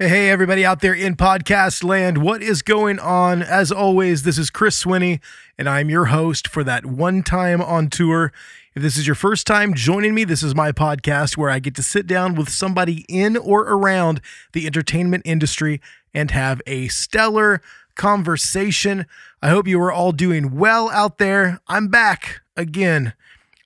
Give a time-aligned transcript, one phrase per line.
[0.00, 3.42] Hey, everybody out there in podcast land, what is going on?
[3.42, 5.20] As always, this is Chris Swinney,
[5.56, 8.32] and I'm your host for that one time on tour.
[8.74, 11.76] If this is your first time joining me, this is my podcast where I get
[11.76, 14.20] to sit down with somebody in or around
[14.52, 15.80] the entertainment industry
[16.12, 17.60] and have a stellar
[17.94, 19.06] conversation.
[19.42, 21.60] I hope you are all doing well out there.
[21.68, 23.14] I'm back again.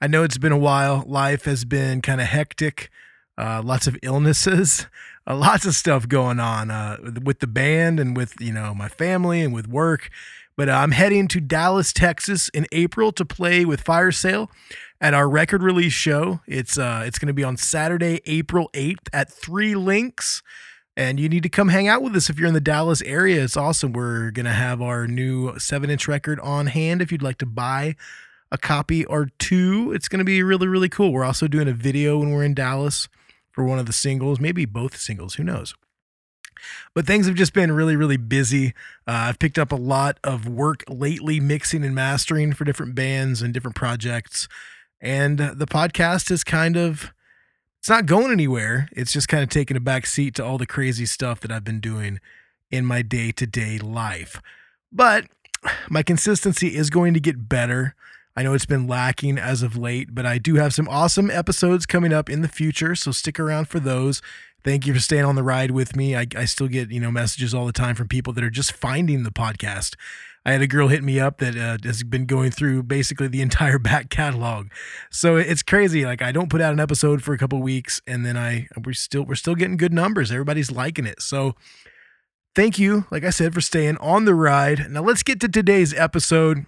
[0.02, 1.04] I know it's been a while.
[1.06, 2.90] Life has been kind of hectic,
[3.38, 4.86] uh, lots of illnesses,
[5.28, 8.88] uh, lots of stuff going on uh, with the band and with you know my
[8.88, 10.10] family and with work.
[10.56, 14.50] But uh, I'm heading to Dallas, Texas in April to play with Fire Sale
[15.00, 16.40] at our record release show.
[16.46, 20.42] It's uh, it's going to be on Saturday, April 8th at Three Links.
[20.96, 23.44] And you need to come hang out with us if you're in the Dallas area.
[23.44, 23.92] It's awesome.
[23.92, 27.46] We're going to have our new seven inch record on hand if you'd like to
[27.46, 27.94] buy
[28.50, 29.92] a copy or two.
[29.94, 31.12] It's going to be really, really cool.
[31.12, 33.08] We're also doing a video when we're in Dallas
[33.58, 35.74] for one of the singles, maybe both singles, who knows.
[36.94, 38.68] But things have just been really, really busy.
[39.04, 43.42] Uh, I've picked up a lot of work lately, mixing and mastering for different bands
[43.42, 44.46] and different projects.
[45.00, 47.12] And the podcast is kind of,
[47.80, 48.88] it's not going anywhere.
[48.92, 51.64] It's just kind of taking a back seat to all the crazy stuff that I've
[51.64, 52.20] been doing
[52.70, 54.40] in my day to day life.
[54.92, 55.24] But
[55.90, 57.96] my consistency is going to get better.
[58.38, 61.86] I know it's been lacking as of late, but I do have some awesome episodes
[61.86, 62.94] coming up in the future.
[62.94, 64.22] So stick around for those.
[64.62, 66.14] Thank you for staying on the ride with me.
[66.14, 68.70] I, I still get, you know, messages all the time from people that are just
[68.70, 69.96] finding the podcast.
[70.46, 73.40] I had a girl hit me up that uh, has been going through basically the
[73.42, 74.68] entire back catalog.
[75.10, 76.04] So it's crazy.
[76.04, 78.92] Like I don't put out an episode for a couple weeks and then I we're
[78.92, 80.30] still we're still getting good numbers.
[80.30, 81.20] Everybody's liking it.
[81.22, 81.56] So
[82.54, 84.92] thank you, like I said, for staying on the ride.
[84.92, 86.66] Now let's get to today's episode.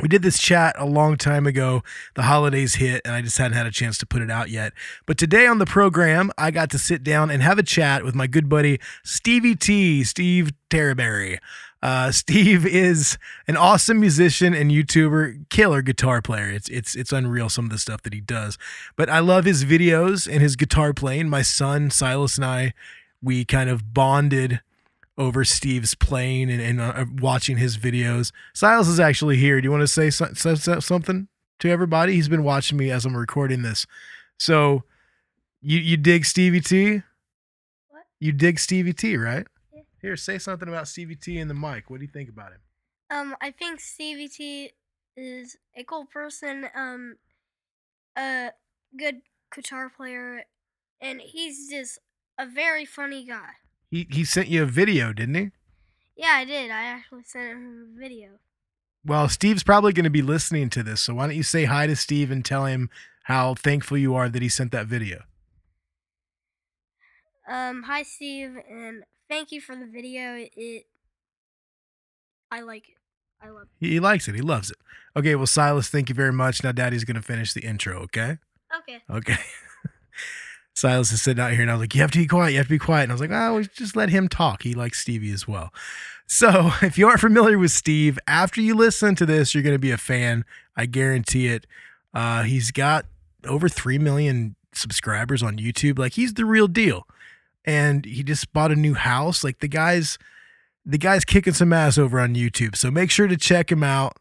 [0.00, 1.82] We did this chat a long time ago.
[2.14, 4.72] The holidays hit, and I just hadn't had a chance to put it out yet.
[5.06, 8.14] But today on the program, I got to sit down and have a chat with
[8.14, 11.38] my good buddy Stevie T, Steve Terreberry.
[11.82, 13.18] Uh, Steve is
[13.48, 16.48] an awesome musician and YouTuber, killer guitar player.
[16.48, 18.56] It's it's it's unreal some of the stuff that he does.
[18.96, 21.28] But I love his videos and his guitar playing.
[21.28, 22.72] My son Silas and I,
[23.20, 24.60] we kind of bonded
[25.18, 28.32] over Steve's playing and, and uh, watching his videos.
[28.54, 29.60] Silas is actually here.
[29.60, 32.14] Do you want to say, so- say so- something to everybody?
[32.14, 33.84] He's been watching me as I'm recording this.
[34.38, 34.84] So
[35.60, 37.02] you you dig Stevie T?
[37.88, 38.04] What?
[38.20, 39.46] You dig Stevie T, right?
[39.74, 39.80] Yeah.
[40.00, 41.90] Here, say something about Stevie T in the mic.
[41.90, 42.60] What do you think about him?
[43.10, 44.70] Um, I think Stevie T
[45.16, 47.16] is a cool person, um,
[48.16, 48.50] a
[48.96, 49.16] good
[49.52, 50.44] guitar player,
[51.00, 51.98] and he's just
[52.38, 53.50] a very funny guy.
[53.90, 55.50] He he sent you a video, didn't he?
[56.16, 56.70] Yeah, I did.
[56.70, 58.30] I actually sent him a video.
[59.04, 61.86] Well, Steve's probably going to be listening to this, so why don't you say hi
[61.86, 62.90] to Steve and tell him
[63.24, 65.22] how thankful you are that he sent that video?
[67.48, 70.46] Um, hi Steve, and thank you for the video.
[70.54, 70.84] It,
[72.50, 72.96] I like it.
[73.40, 74.34] I love He, he likes it.
[74.34, 74.76] He loves it.
[75.16, 76.62] Okay, well, Silas, thank you very much.
[76.62, 78.00] Now, Daddy's going to finish the intro.
[78.02, 78.38] Okay.
[78.80, 79.00] Okay.
[79.10, 79.38] Okay.
[80.78, 82.52] Silas is sitting out here, and I was like, "You have to be quiet.
[82.52, 84.62] You have to be quiet." And I was like, "Oh, just let him talk.
[84.62, 85.72] He likes Stevie as well."
[86.26, 89.78] So, if you aren't familiar with Steve, after you listen to this, you're going to
[89.78, 90.44] be a fan.
[90.76, 91.66] I guarantee it.
[92.14, 93.06] Uh, he's got
[93.44, 95.98] over three million subscribers on YouTube.
[95.98, 97.06] Like, he's the real deal.
[97.64, 99.42] And he just bought a new house.
[99.42, 100.18] Like, the guy's
[100.86, 102.74] the guy's kicking some ass over on YouTube.
[102.74, 104.16] So make sure to check him out.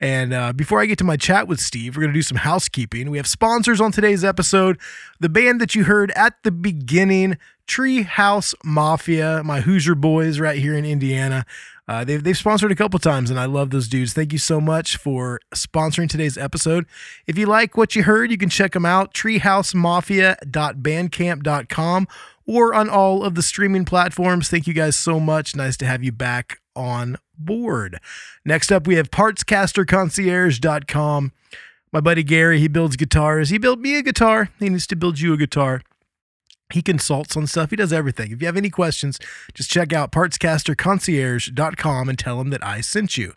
[0.00, 2.38] And uh, before I get to my chat with Steve, we're going to do some
[2.38, 3.10] housekeeping.
[3.10, 4.78] We have sponsors on today's episode.
[5.20, 10.76] The band that you heard at the beginning, Treehouse Mafia, my Hoosier boys right here
[10.76, 11.46] in Indiana.
[11.88, 14.12] Uh, they've, they've sponsored a couple times, and I love those dudes.
[14.12, 16.84] Thank you so much for sponsoring today's episode.
[17.26, 22.08] If you like what you heard, you can check them out, treehousemafia.bandcamp.com
[22.44, 24.48] or on all of the streaming platforms.
[24.48, 25.54] Thank you guys so much.
[25.54, 27.98] Nice to have you back on board.
[28.44, 31.32] Next up, we have partscasterconcierge.com.
[31.92, 33.50] My buddy Gary, he builds guitars.
[33.50, 34.50] He built me a guitar.
[34.58, 35.82] He needs to build you a guitar.
[36.72, 37.70] He consults on stuff.
[37.70, 38.32] He does everything.
[38.32, 39.20] If you have any questions,
[39.54, 43.34] just check out partscasterconcierge.com and tell him that I sent you.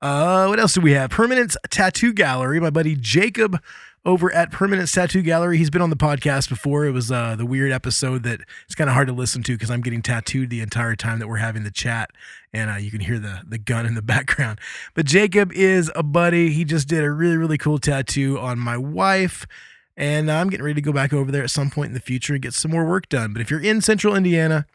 [0.00, 1.10] Uh, what else do we have?
[1.10, 2.58] Permanence Tattoo Gallery.
[2.58, 3.60] My buddy Jacob
[4.04, 5.58] over at Permanent Tattoo Gallery.
[5.58, 6.84] He's been on the podcast before.
[6.84, 9.70] It was uh, the weird episode that it's kind of hard to listen to because
[9.70, 12.10] I'm getting tattooed the entire time that we're having the chat,
[12.52, 14.58] and uh, you can hear the the gun in the background.
[14.94, 16.50] But Jacob is a buddy.
[16.50, 19.46] He just did a really really cool tattoo on my wife.
[19.94, 22.32] And I'm getting ready to go back over there at some point in the future
[22.32, 23.34] and get some more work done.
[23.34, 24.66] But if you're in central Indiana,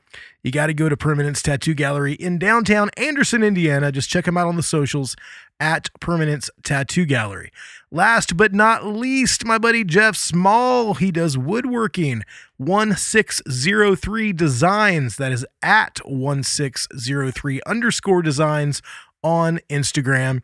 [0.48, 3.92] you got to go to Permanence Tattoo Gallery in downtown Anderson, Indiana.
[3.92, 5.18] Just check them out on the socials
[5.60, 7.52] at Permanence Tattoo Gallery.
[7.92, 10.94] Last but not least, my buddy Jeff Small.
[10.94, 12.24] He does woodworking.
[12.56, 15.18] 1603 Designs.
[15.18, 18.82] That is at 1603 underscore designs
[19.22, 20.44] on Instagram.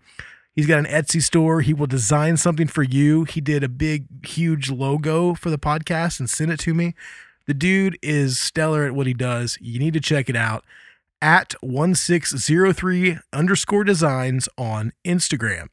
[0.54, 1.62] He's got an Etsy store.
[1.62, 3.24] He will design something for you.
[3.24, 6.94] He did a big, huge logo for the podcast and sent it to me.
[7.48, 9.58] The dude is stellar at what he does.
[9.62, 10.64] You need to check it out
[11.22, 15.68] at 1603 underscore designs on Instagram.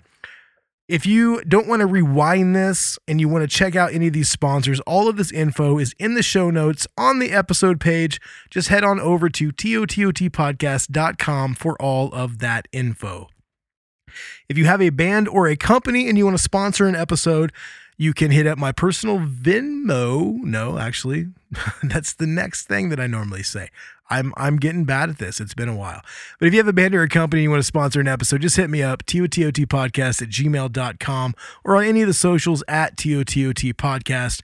[0.88, 4.12] If you don't want to rewind this and you want to check out any of
[4.12, 8.20] these sponsors, all of this info is in the show notes on the episode page.
[8.50, 13.28] Just head on over to tototpodcast.com for all of that info.
[14.48, 17.52] If you have a band or a company and you want to sponsor an episode,
[17.96, 20.42] you can hit up my personal Venmo.
[20.42, 21.28] No, actually,
[21.82, 23.68] that's the next thing that I normally say.
[24.08, 25.40] I'm I'm getting bad at this.
[25.40, 26.02] It's been a while.
[26.38, 28.42] But if you have a band or a company you want to sponsor an episode,
[28.42, 33.74] just hit me up, tototpodcast at gmail.com or on any of the socials at totot
[33.74, 34.42] podcast.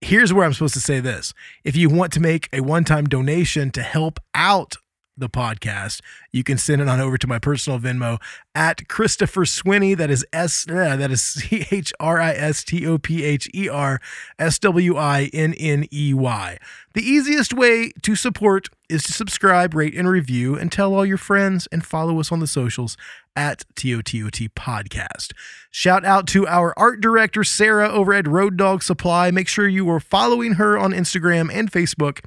[0.00, 1.32] Here's where I'm supposed to say this.
[1.62, 4.76] If you want to make a one-time donation to help out
[5.16, 6.00] the podcast,
[6.30, 8.20] you can send it on over to my personal Venmo
[8.54, 9.96] at Christopher Swinney.
[9.96, 10.66] That is S.
[10.68, 14.00] Uh, that is C H R I S T O P H E R
[14.38, 16.58] S W I N N E Y.
[16.94, 21.16] The easiest way to support is to subscribe, rate, and review, and tell all your
[21.16, 22.96] friends and follow us on the socials
[23.34, 25.32] at TOTOT Podcast.
[25.70, 29.30] Shout out to our art director, Sarah, over at Road Dog Supply.
[29.30, 32.22] Make sure you are following her on Instagram and Facebook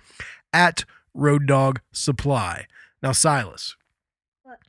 [0.51, 2.67] at Road Dog Supply.
[3.01, 3.75] Now, Silas,
[4.43, 4.59] What?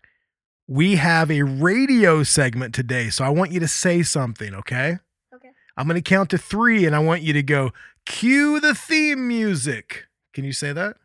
[0.67, 4.99] we have a radio segment today, so I want you to say something, okay?
[5.35, 5.51] Okay.
[5.77, 7.73] I'm going to count to three, and I want you to go,
[8.07, 10.05] cue the theme music.
[10.33, 10.97] Can you say that?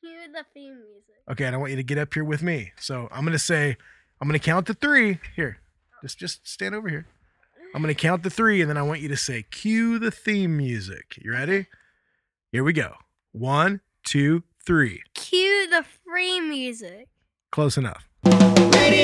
[0.00, 1.14] Cue the theme music.
[1.30, 2.72] Okay, and I want you to get up here with me.
[2.78, 3.76] So I'm gonna say,
[4.20, 5.20] I'm gonna count to three.
[5.36, 5.58] Here,
[6.02, 7.06] just just stand over here.
[7.74, 10.54] I'm gonna count to three, and then I want you to say, cue the theme
[10.56, 11.16] music.
[11.22, 11.66] You ready?
[12.52, 12.94] Here we go.
[13.32, 15.02] One, two, three.
[15.14, 17.08] Cue the free music.
[17.52, 18.08] Close enough.
[18.22, 18.94] When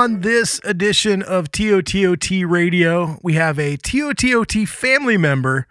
[0.00, 5.66] On this edition of TOTOT Radio, we have a TOTOT family member,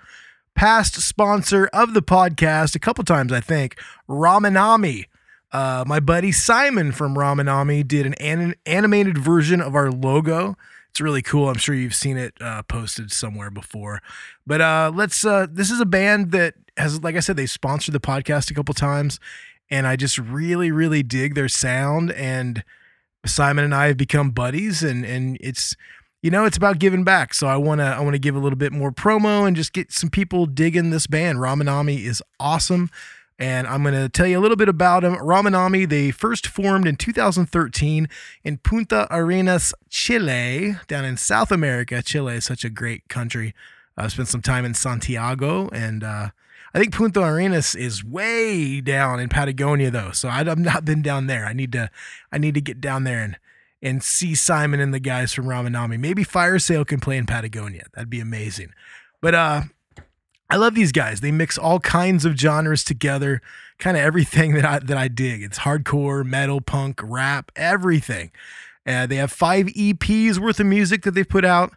[0.54, 5.06] past sponsor of the podcast a couple times, I think, Ramenami.
[5.52, 10.56] Uh, my buddy Simon from Ramenami did an, an animated version of our logo.
[10.92, 11.50] It's really cool.
[11.50, 14.00] I'm sure you've seen it uh, posted somewhere before.
[14.46, 15.26] But uh, let's.
[15.26, 18.54] Uh, this is a band that has, like I said, they sponsored the podcast a
[18.54, 19.20] couple times,
[19.72, 22.12] and I just really, really dig their sound.
[22.12, 22.64] And
[23.26, 25.76] Simon and I have become buddies, and and it's
[26.22, 27.34] you know it's about giving back.
[27.34, 30.10] So I wanna I wanna give a little bit more promo and just get some
[30.10, 31.40] people digging this band.
[31.40, 32.90] Ramenami is awesome.
[33.42, 35.16] And I'm going to tell you a little bit about them.
[35.16, 38.10] Ramenami, they first formed in 2013
[38.44, 42.04] in Punta Arenas, Chile, down in South America.
[42.04, 43.56] Chile is such a great country.
[43.96, 46.30] I spent some time in Santiago, and uh,
[46.80, 50.12] I think Punta Arenas is way down in Patagonia, though.
[50.14, 51.46] So I've not been down there.
[51.46, 51.92] I need to,
[52.32, 53.38] I need to get down there and
[53.82, 56.00] and see Simon and the guys from Ramenami.
[56.00, 57.84] Maybe Fire Sale can play in Patagonia.
[57.94, 58.72] That'd be amazing.
[59.20, 59.64] But uh,
[60.50, 61.20] I love these guys.
[61.20, 63.42] They mix all kinds of genres together,
[63.78, 65.44] kind of everything that I that I dig.
[65.44, 68.32] It's hardcore, metal, punk, rap, everything.
[68.88, 71.74] Uh, they have five EPs worth of music that they've put out,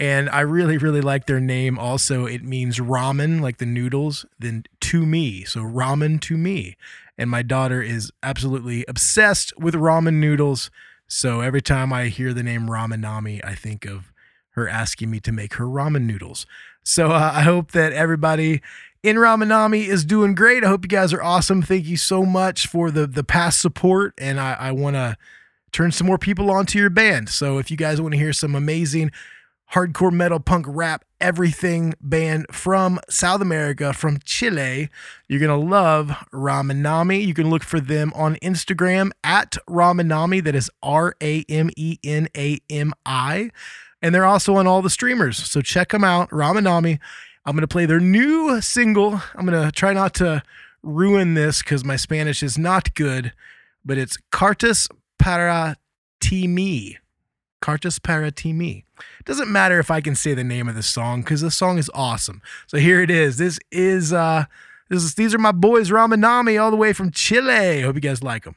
[0.00, 1.78] and I really, really like their name.
[1.78, 5.44] Also, it means ramen, like the noodles, then to me.
[5.44, 6.78] So ramen to me.
[7.18, 10.70] And my daughter is absolutely obsessed with ramen noodles.
[11.06, 14.10] So every time I hear the name Ramenami, I think of
[14.52, 16.46] her asking me to make her ramen noodles.
[16.82, 18.62] So uh, I hope that everybody
[19.02, 20.64] in Ramenami is doing great.
[20.64, 21.60] I hope you guys are awesome.
[21.60, 25.18] Thank you so much for the the past support, and I, I want to
[25.72, 27.28] turn some more people onto your band.
[27.28, 29.10] So if you guys want to hear some amazing
[29.72, 34.88] hardcore metal punk rap everything band from South America, from Chile.
[35.28, 37.24] You're going to love Ramenami.
[37.24, 40.42] You can look for them on Instagram at Ramenami.
[40.42, 43.50] That is R A M E N A M I.
[44.02, 45.36] And they're also on all the streamers.
[45.36, 46.98] So check them out, Ramenami.
[47.44, 49.20] I'm going to play their new single.
[49.34, 50.42] I'm going to try not to
[50.82, 53.32] ruin this because my Spanish is not good,
[53.84, 55.76] but it's Cartas para
[56.20, 56.98] ti me.
[57.62, 58.84] Cartas para ti me.
[59.18, 61.78] It doesn't matter if I can say the name of the song because the song
[61.78, 62.42] is awesome.
[62.66, 63.38] So here it is.
[63.38, 64.44] This is uh
[64.88, 67.82] this is these are my boys Ramenami all the way from Chile.
[67.82, 68.56] Hope you guys like them.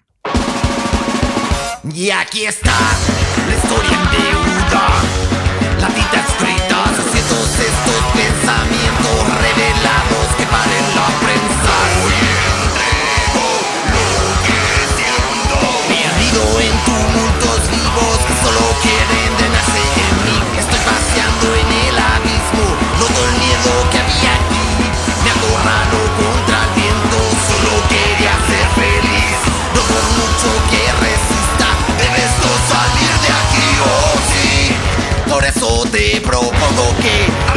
[1.84, 2.72] Y aquí está
[3.46, 5.04] la historia en deuda,
[7.60, 12.23] estos pensamientos revelados que paren la prensa.
[37.02, 37.53] Propongo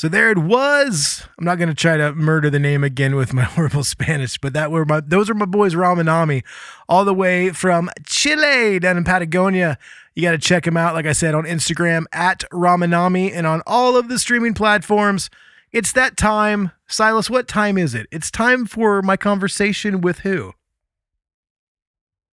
[0.00, 1.28] So there it was.
[1.38, 4.54] I'm not going to try to murder the name again with my horrible Spanish, but
[4.54, 6.42] that were my those are my boys Ramenami,
[6.88, 9.76] all the way from Chile down in Patagonia.
[10.14, 13.60] You got to check them out, like I said, on Instagram at Ramenami and on
[13.66, 15.28] all of the streaming platforms.
[15.70, 16.72] It's that time.
[16.88, 18.06] Silas, what time is it?
[18.10, 20.54] It's time for my conversation with who?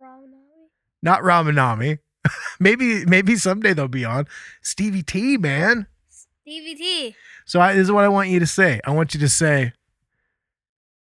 [0.00, 0.68] Ramenami.
[1.02, 1.98] Not Ramenami.
[2.60, 4.28] maybe maybe someday they'll be on.
[4.62, 5.88] Stevie T, man.
[6.46, 7.16] DVT.
[7.46, 8.80] So I, this is what I want you to say.
[8.84, 9.72] I want you to say,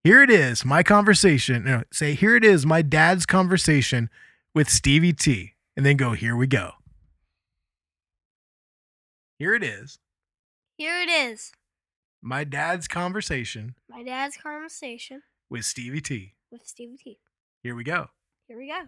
[0.03, 4.09] "Here it is, my conversation." No, say, "Here it is, my dad's conversation
[4.53, 6.73] with Stevie T," and then go, "Here we go."
[9.37, 9.99] Here it is,
[10.77, 11.51] Here it is.
[12.21, 16.35] my dad's conversation My dad's conversation with Stevie T.
[16.51, 17.19] with Stevie T.
[17.61, 18.07] Here we go.
[18.47, 18.83] Here we go.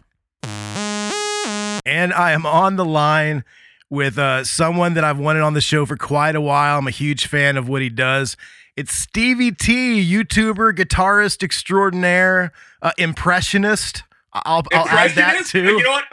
[1.84, 3.44] And I am on the line
[3.90, 6.78] with uh, someone that I've wanted on the show for quite a while.
[6.78, 8.36] I'm a huge fan of what he does.
[8.76, 14.04] It's Stevie T, YouTuber, guitarist extraordinaire, uh, impressionist.
[14.32, 15.64] I'll, I'll add that too.
[15.64, 16.04] You know what?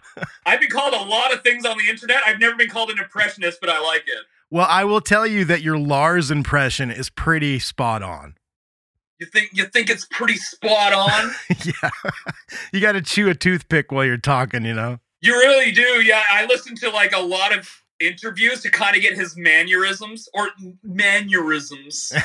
[0.45, 2.21] I've been called a lot of things on the internet.
[2.25, 4.25] I've never been called an impressionist, but I like it.
[4.49, 8.35] Well, I will tell you that your Lars impression is pretty spot on.
[9.19, 11.31] You think you think it's pretty spot on?
[11.65, 11.89] yeah.
[12.73, 14.99] you got to chew a toothpick while you're talking, you know?
[15.25, 16.01] You really do.
[16.03, 20.27] Yeah, I listen to like a lot of interviews to kind of get his mannerisms
[20.33, 20.49] or
[20.83, 22.13] mannerisms.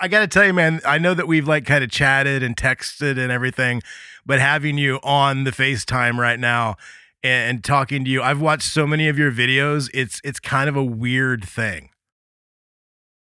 [0.00, 2.56] I got to tell you, man, I know that we've like kind of chatted and
[2.56, 3.82] texted and everything,
[4.24, 6.76] but having you on the FaceTime right now
[7.22, 9.90] and, and talking to you, I've watched so many of your videos.
[9.94, 11.90] It's it's kind of a weird thing.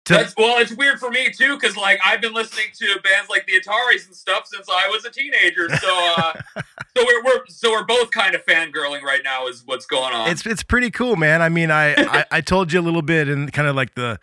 [0.05, 3.45] That's well, it's weird for me too, because like I've been listening to bands like
[3.45, 5.69] the Ataris and stuff since I was a teenager.
[5.77, 6.33] So, uh,
[6.97, 9.47] so we're, we're so we're both kind of fangirling right now.
[9.47, 10.29] Is what's going on?
[10.29, 11.41] It's it's pretty cool, man.
[11.41, 14.19] I mean, I, I I told you a little bit in kind of like the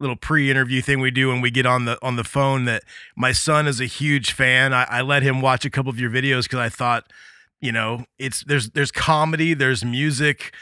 [0.00, 2.84] little pre-interview thing we do when we get on the on the phone that
[3.16, 4.72] my son is a huge fan.
[4.72, 7.12] I, I let him watch a couple of your videos because I thought,
[7.60, 10.54] you know, it's there's there's comedy, there's music.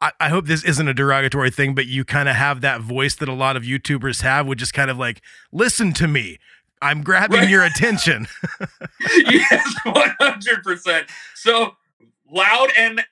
[0.00, 3.14] I, I hope this isn't a derogatory thing, but you kind of have that voice
[3.16, 5.20] that a lot of YouTubers have, which is kind of like,
[5.52, 6.38] listen to me.
[6.82, 7.48] I'm grabbing Right.
[7.48, 8.26] your attention.
[9.16, 11.08] yes, one hundred percent.
[11.34, 11.76] So
[12.30, 13.02] loud and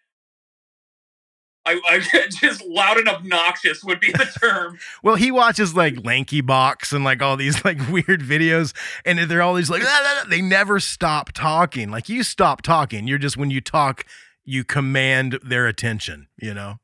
[1.66, 4.78] I, I just loud and obnoxious would be the term.
[5.02, 8.74] Well, he watches like LankyBox and like all these like weird videos,
[9.06, 11.90] and they're always like, "Ah, ah, ah," they never stop talking.
[11.90, 13.06] Like you stop talking.
[13.08, 14.04] You're just when you talk,
[14.44, 16.28] you command their attention.
[16.40, 16.74] You know.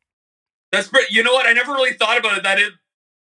[0.72, 1.46] That's pretty, you know what?
[1.46, 2.42] I never really thought about it.
[2.44, 2.72] That it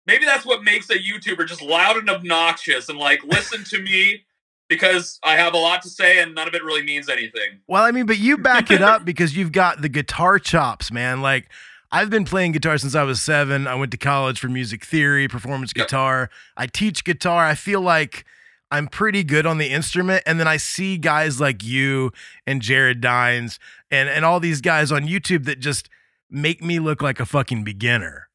[0.06, 4.26] maybe that's what makes a YouTuber just loud and obnoxious and like listen to me
[4.68, 7.62] because I have a lot to say and none of it really means anything.
[7.68, 11.22] Well, I mean, but you back it up because you've got the guitar chops, man.
[11.22, 11.50] Like
[11.92, 13.68] I've been playing guitar since I was seven.
[13.68, 15.88] I went to college for music theory, performance Yep.
[15.88, 16.30] guitar.
[16.58, 17.46] I teach guitar.
[17.46, 18.26] I feel like
[18.70, 20.22] I'm pretty good on the instrument.
[20.28, 22.12] And then I see guys like you
[22.46, 23.60] and Jared Dines
[23.92, 25.90] and, and all these guys on YouTube that just
[26.30, 28.30] make me look like a fucking beginner.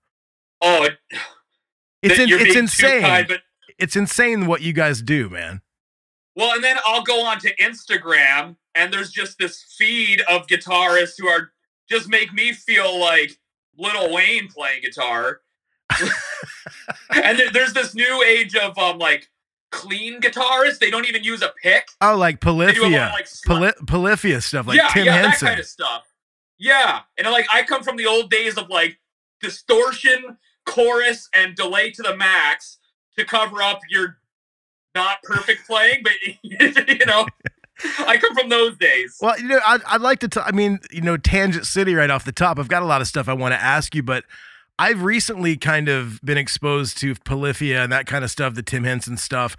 [0.61, 0.99] Oh, it,
[2.03, 3.03] It's, in, it's insane.
[3.03, 3.41] kind, but
[3.79, 5.61] it's insane what you guys do, man.
[6.37, 11.15] Well, and then I'll go on to Instagram, and there's just this feed of guitarists
[11.19, 11.53] who are
[11.89, 13.39] just make me feel like
[13.79, 15.41] Lil Wayne playing guitar.
[17.11, 19.29] and there's this new age of um like
[19.75, 20.79] clean guitarists.
[20.79, 21.89] They don't even use a pick.
[22.01, 23.11] Oh, like They do a lot of, Polyphia.
[23.13, 25.47] like, Poly- Polyphia stuff, like yeah, Tim yeah, Henson.
[25.47, 26.03] that kind of stuff.
[26.59, 28.99] Yeah, and like I come from the old days of like
[29.41, 32.79] distortion, chorus, and delay to the max
[33.19, 34.19] to cover up your
[34.95, 37.27] not perfect playing, but you know,
[38.07, 39.17] I come from those days.
[39.21, 40.29] Well, you know, I'd, I'd like to.
[40.29, 42.59] T- I mean, you know, Tangent City right off the top.
[42.59, 44.25] I've got a lot of stuff I want to ask you, but
[44.79, 48.85] I've recently kind of been exposed to Polyphia and that kind of stuff, the Tim
[48.85, 49.57] Henson stuff.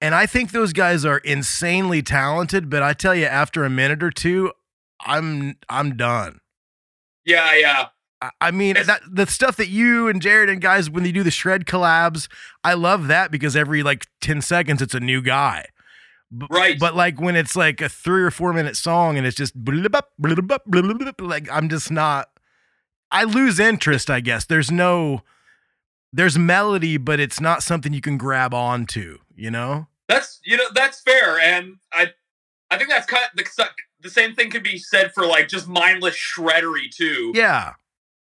[0.00, 4.02] And I think those guys are insanely talented, but I tell you, after a minute
[4.02, 4.52] or two,
[5.04, 6.40] I'm I'm done.
[7.24, 7.86] Yeah, yeah.
[8.20, 11.22] I- I mean, that the stuff that you and Jared and guys when they do
[11.22, 12.28] the shred collabs,
[12.64, 15.66] I love that because every like ten seconds it's a new guy.
[16.36, 16.78] B- Right.
[16.78, 19.52] But like when it's like a three or four minute song and it's just
[21.20, 22.28] like I'm just not.
[23.10, 24.10] I lose interest.
[24.10, 25.22] I guess there's no,
[26.12, 29.18] there's melody, but it's not something you can grab onto.
[29.34, 29.86] You know.
[30.08, 32.08] That's you know that's fair, and I
[32.70, 33.68] I think that's kind of the,
[34.00, 37.32] the same thing could be said for like just mindless shreddery too.
[37.34, 37.74] Yeah.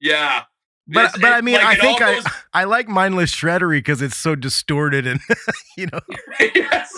[0.01, 0.42] Yeah.
[0.87, 4.03] But It's- but I mean like, I think I goes- I like mindless shreddery because
[4.03, 5.20] it's so distorted and
[5.77, 6.01] you know
[6.55, 6.90] yes.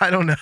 [0.00, 0.34] I don't know.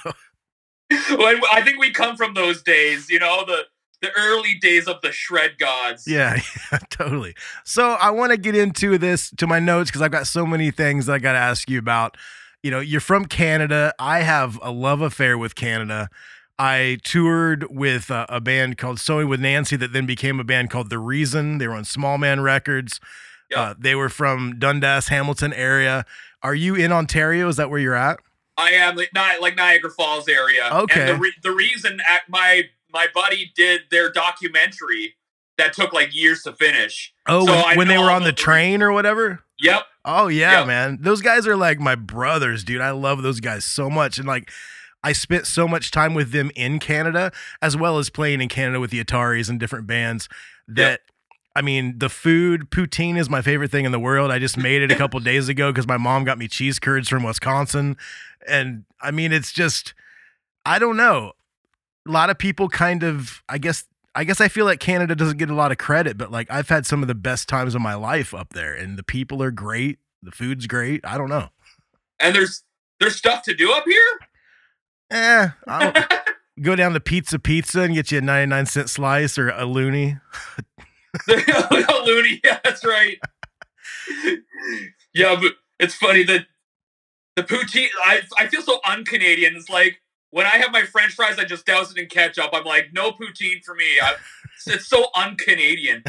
[1.10, 3.62] Well, I think we come from those days, you know, the
[4.02, 6.06] the early days of the shred gods.
[6.06, 6.38] Yeah,
[6.72, 7.34] yeah, totally.
[7.64, 10.70] So I want to get into this to my notes because I've got so many
[10.70, 12.16] things I got to ask you about.
[12.62, 13.94] You know, you're from Canada.
[13.98, 16.10] I have a love affair with Canada.
[16.58, 20.70] I toured with a, a band called Sewing with Nancy that then became a band
[20.70, 21.58] called The Reason.
[21.58, 23.00] They were on Smallman Records.
[23.50, 23.60] Yeah.
[23.60, 26.04] Uh, they were from Dundas, Hamilton area.
[26.42, 27.48] Are you in Ontario?
[27.48, 28.20] Is that where you're at?
[28.56, 29.10] I am like,
[29.40, 30.68] like Niagara Falls area.
[30.72, 31.00] Okay.
[31.00, 35.14] And the, re- the reason at my my buddy did their documentary
[35.58, 37.12] that took like years to finish.
[37.26, 39.40] Oh, So when, when they were on the train or whatever?
[39.60, 39.82] Yep.
[40.04, 40.64] Oh yeah, Yeah.
[40.64, 40.98] man.
[41.00, 42.80] Those guys are like my brothers, dude.
[42.80, 44.18] I love those guys so much.
[44.18, 44.50] And like
[45.04, 48.80] I spent so much time with them in Canada as well as playing in Canada
[48.80, 50.28] with the Ataris and different bands
[50.68, 51.00] that
[51.54, 54.30] I mean, the food, poutine is my favorite thing in the world.
[54.30, 57.10] I just made it a couple days ago because my mom got me cheese curds
[57.10, 57.98] from Wisconsin.
[58.48, 59.92] And I mean, it's just,
[60.64, 61.32] I don't know.
[62.06, 63.84] A lot of people kind of, I guess,
[64.14, 66.68] I guess I feel like Canada doesn't get a lot of credit, but like I've
[66.68, 69.50] had some of the best times of my life up there, and the people are
[69.50, 69.98] great.
[70.22, 71.00] The food's great.
[71.04, 71.48] I don't know.
[72.20, 72.62] And there's
[73.00, 74.18] there's stuff to do up here.
[75.10, 76.12] Eh, I don't,
[76.62, 80.20] go down to Pizza Pizza and get you a 99 cent slice or a loonie.
[81.28, 83.18] Loonie, yeah, that's right.
[85.14, 86.46] yeah, but it's funny that
[87.36, 87.88] the poutine.
[88.04, 89.56] I I feel so un-Canadian.
[89.56, 90.00] It's like
[90.32, 92.50] when I have my French fries, I just douse it in ketchup.
[92.52, 93.84] I'm like, no poutine for me.
[94.02, 94.14] I,
[94.66, 96.02] it's, so un-Canadian.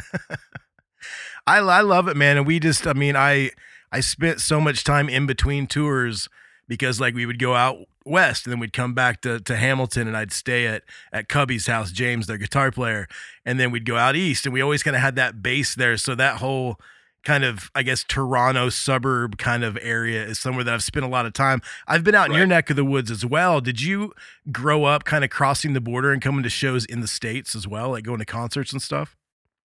[1.45, 2.37] I I love it, man.
[2.37, 3.51] And we just, I mean, I
[3.91, 6.29] I spent so much time in between tours
[6.69, 10.07] because like we would go out west and then we'd come back to, to Hamilton
[10.07, 13.09] and I'd stay at at Cubby's house, James, their guitar player,
[13.45, 15.97] and then we'd go out east and we always kind of had that base there.
[15.97, 16.79] So that whole
[17.23, 21.09] kind of I guess Toronto suburb kind of area is somewhere that I've spent a
[21.09, 21.61] lot of time.
[21.87, 23.61] I've been out in your neck of the woods as well.
[23.61, 24.13] Did you
[24.51, 27.67] grow up kind of crossing the border and coming to shows in the states as
[27.67, 29.15] well, like going to concerts and stuff?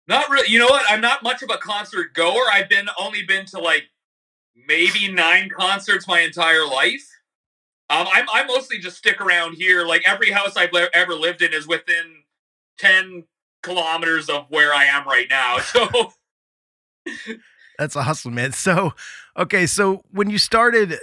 [0.09, 0.51] Not really.
[0.51, 0.85] You know what?
[0.89, 2.45] I'm not much of a concert goer.
[2.53, 3.85] I've been only been to like
[4.67, 7.07] maybe nine concerts my entire life.
[7.89, 9.85] Um, I'm I mostly just stick around here.
[9.85, 12.23] Like every house I've le- ever lived in is within
[12.79, 13.25] ten
[13.63, 15.59] kilometers of where I am right now.
[15.65, 16.13] So
[17.79, 18.53] That's awesome, man.
[18.53, 18.93] So,
[19.37, 20.99] okay, so when you started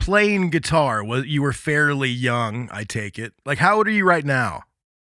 [0.00, 3.32] playing guitar, was you were fairly young, I take it.
[3.44, 4.62] Like how old are you right now?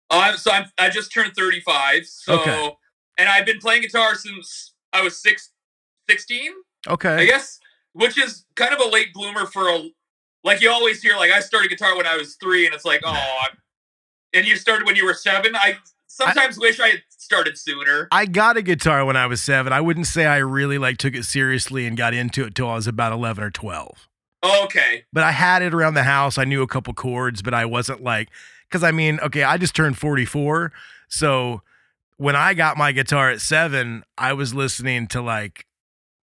[0.10, 2.06] Oh, I'm so I'm I just turned 35.
[2.08, 2.72] So Okay.
[3.18, 5.52] and I've been playing guitar since I was six,
[6.10, 6.52] 16,
[6.88, 7.16] Okay.
[7.16, 7.60] I guess,
[7.94, 9.90] which is kind of a late bloomer for a
[10.44, 13.02] like you always hear like I started guitar when I was three, and it's like
[13.06, 13.58] oh, I'm-
[14.34, 15.56] and you started when you were seven.
[15.56, 15.78] I
[16.20, 18.08] sometimes wish I had started sooner.
[18.12, 19.72] I got a guitar when I was 7.
[19.72, 22.76] I wouldn't say I really like took it seriously and got into it till I
[22.76, 24.08] was about 11 or 12.
[24.64, 26.38] Okay, but I had it around the house.
[26.38, 28.30] I knew a couple chords, but I wasn't like,
[28.70, 30.72] because I mean, okay, I just turned 44.
[31.10, 31.62] So
[32.18, 35.66] when I got my guitar at seven, I was listening to like,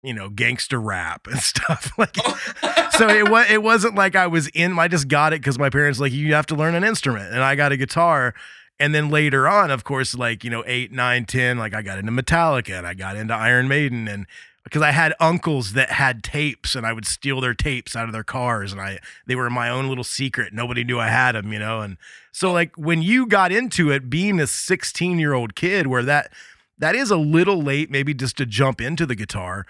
[0.03, 1.93] you know, gangster rap and stuff.
[1.97, 2.89] Like, oh.
[2.99, 5.71] so it was, it wasn't like I was in, I just got it because my
[5.71, 7.33] parents like, you have to learn an instrument.
[7.33, 8.35] And I got a guitar.
[8.79, 11.99] And then later on, of course, like, you know, eight, nine, 10, like I got
[11.99, 14.27] into Metallica and I got into Iron Maiden and
[14.65, 18.13] because I had uncles that had tapes and I would steal their tapes out of
[18.13, 20.53] their cars and I they were my own little secret.
[20.53, 21.81] Nobody knew I had them, you know.
[21.81, 21.97] And
[22.31, 26.33] so like when you got into it being a 16-year-old kid where that
[26.79, 29.67] that is a little late maybe just to jump into the guitar,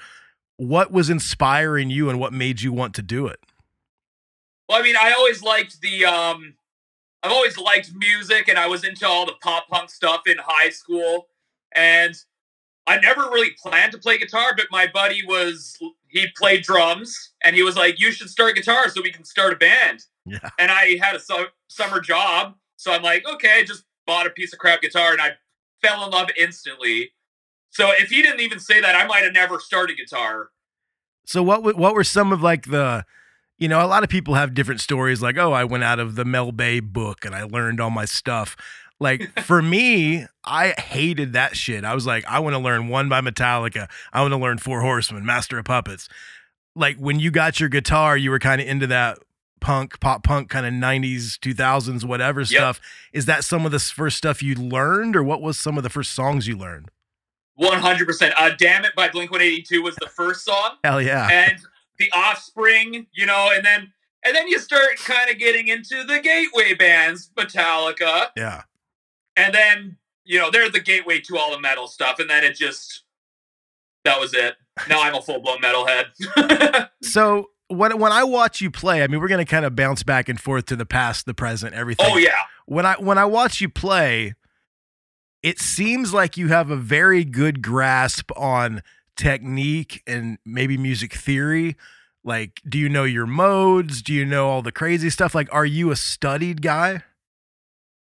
[0.57, 3.41] what was inspiring you and what made you want to do it?
[4.69, 6.55] Well, I mean, I always liked the um
[7.23, 10.71] I've always liked music and I was into all the pop punk stuff in high
[10.71, 11.29] school
[11.75, 12.15] and
[12.87, 17.55] I never really planned to play guitar, but my buddy was he played drums and
[17.55, 20.49] he was like, "You should start guitar so we can start a band." Yeah.
[20.59, 24.53] And I had a su- summer job, so I'm like, "Okay," just bought a piece
[24.53, 25.37] of crap guitar and I
[25.81, 27.13] fell in love instantly.
[27.71, 30.51] So if he didn't even say that, I might have never started guitar.
[31.25, 33.05] So what w- what were some of like the
[33.63, 36.17] you know, a lot of people have different stories like, "Oh, I went out of
[36.17, 38.57] the Mel Bay book and I learned all my stuff."
[38.99, 41.85] Like for me, I hated that shit.
[41.85, 43.89] I was like, I want to learn one by Metallica.
[44.13, 46.09] I want to learn Four Horsemen, Master of Puppets.
[46.75, 49.19] Like when you got your guitar, you were kind of into that
[49.61, 52.81] punk, pop punk kind of 90s, 2000s, whatever stuff.
[53.13, 55.91] Is that some of the first stuff you learned or what was some of the
[55.91, 56.91] first songs you learned?
[57.55, 58.35] One hundred percent.
[58.39, 60.79] Uh, "Damn It" by Blink One Eighty Two was the first song.
[60.83, 61.29] Hell yeah.
[61.31, 61.59] and
[62.03, 63.93] the offspring you know and then
[64.25, 68.63] and then you start kind of getting into the gateway bands metallica yeah.
[69.37, 72.55] and then you know they're the gateway to all the metal stuff and then it
[72.55, 73.03] just
[74.05, 74.55] that was it
[74.89, 79.29] now i'm a full-blown metalhead So when when I watch you play, I mean, we're
[79.29, 82.07] gonna kind of bounce back and forth to the past, the present, everything.
[82.09, 84.35] oh yeah When I when I watch you play,
[85.43, 88.83] it seems like you have a very good grasp on
[89.23, 91.77] technique and maybe music theory.
[92.25, 94.03] Like, do you know your modes?
[94.03, 95.35] Do you know all the crazy stuff?
[95.35, 97.03] Like, are you a studied guy?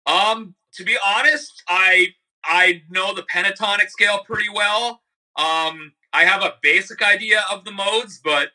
[0.06, 2.08] um to be honest i
[2.44, 5.00] i know the pentatonic scale pretty well
[5.36, 8.50] um i have a basic idea of the modes but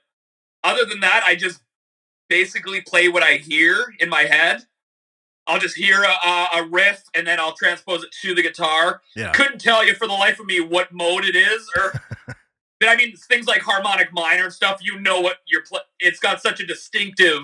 [0.64, 1.62] other than that i just
[2.30, 4.62] basically play what i hear in my head
[5.48, 9.32] i'll just hear a, a, riff and then i'll transpose it to the guitar Yeah.
[9.32, 12.00] couldn't tell you for the life of me what mode it is or
[12.80, 15.84] but i mean things like harmonic minor and stuff you know what you're playing.
[16.00, 17.44] it's got such a distinctive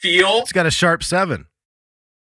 [0.00, 1.46] feel It's got a sharp seven.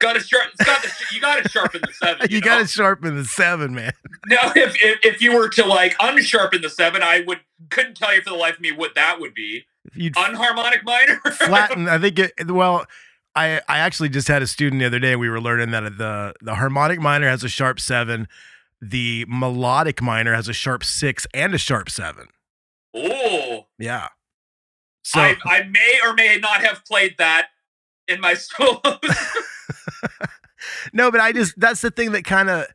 [0.01, 2.59] got to sharp it's got the, you got to sharpen the seven You, you, got
[2.61, 3.93] to sharpen the seven, man.
[4.27, 8.15] Now, if, if if you were to like unsharpen the seven, I would couldn't tell
[8.15, 9.65] you for the life of me what that would be.
[9.95, 11.17] You'd Unharmonic minor.
[11.33, 11.89] flatten.
[11.95, 12.33] I think it.
[12.51, 12.87] Well,
[13.35, 15.17] I I actually just had a student the other day.
[15.17, 18.29] We were learning that the the harmonic minor has a sharp seven,
[18.81, 22.29] the melodic minor has a sharp six and a sharp seven.
[22.99, 24.09] Oh, Yeah.
[25.03, 27.49] So I I may or may not have played that
[28.07, 28.99] in my solos.
[30.93, 32.67] no, but I just that's the thing that kind of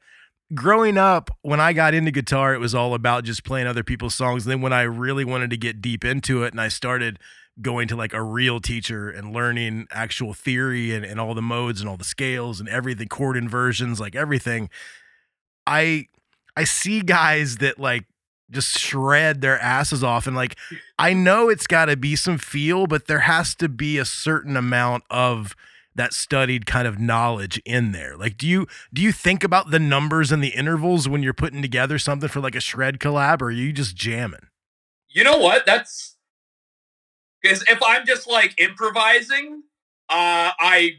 [0.53, 4.15] growing up when I got into guitar, it was all about just playing other people's
[4.15, 4.45] songs.
[4.45, 7.19] And then when I really wanted to get deep into it and I started
[7.61, 11.81] going to like a real teacher and learning actual theory and, and all the modes
[11.81, 14.69] and all the scales and everything, chord inversions, like everything,
[15.65, 16.07] I
[16.55, 18.05] I see guys that like
[18.51, 20.57] just shred their asses off and like
[20.99, 24.55] I know it's got to be some feel, but there has to be a certain
[24.55, 25.55] amount of
[25.95, 28.15] that studied kind of knowledge in there.
[28.17, 31.61] Like do you do you think about the numbers and the intervals when you're putting
[31.61, 34.47] together something for like a shred collab or are you just jamming?
[35.09, 35.65] You know what?
[35.65, 36.15] That's
[37.41, 39.63] because if I'm just like improvising,
[40.09, 40.93] uh, I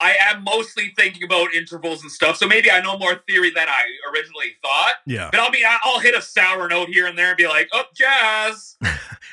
[0.00, 2.36] I am mostly thinking about intervals and stuff.
[2.36, 3.82] So maybe I know more theory than I
[4.12, 4.94] originally thought.
[5.06, 5.28] Yeah.
[5.30, 7.84] But I'll be I'll hit a sour note here and there and be like, oh,
[7.94, 8.76] jazz.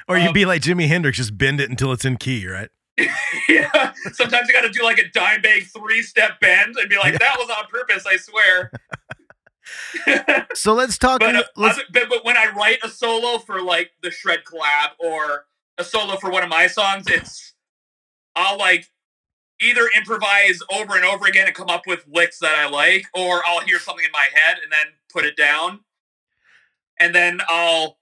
[0.08, 2.70] Or Um, you'd be like Jimi Hendrix, just bend it until it's in key, right?
[3.50, 3.92] yeah.
[4.14, 7.36] Sometimes you got to do like a Dimebag three step bend and be like, that
[7.40, 8.72] was on purpose, I swear.
[10.54, 11.22] So let's talk.
[11.22, 14.92] But, uh, let's, but, but when I write a solo for like the Shred collab
[15.00, 15.46] or
[15.80, 17.54] a solo for one of my songs, it's
[18.36, 18.88] I'll like
[19.62, 23.42] either improvise over and over again and come up with licks that I like, or
[23.46, 25.82] I'll hear something in my head and then put it down.
[27.00, 27.98] And then I'll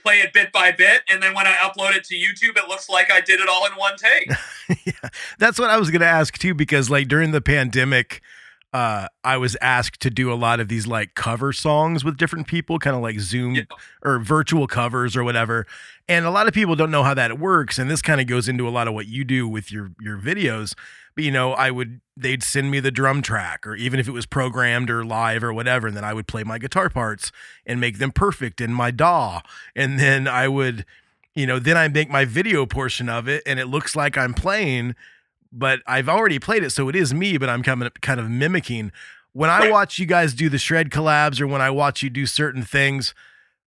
[0.00, 1.02] play it bit by bit.
[1.08, 3.66] And then when I upload it to YouTube, it looks like I did it all
[3.66, 4.30] in one take.
[4.84, 5.08] yeah.
[5.38, 8.22] That's what I was going to ask too, because like during the pandemic,
[8.72, 12.46] uh, I was asked to do a lot of these like cover songs with different
[12.46, 13.66] people, kind of like Zoom
[14.04, 15.66] or virtual covers or whatever.
[16.08, 17.78] And a lot of people don't know how that works.
[17.78, 20.18] And this kind of goes into a lot of what you do with your your
[20.18, 20.74] videos.
[21.14, 24.12] But you know, I would they'd send me the drum track, or even if it
[24.12, 27.30] was programmed or live or whatever, and then I would play my guitar parts
[27.66, 29.42] and make them perfect in my DAW.
[29.76, 30.86] And then I would
[31.38, 34.34] you know, then I make my video portion of it and it looks like I'm
[34.34, 34.96] playing,
[35.52, 38.28] but I've already played it, so it is me, but I'm kind of kind of
[38.28, 38.90] mimicking.
[39.34, 42.26] When I watch you guys do the shred collabs or when I watch you do
[42.26, 43.14] certain things,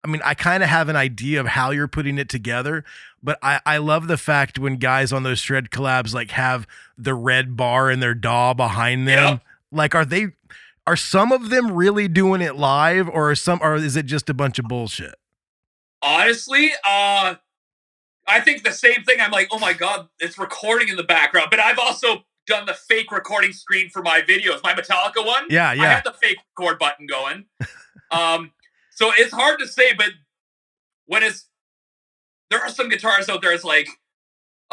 [0.06, 2.84] I mean, I kind of have an idea of how you're putting it together,
[3.24, 7.16] but I, I love the fact when guys on those shred collabs like have the
[7.16, 9.42] red bar in their DAW behind them.
[9.72, 10.28] Like, are they
[10.86, 14.30] are some of them really doing it live or are some or is it just
[14.30, 15.16] a bunch of bullshit?
[16.04, 17.36] Honestly, uh
[18.28, 19.20] I think the same thing.
[19.20, 21.48] I'm like, oh my god, it's recording in the background.
[21.50, 24.62] But I've also done the fake recording screen for my videos.
[24.64, 25.46] My Metallica one.
[25.50, 25.82] Yeah, yeah.
[25.82, 27.46] I had the fake record button going.
[28.12, 28.52] um,
[28.96, 30.10] so it's hard to say, but
[31.06, 31.48] when it's
[32.50, 33.88] there are some guitarists out there, it's like,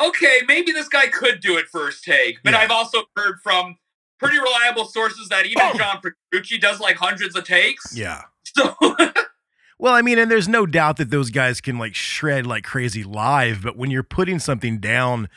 [0.01, 2.39] okay, maybe this guy could do it first take.
[2.43, 3.77] But I've also heard from
[4.19, 5.77] pretty reliable sources that even oh.
[5.77, 7.97] John Petrucci does like hundreds of takes.
[7.97, 8.23] Yeah.
[8.45, 8.77] So
[9.83, 13.03] Well, I mean, and there's no doubt that those guys can like shred like crazy
[13.03, 15.29] live, but when you're putting something down,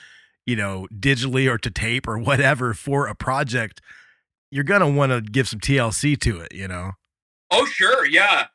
[0.46, 3.82] you know, digitally or to tape or whatever for a project,
[4.52, 6.92] you're gonna want to give some TLC to it, you know.
[7.50, 8.46] Oh, sure, yeah.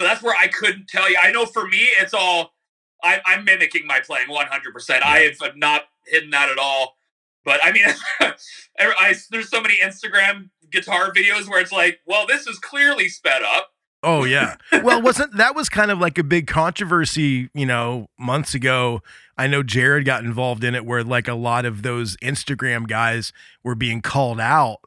[0.00, 1.18] So that's where I couldn't tell you.
[1.22, 2.54] I know for me, it's all
[3.02, 4.72] I, I'm mimicking my playing 100.
[4.72, 6.96] percent I have not hidden that at all.
[7.44, 7.84] But I mean,
[8.78, 13.42] I, there's so many Instagram guitar videos where it's like, well, this is clearly sped
[13.42, 13.72] up.
[14.02, 14.56] Oh yeah.
[14.82, 19.02] well, wasn't that was kind of like a big controversy, you know, months ago.
[19.36, 23.34] I know Jared got involved in it where like a lot of those Instagram guys
[23.62, 24.80] were being called out.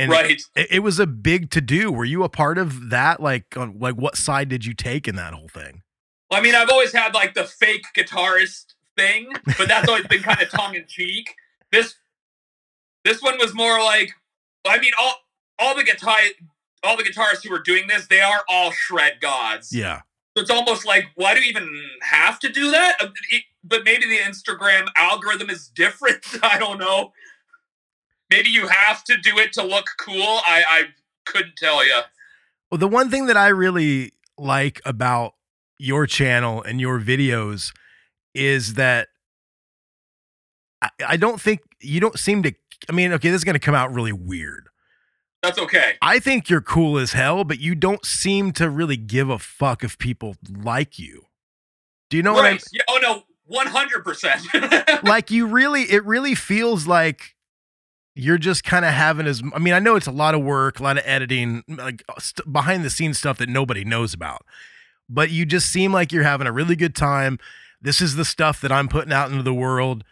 [0.00, 0.42] And Right.
[0.56, 1.92] it, it was a big to do.
[1.92, 3.20] Were you a part of that?
[3.20, 5.82] Like on like what side did you take in that whole thing?
[6.30, 10.22] Well, I mean, I've always had like the fake guitarist thing, but that's always been
[10.22, 11.34] kind of tongue in cheek.
[11.72, 11.96] This
[13.04, 14.10] this one was more like,
[14.66, 15.14] I mean, all
[15.58, 16.16] all the guitar
[16.82, 19.70] all the guitarists who are doing this, they are all shred gods.
[19.74, 20.00] Yeah.
[20.36, 21.68] So it's almost like, why do you even
[22.02, 22.96] have to do that?
[23.00, 26.24] Uh, it- But maybe the Instagram algorithm is different.
[26.42, 27.12] I don't know.
[28.30, 30.22] Maybe you have to do it to look cool.
[30.22, 30.82] I, I
[31.26, 32.00] couldn't tell you.
[32.70, 35.34] Well, the one thing that I really like about
[35.78, 37.72] your channel and your videos
[38.34, 39.08] is that
[40.80, 42.54] I, I don't think you don't seem to.
[42.88, 44.68] I mean, okay, this is going to come out really weird.
[45.42, 45.94] That's okay.
[46.02, 49.82] I think you're cool as hell, but you don't seem to really give a fuck
[49.82, 51.26] if people like you.
[52.10, 52.64] Do you know what I right.
[52.72, 53.22] Yeah, oh, no.
[53.50, 55.02] 100%.
[55.08, 57.34] Like, you really, it really feels like
[58.14, 60.80] you're just kind of having as, I mean, I know it's a lot of work,
[60.80, 64.44] a lot of editing, like st- behind the scenes stuff that nobody knows about,
[65.08, 67.38] but you just seem like you're having a really good time.
[67.80, 70.04] This is the stuff that I'm putting out into the world.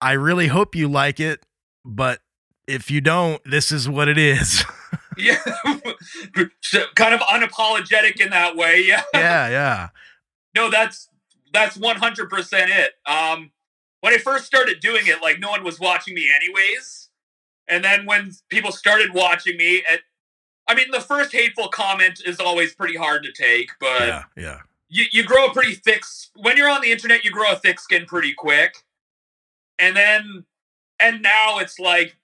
[0.00, 1.44] I really hope you like it,
[1.84, 2.20] but
[2.66, 4.64] if you don't, this is what it is.
[5.16, 5.42] yeah.
[6.94, 8.84] Kind of unapologetic in that way.
[8.86, 9.02] Yeah.
[9.14, 9.88] yeah, yeah.
[10.54, 11.08] No, that's
[11.52, 12.92] that's 100% it.
[13.06, 13.50] Um
[14.00, 16.99] when I first started doing it, like no one was watching me anyways.
[17.70, 20.00] And then when people started watching me, at,
[20.68, 24.58] I mean, the first hateful comment is always pretty hard to take, but Yeah, yeah.
[24.88, 26.02] you, you grow a pretty thick
[26.36, 28.74] when you're on the internet you grow a thick skin pretty quick
[29.78, 30.44] and then
[30.98, 32.16] and now it's like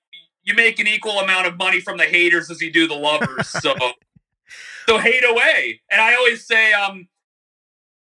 [0.43, 3.49] you make an equal amount of money from the haters as you do the lovers
[3.49, 3.75] so
[4.89, 7.09] so hate away and i always say um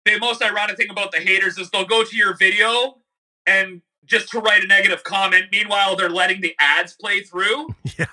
[0.05, 2.97] the most ironic thing about the haters is they'll go to your video
[3.45, 8.05] and just to write a negative comment meanwhile they're letting the ads play through yeah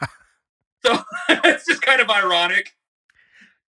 [0.84, 2.74] so it's just kind of ironic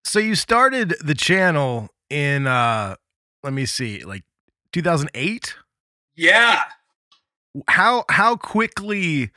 [0.04, 2.94] So you started the channel in uh
[3.42, 4.24] let me see, like
[4.72, 5.54] 2008.
[6.16, 6.62] Yeah.
[7.68, 9.30] How how quickly?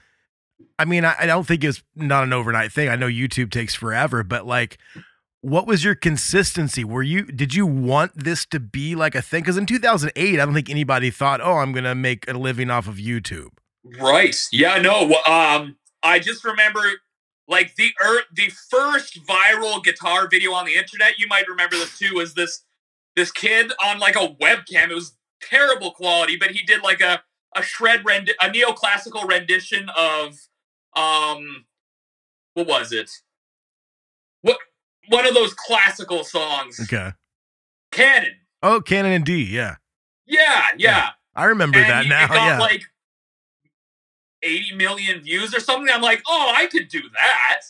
[0.78, 2.90] I mean, I, I don't think it's not an overnight thing.
[2.90, 4.80] I know YouTube takes forever, but like,
[5.42, 6.84] what was your consistency?
[6.84, 9.42] Were you did you want this to be like a thing?
[9.42, 12.88] Because in 2008, I don't think anybody thought, "Oh, I'm gonna make a living off
[12.88, 13.50] of YouTube."
[14.00, 14.36] Right.
[14.52, 14.78] Yeah.
[14.78, 15.16] No.
[15.26, 15.78] Um.
[16.04, 16.82] I just remember,
[17.48, 21.18] like the er, the first viral guitar video on the internet.
[21.18, 22.16] You might remember this too.
[22.16, 22.64] Was this
[23.16, 24.90] this kid on like a webcam?
[24.90, 27.24] It was terrible quality, but he did like a
[27.56, 30.38] a shred rend a neoclassical rendition of
[30.96, 31.66] um
[32.54, 33.10] what was it?
[34.42, 34.58] What
[35.12, 36.80] one of those classical songs?
[36.82, 37.12] Okay.
[37.92, 38.36] Canon.
[38.64, 39.44] Oh, Canon and D.
[39.44, 39.76] Yeah,
[40.26, 40.68] Yeah.
[40.78, 41.10] Yeah.
[41.36, 42.26] I remember and that now.
[42.26, 42.60] It got Yeah.
[42.60, 42.84] like
[44.44, 45.94] 80 million views or something.
[45.94, 47.62] I'm like, oh, I could do that.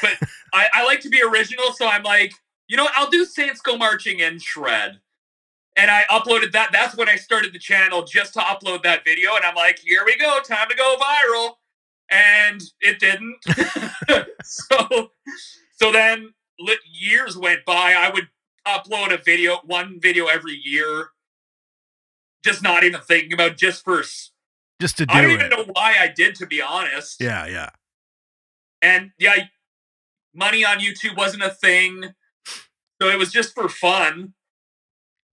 [0.00, 2.32] But I, I like to be original, so I'm like,
[2.68, 2.92] you know, what?
[2.96, 5.00] I'll do Saints Go Marching in Shred.
[5.76, 6.70] And I uploaded that.
[6.72, 9.34] That's when I started the channel just to upload that video.
[9.34, 11.50] And I'm like, here we go, time to go viral.
[12.10, 13.36] And it didn't.
[14.44, 15.10] so,
[15.76, 16.32] so then
[16.90, 17.94] years went by.
[17.96, 18.28] I would
[18.66, 21.08] upload a video, one video every year,
[22.44, 24.02] just not even thinking about just for.
[24.80, 25.34] Just to do I don't it.
[25.34, 27.20] even know why I did, to be honest.
[27.20, 27.70] Yeah, yeah.
[28.82, 29.36] And yeah,
[30.34, 32.14] money on YouTube wasn't a thing,
[33.00, 34.34] so it was just for fun.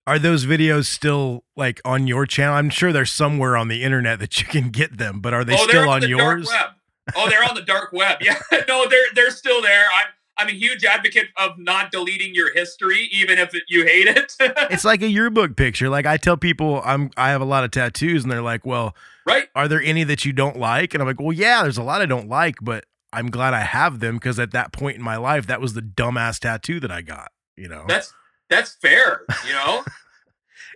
[0.07, 2.55] Are those videos still like on your channel?
[2.55, 5.53] I'm sure they're somewhere on the internet that you can get them, but are they
[5.53, 6.47] oh, still they're on the yours?
[6.47, 6.75] dark web.
[7.15, 8.19] Oh, they're on the dark web.
[8.21, 9.85] Yeah, no, they're they're still there.
[9.93, 10.07] I'm
[10.37, 14.35] I'm a huge advocate of not deleting your history, even if it, you hate it.
[14.71, 15.89] It's like a yearbook picture.
[15.89, 18.95] Like I tell people I'm I have a lot of tattoos and they're like, "Well,
[19.25, 19.49] right?
[19.55, 22.01] Are there any that you don't like?" And I'm like, "Well, yeah, there's a lot
[22.01, 25.17] I don't like, but I'm glad I have them because at that point in my
[25.17, 28.13] life, that was the dumbass tattoo that I got, you know." That's
[28.49, 29.83] that's fair, you know.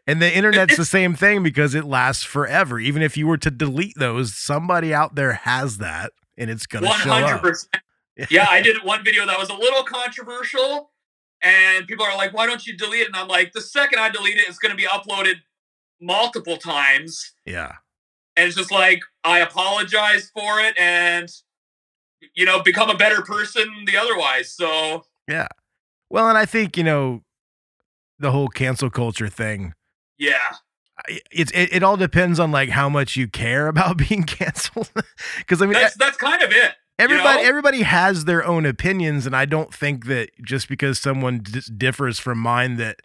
[0.07, 2.79] And the internet's the same thing because it lasts forever.
[2.79, 6.83] Even if you were to delete those, somebody out there has that and it's going
[6.83, 7.43] to One show up.
[8.29, 10.91] Yeah, I did one video that was a little controversial,
[11.41, 14.09] and people are like, "Why don't you delete it?" And I'm like, "The second I
[14.09, 15.35] delete it, it's going to be uploaded
[16.01, 17.73] multiple times." Yeah.
[18.37, 21.29] and it's just like I apologize for it and
[22.33, 24.51] you know become a better person the otherwise.
[24.51, 25.47] So Yeah.
[26.09, 27.23] Well, and I think, you know,
[28.19, 29.73] the whole cancel culture thing,
[30.17, 30.53] yeah,
[31.31, 34.91] it's it, it all depends on like how much you care about being canceled.
[35.47, 36.73] Cuz I mean that's eh that's kind of it.
[36.99, 37.47] Everybody know?
[37.47, 42.19] everybody has their own opinions and I don't think that just because someone dis- differs
[42.19, 42.97] from mine that,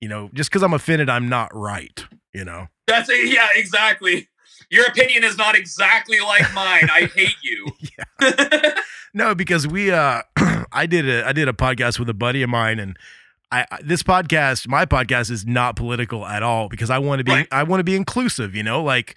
[0.00, 2.68] you know, just cuz I'm offended I'm not right, you know.
[2.86, 4.28] That's a, yeah, exactly.
[4.70, 6.88] Your opinion is not exactly like mine.
[6.90, 7.66] I hate you.
[9.14, 10.22] No, because we uh
[10.72, 12.96] I did a I did a podcast with a buddy of mine and
[13.50, 17.24] I, I this podcast, my podcast is not political at all because I want to
[17.24, 19.16] be I want to be inclusive, you know, like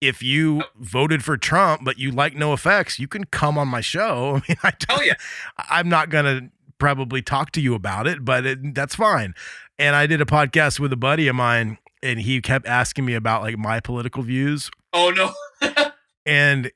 [0.00, 3.80] if you voted for Trump but you like no effects, you can come on my
[3.80, 4.40] show.
[4.48, 5.14] I mean, I Hell yeah.
[5.58, 9.34] I'm not going to probably talk to you about it, but it, that's fine.
[9.78, 13.14] And I did a podcast with a buddy of mine and he kept asking me
[13.14, 15.70] about like my political views Oh no.
[16.26, 16.70] and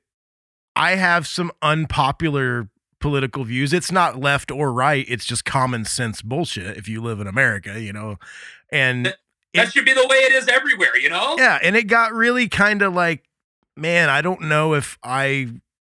[0.76, 2.68] I have some unpopular
[3.00, 3.72] political views.
[3.72, 5.04] It's not left or right.
[5.08, 8.16] It's just common sense bullshit if you live in America, you know.
[8.70, 9.14] And
[9.54, 11.36] that should be the way it is everywhere, you know?
[11.38, 13.24] yeah, and it got really kind of like,
[13.76, 15.48] man, I don't know if I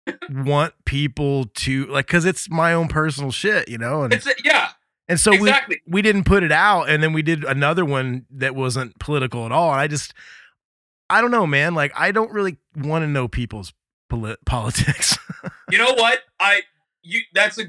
[0.29, 4.03] want people to like cuz it's my own personal shit, you know.
[4.03, 4.69] And It's yeah.
[5.07, 5.81] and so exactly.
[5.87, 9.45] we we didn't put it out and then we did another one that wasn't political
[9.45, 9.71] at all.
[9.71, 10.13] And I just
[11.09, 11.75] I don't know, man.
[11.75, 13.73] Like I don't really want to know people's
[14.09, 15.17] polit- politics.
[15.71, 16.19] You know what?
[16.39, 16.61] I
[17.03, 17.65] you that's a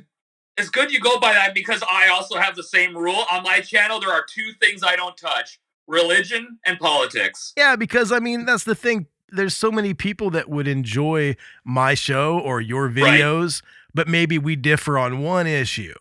[0.58, 3.60] it's good you go by that because I also have the same rule on my
[3.60, 4.00] channel.
[4.00, 7.52] There are two things I don't touch: religion and politics.
[7.56, 9.06] Yeah, because I mean that's the thing.
[9.30, 13.62] There's so many people that would enjoy my show or your videos,
[13.94, 15.94] but maybe we differ on one issue.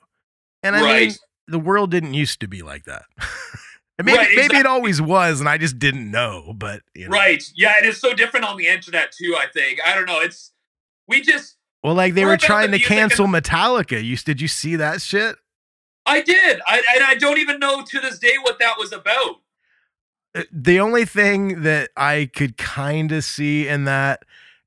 [0.61, 1.11] And I mean,
[1.47, 3.05] the world didn't used to be like that.
[3.97, 6.53] Maybe Right, maybe it always was, and I just didn't know.
[6.53, 7.11] But you know.
[7.11, 7.41] Right.
[7.55, 9.79] Yeah, it is so different on the internet too, I think.
[9.87, 10.19] I don't know.
[10.19, 10.51] It's
[11.07, 14.03] we just Well, like they We're were about the trying to and- cancel Metallica.
[14.03, 15.37] You did you see that shit?
[16.05, 16.59] I did.
[16.67, 19.37] I and I don't even know to this day what that was about.
[20.35, 24.23] Uh, the only thing that I could kind of see in that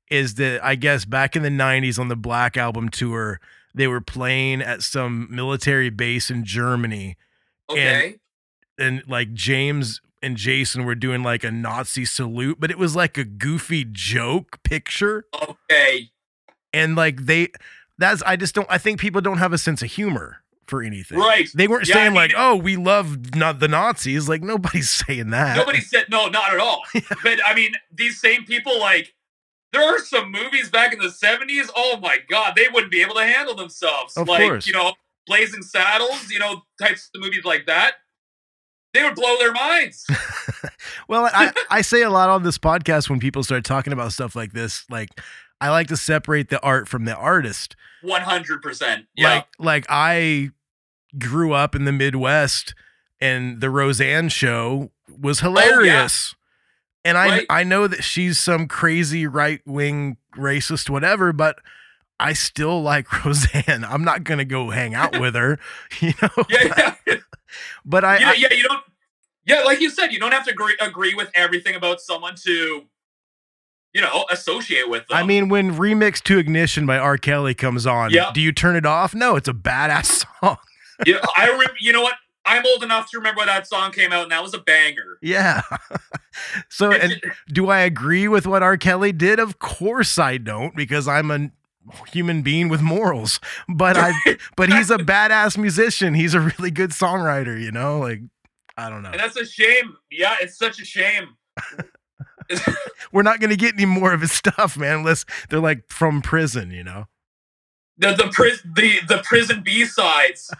[0.09, 3.39] is that I guess back in the 90s on the Black Album tour,
[3.75, 7.15] they were playing at some military base in Germany.
[7.69, 8.17] Okay.
[8.79, 12.95] And, and like James and Jason were doing like a Nazi salute, but it was
[12.95, 15.25] like a goofy joke picture.
[15.39, 16.09] Okay.
[16.73, 17.49] And like they,
[17.99, 21.17] that's, I just don't, I think people don't have a sense of humor for anything.
[21.19, 21.49] Right.
[21.53, 24.89] They weren't Yeah, I saying mean- like, "Oh, we love not the Nazis." Like nobody's
[25.07, 25.57] saying that.
[25.57, 26.83] Nobody said no, not at all.
[27.23, 29.13] But I mean, these same people, like,
[29.73, 31.69] there are some movies back in the '70s.
[31.75, 34.15] Oh my God, they wouldn't be able to handle themselves.
[34.17, 34.67] Of like, course.
[34.67, 34.93] you know,
[35.27, 37.93] Blazing Saddles, you know, types of movies like that.
[38.93, 40.05] They would blow their minds.
[41.07, 44.35] Well, I, I say a lot on this podcast when people start talking about stuff
[44.35, 44.85] like this.
[44.91, 45.09] Like,
[45.59, 47.75] I like to separate the art from the artist.
[48.03, 49.07] One hundred percent.
[49.15, 49.29] Yeah.
[49.35, 50.51] Like, like I
[51.17, 52.73] grew up in the Midwest,
[53.19, 56.35] and the Roseanne show was oh, hilarious.
[57.05, 57.45] And I Oh, Right.
[57.49, 61.59] I know that she's some crazy right wing racist, whatever, but
[62.19, 63.85] I still like Roseanne.
[63.85, 65.57] I'm not gonna go hang out with her,
[65.99, 66.29] you know.
[66.49, 67.15] yeah, yeah.
[67.85, 68.83] But I, know, I yeah, you don't.
[69.45, 72.83] Yeah, like you said, you don't have to agree, agree with everything about someone to,
[73.93, 75.17] you know, associate with them.
[75.17, 77.17] I mean, when Remix to Ignition by R.
[77.17, 78.29] Kelly comes on, Yeah.
[78.31, 79.15] do you turn it off?
[79.15, 80.57] No, it's a badass song.
[81.05, 81.73] Yeah, I remember.
[81.79, 82.15] You know what?
[82.45, 85.19] I'm old enough to remember when that song came out, and that was a banger.
[85.21, 85.61] Yeah.
[86.69, 88.77] so, and do I agree with what R.
[88.77, 89.39] Kelly did?
[89.39, 91.51] Of course I don't, because I'm a
[92.11, 93.39] human being with morals.
[93.67, 94.13] But I,
[94.55, 96.13] but he's a badass musician.
[96.13, 97.59] He's a really good songwriter.
[97.61, 98.21] You know, like
[98.77, 99.11] I don't know.
[99.11, 99.97] And that's a shame.
[100.09, 101.35] Yeah, it's such a shame.
[103.11, 106.71] We're not gonna get any more of his stuff, man, unless they're like from prison.
[106.71, 107.05] You know.
[107.99, 110.51] The the pris- the the prison B sides.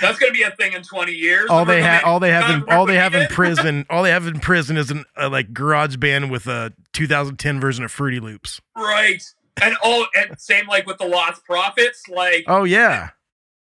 [0.00, 1.48] That's gonna be a thing in 20 years.
[1.50, 4.26] all they have all they have in all they have in prison all they have
[4.26, 9.22] in prison is an uh, like GarageBand with a 2010 version of fruity loops Right.
[9.62, 12.08] And oh, and same like with the Lostprophets.
[12.14, 13.10] Like, oh yeah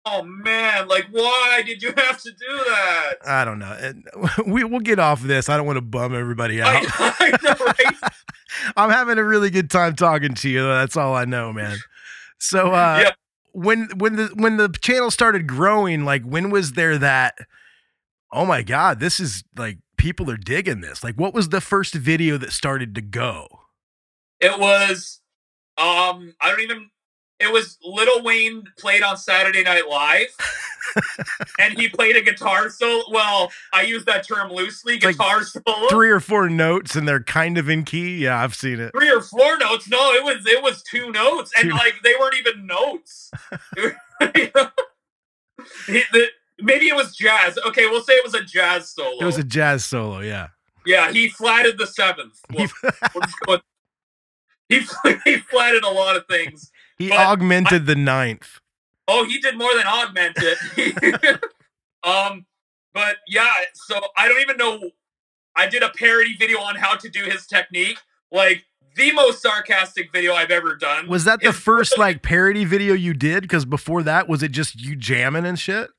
[0.06, 3.14] oh man, like why did you have to do that?
[3.26, 3.92] i don't know
[4.46, 7.30] we, we'll get off of this i don't want to bum everybody out I, I
[7.42, 8.12] know, right?
[8.76, 11.78] i'm having a really good time talking to you that's all i know man
[12.38, 13.10] so uh Yeah.
[13.54, 17.36] When when the when the channel started growing like when was there that
[18.32, 21.94] oh my god this is like people are digging this like what was the first
[21.94, 23.46] video that started to go
[24.40, 25.20] It was,
[25.78, 26.90] um, I don't even.
[27.44, 30.26] It was Lil Wayne played on Saturday Night Live,
[31.58, 33.04] and he played a guitar solo.
[33.10, 34.94] Well, I use that term loosely.
[34.94, 35.88] Like Guitar solo.
[35.88, 39.10] three or four notes and they're kind of in key yeah i've seen it three
[39.10, 39.88] or four notes.
[39.88, 41.76] No, it was it was two notes, and Two.
[41.76, 43.30] like they weren't even notes.
[46.60, 47.58] Maybe it was jazz.
[47.66, 49.18] Okay, we'll say it was a jazz solo.
[49.20, 50.48] It was a jazz solo, yeah.
[50.86, 52.38] yeah, he flatted the seventh.
[52.52, 53.62] We'll, we'll just go with-
[54.68, 54.80] he
[55.24, 56.70] he flatted a lot of things.
[56.98, 58.60] He But augmented the ninth.
[59.08, 61.40] Oh, he did more than augment it.
[62.04, 62.46] um,
[62.92, 64.90] but yeah, so I don't even know.
[65.56, 67.98] I did a parody video on how to do his technique,
[68.32, 68.64] like
[68.96, 71.06] the most sarcastic video I've ever done.
[71.08, 73.42] Was that the It's- first like parody video you did?
[73.42, 75.90] Because before that, was it just you jamming and shit?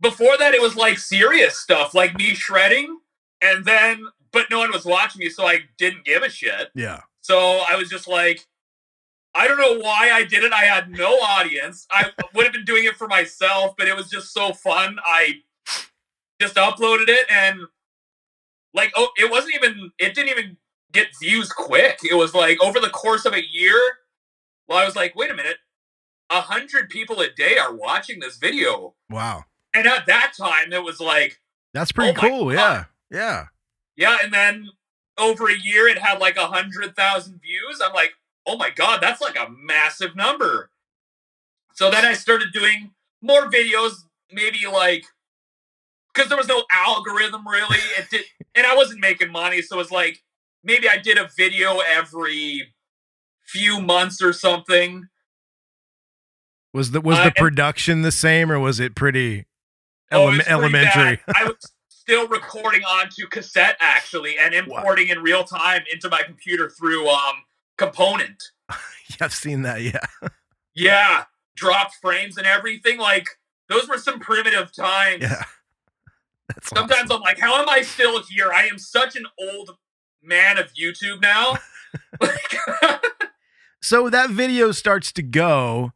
[0.00, 2.98] Before that, it was like serious stuff, like me shredding,
[3.42, 6.68] and then but no one was watching me, so I didn't give a shit.
[6.74, 7.00] Yeah.
[7.20, 8.46] So I was just like,
[9.34, 10.52] I don't know why I did it.
[10.52, 11.86] I had no audience.
[11.90, 14.98] I would have been doing it for myself, but it was just so fun.
[15.04, 15.42] I
[16.40, 17.60] just uploaded it and
[18.72, 20.56] like oh it wasn't even it didn't even
[20.92, 22.00] get views quick.
[22.08, 23.78] It was like over the course of a year.
[24.68, 25.58] Well, I was like, wait a minute.
[26.30, 28.94] A hundred people a day are watching this video.
[29.08, 29.44] Wow.
[29.74, 31.40] And at that time it was like
[31.74, 32.52] That's pretty Oh cool.
[32.52, 32.84] Yeah.
[33.10, 33.46] Yeah.
[33.96, 34.68] Yeah, and then
[35.18, 37.80] over a year it had like a hundred thousand views.
[37.84, 38.12] I'm like,
[38.46, 40.70] oh my god, that's like a massive number.
[41.74, 42.90] So then I started doing
[43.22, 43.92] more videos,
[44.32, 45.04] maybe like
[46.12, 47.78] because there was no algorithm really.
[47.98, 48.24] It did,
[48.54, 50.22] and I wasn't making money, so it was like
[50.64, 52.74] maybe I did a video every
[53.46, 55.06] few months or something.
[56.72, 59.46] Was the was Uh, the and- production the same or was it pretty
[60.12, 61.16] Oh, ele- it's pretty elementary?
[61.16, 61.22] bad.
[61.36, 61.56] I was
[61.88, 67.42] still recording onto cassette actually, and importing in real time into my computer through um
[67.80, 68.42] component.
[68.70, 69.82] yeah, I've seen that.
[69.82, 69.98] Yeah.
[70.72, 71.24] Yeah,
[71.56, 72.96] dropped frames and everything.
[72.96, 73.26] Like
[73.68, 75.22] those were some primitive times.
[75.22, 75.42] Yeah.
[76.48, 78.52] That's Sometimes I'm like, how am I still here?
[78.52, 79.72] I am such an old
[80.22, 81.56] man of YouTube now.
[83.82, 85.92] So that video starts to go.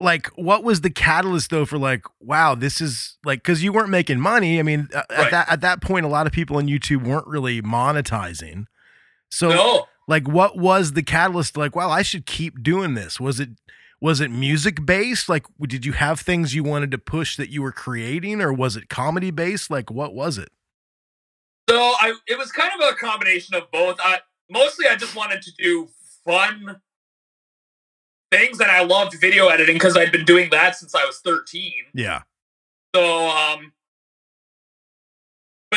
[0.00, 3.90] Like, what was the catalyst though for like, wow, this is like, because you weren't
[3.90, 4.58] making money.
[4.58, 5.30] I mean, uh, at Right.
[5.30, 8.64] that at that point, a lot of people on YouTube weren't really monetizing.
[9.30, 9.86] So, No.
[10.06, 11.56] Like, what was the catalyst?
[11.56, 13.20] Like, wow, I should keep doing this.
[13.20, 13.50] Was it
[14.00, 15.28] was it music based?
[15.28, 18.76] Like, did you have things you wanted to push that you were creating, or was
[18.76, 19.70] it comedy based?
[19.70, 20.50] Like, what was it?
[21.68, 23.96] So I it was kind of a combination of both.
[24.00, 25.88] I mostly I just wanted to do
[26.24, 26.80] fun
[28.30, 31.72] things, and I loved video editing because I'd been doing that since I was 13.
[31.94, 32.22] Yeah.
[32.94, 33.72] So, um,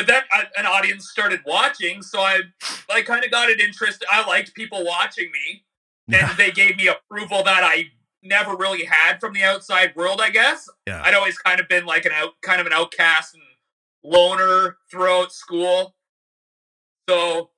[0.00, 2.40] but then I, an audience started watching, so I
[2.88, 4.02] like kind of got an interest.
[4.10, 5.64] I liked people watching me,
[6.10, 7.90] and they gave me approval that I
[8.22, 10.22] never really had from the outside world.
[10.22, 11.02] I guess Yeah.
[11.04, 13.42] I'd always kind of been like an out, kind of an outcast and
[14.02, 15.94] loner throughout school.
[17.06, 17.50] So,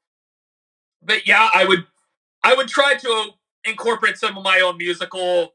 [1.00, 1.86] but yeah, I would,
[2.42, 3.26] I would try to
[3.64, 5.54] incorporate some of my own musical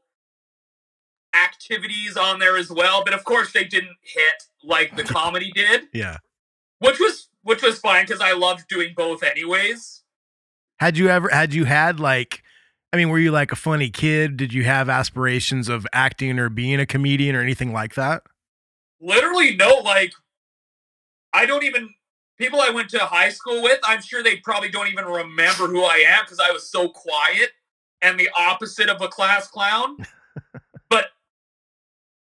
[1.34, 3.04] activities on there as well.
[3.04, 6.16] But of course, they didn't hit like the comedy did, Yeah.
[6.78, 10.02] Which was which was fine because I loved doing both anyways.
[10.80, 12.42] Had you ever had you had like
[12.92, 14.36] I mean, were you like a funny kid?
[14.38, 18.22] Did you have aspirations of acting or being a comedian or anything like that?
[19.00, 20.12] Literally, no, like
[21.32, 21.90] I don't even
[22.38, 23.78] people I went to high school with.
[23.84, 27.50] I'm sure they probably don't even remember who I am because I was so quiet
[28.00, 29.96] and the opposite of a class clown.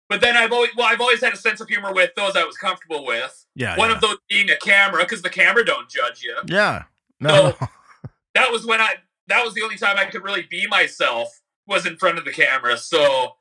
[0.09, 2.43] but then I've always well, I've always had a sense of humor with those I
[2.43, 3.45] was comfortable with.
[3.55, 3.77] Yeah.
[3.77, 3.95] One yeah.
[3.95, 6.35] of those being a camera because the camera don't judge you.
[6.47, 6.83] Yeah.
[7.19, 7.55] No.
[8.33, 8.95] that was when I
[9.27, 12.31] that was the only time I could really be myself was in front of the
[12.31, 12.77] camera.
[12.77, 13.35] So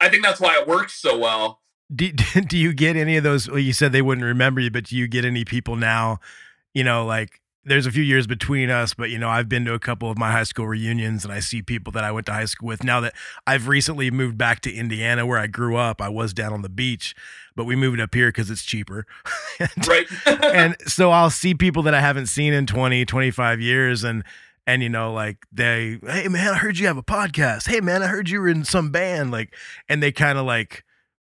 [0.00, 1.60] I think that's why it worked so well.
[1.94, 4.84] do, do you get any of those well, you said they wouldn't remember you but
[4.84, 6.18] do you get any people now
[6.74, 9.74] you know like there's a few years between us but you know i've been to
[9.74, 12.32] a couple of my high school reunions and i see people that i went to
[12.32, 13.14] high school with now that
[13.46, 16.68] i've recently moved back to indiana where i grew up i was down on the
[16.68, 17.14] beach
[17.54, 19.06] but we moved up here because it's cheaper
[19.86, 20.06] Right.
[20.26, 24.22] and so I'll see people that I haven't seen in 20, 25 years and
[24.68, 28.02] and you know like they hey man I heard you have a podcast hey man
[28.02, 29.52] I heard you were in some band like
[29.88, 30.84] and they kind of like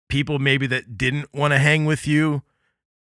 [0.09, 2.41] people maybe that didn't want to hang with you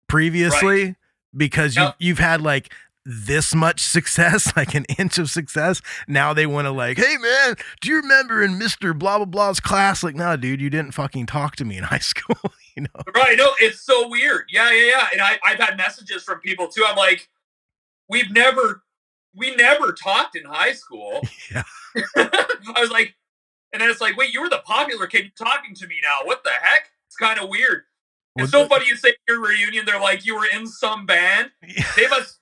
[0.08, 0.96] previously
[1.36, 1.96] because you Yep.
[1.98, 2.72] you've had like
[3.06, 7.54] this much success like an inch of success now they want to like hey man
[7.80, 8.98] do you remember in Mr.
[8.98, 11.98] blah blah blah's class like no dude you didn't fucking talk to me in high
[11.98, 12.36] school
[12.76, 13.36] you know Right.
[13.38, 14.46] No, it's so weird.
[14.50, 15.06] Yeah, yeah, yeah.
[15.12, 16.84] And I, I've had messages from people too.
[16.86, 17.28] I'm like,
[18.08, 18.82] we've never,
[19.36, 21.20] we never talked in high school.
[21.52, 21.62] Yeah.
[22.16, 23.14] I was like,
[23.72, 26.26] and then it's like, wait, you were the popular kid talking to me now.
[26.26, 26.90] What the heck?
[27.06, 27.82] It's kind of weird.
[28.36, 29.86] It's Well, so funny you say your reunion.
[29.86, 31.50] They're like, you were in some band.
[31.96, 32.40] They must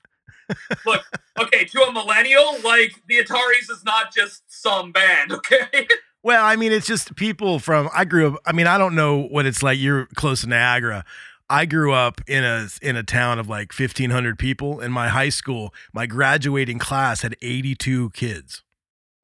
[0.86, 1.02] look.
[1.40, 5.32] Okay, to a millennial, like the Ataris is not just some band.
[5.42, 5.86] Okay.
[6.24, 7.88] Well, I mean, it's just people from.
[7.92, 8.40] I grew up.
[8.46, 9.78] I mean, I don't know what it's like.
[9.80, 11.04] You're close to Niagara.
[11.50, 14.78] I grew up in a in a town of like 1,500 people.
[14.80, 18.62] In my high school, my graduating class had 82 kids.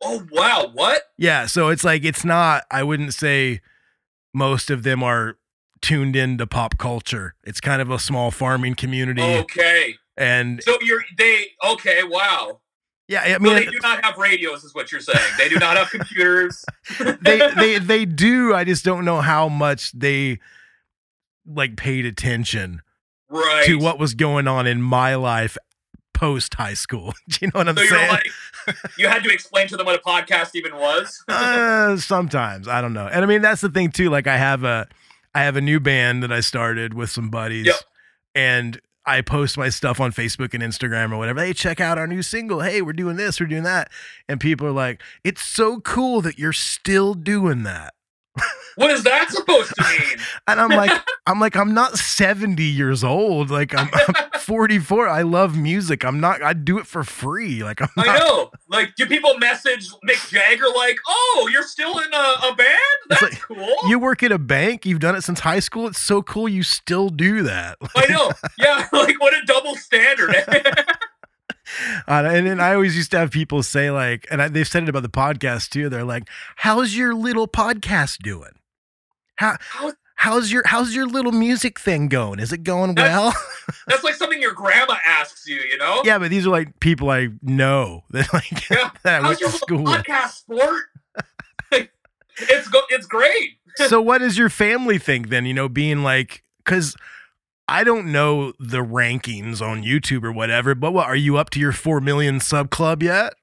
[0.02, 1.02] oh wow, what?
[1.16, 2.64] Yeah, so it's like it's not.
[2.70, 3.60] I wouldn't say
[4.34, 5.38] most of them are
[5.80, 7.34] tuned into pop culture.
[7.44, 9.94] It's kind of a small farming community, Okay.
[10.18, 12.00] And So you're they okay?
[12.04, 12.60] Wow.
[13.08, 15.18] yeah, I So mean, they do not have radios, is what you're saying.
[15.38, 16.64] They do not have computers.
[17.22, 18.54] they they they do.
[18.54, 20.40] I just don't know how much they
[21.46, 22.82] like paid attention
[23.30, 23.64] right.
[23.66, 25.56] to what was going on in my life
[26.12, 27.14] post high school.
[27.28, 28.08] Do you know what I'm so saying?
[28.10, 28.26] like,
[28.98, 31.22] you had to explain to them what a podcast even was.
[31.28, 33.06] uh, sometimes I don't know.
[33.06, 34.10] And I mean that's the thing too.
[34.10, 34.88] Like I have a
[35.34, 37.76] I have a new band that I started with some buddies, Yep.
[38.34, 41.40] and I post my stuff on Facebook and Instagram or whatever.
[41.40, 42.60] Hey, check out our new single.
[42.60, 43.90] Hey, we're doing this, we're doing that,
[44.28, 47.94] and people are like, "It's so cool that you're still doing that."
[48.78, 50.18] What is that supposed to mean?
[50.46, 50.92] And I'm like,
[51.26, 53.50] I'm like, I'm not 70 years old.
[53.50, 55.08] Like I'm, I'm 44.
[55.08, 56.04] I love music.
[56.04, 56.42] I'm not.
[56.42, 57.62] I do it for free.
[57.64, 57.88] Like I'm.
[57.98, 58.50] I know.
[58.68, 62.78] Like, do people message Mick Jagger like, "Oh, you're still in a, a band?
[63.10, 64.86] That's like, cool." You work at a bank.
[64.86, 65.88] You've done it since high school.
[65.88, 66.48] It's so cool.
[66.48, 67.78] You still do that.
[67.96, 68.30] I know.
[68.58, 68.86] Yeah.
[68.92, 70.34] Like, what a double standard.
[72.06, 74.84] Uh, and then I always used to have people say like, and I, they've said
[74.84, 75.90] it about the podcast too.
[75.90, 78.52] They're like, "How's your little podcast doing?
[79.38, 82.38] How How- how's your how's your little music thing going?
[82.40, 83.32] Is it going That's- well?"
[83.86, 85.56] That's like something your grandma asks you.
[85.60, 86.02] You know?
[86.04, 88.90] yeah, but these are like people I know that like Yeah.
[89.04, 90.82] that How's your school podcast sport?
[91.70, 93.58] it's go- It's great.
[93.86, 96.96] so what does your family think then you know being like because
[97.68, 101.60] i don't know the rankings on youtube or whatever but what are you up to
[101.60, 103.34] your 4 million sub club yet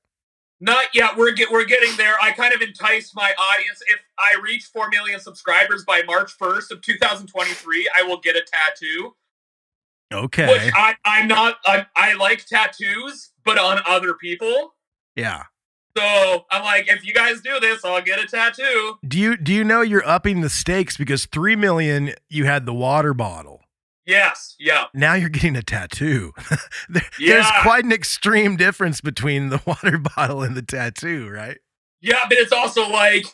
[0.62, 1.18] Not yet.
[1.18, 2.16] We're get, we're getting there.
[2.22, 3.82] I kind of entice my audience.
[3.88, 8.42] If I reach four million subscribers by March first of 2023, I will get a
[8.42, 9.16] tattoo.
[10.14, 11.58] okay Which I, I'm not.
[11.66, 14.74] I, I like tattoos, but on other people.
[15.16, 15.44] yeah
[15.98, 18.98] So I'm like, if you guys do this, I'll get a tattoo.
[19.06, 22.74] do you do you know you're upping the stakes because 3 million you had the
[22.74, 23.55] water bottle
[24.06, 24.56] Yes.
[24.60, 24.86] Yeah.
[24.94, 26.32] now you're getting a tattoo
[26.90, 31.58] there, there's quite an extreme difference between the water bottle and the tattoo right
[32.02, 33.26] Yeah, but it's also like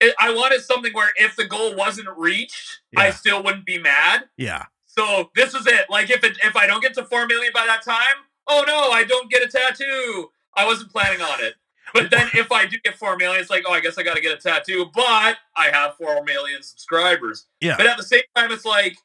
[0.00, 4.26] it, I wanted something where if the goal wasn't reached, I still wouldn't be mad.
[4.36, 4.66] Yeah.
[4.86, 5.86] So this is it.
[5.90, 8.90] Like if it if I don't get to four million by that time, oh no,
[8.90, 10.30] I don't get a tattoo.
[10.56, 11.54] I wasn't planning on it.
[11.94, 14.16] But then if I do get four million, it's like, oh, I guess I got
[14.16, 14.86] to get a tattoo.
[14.94, 17.46] But I have four million subscribers.
[17.60, 17.76] Yeah.
[17.76, 18.96] But at the same time, it's like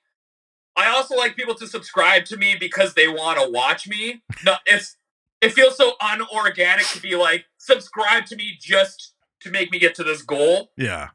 [0.75, 4.23] I also like people to subscribe to me because they want to watch me.
[4.45, 4.97] No, it's
[5.41, 9.93] it feels so unorganic to be like subscribe to me just to make me get
[9.95, 10.71] to this goal.
[10.77, 11.09] Yeah.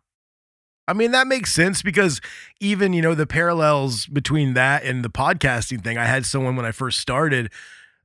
[0.87, 2.21] I mean, that makes sense because
[2.61, 6.65] even, you know, the parallels between that and the podcasting thing, I had someone when
[6.65, 7.51] I first started,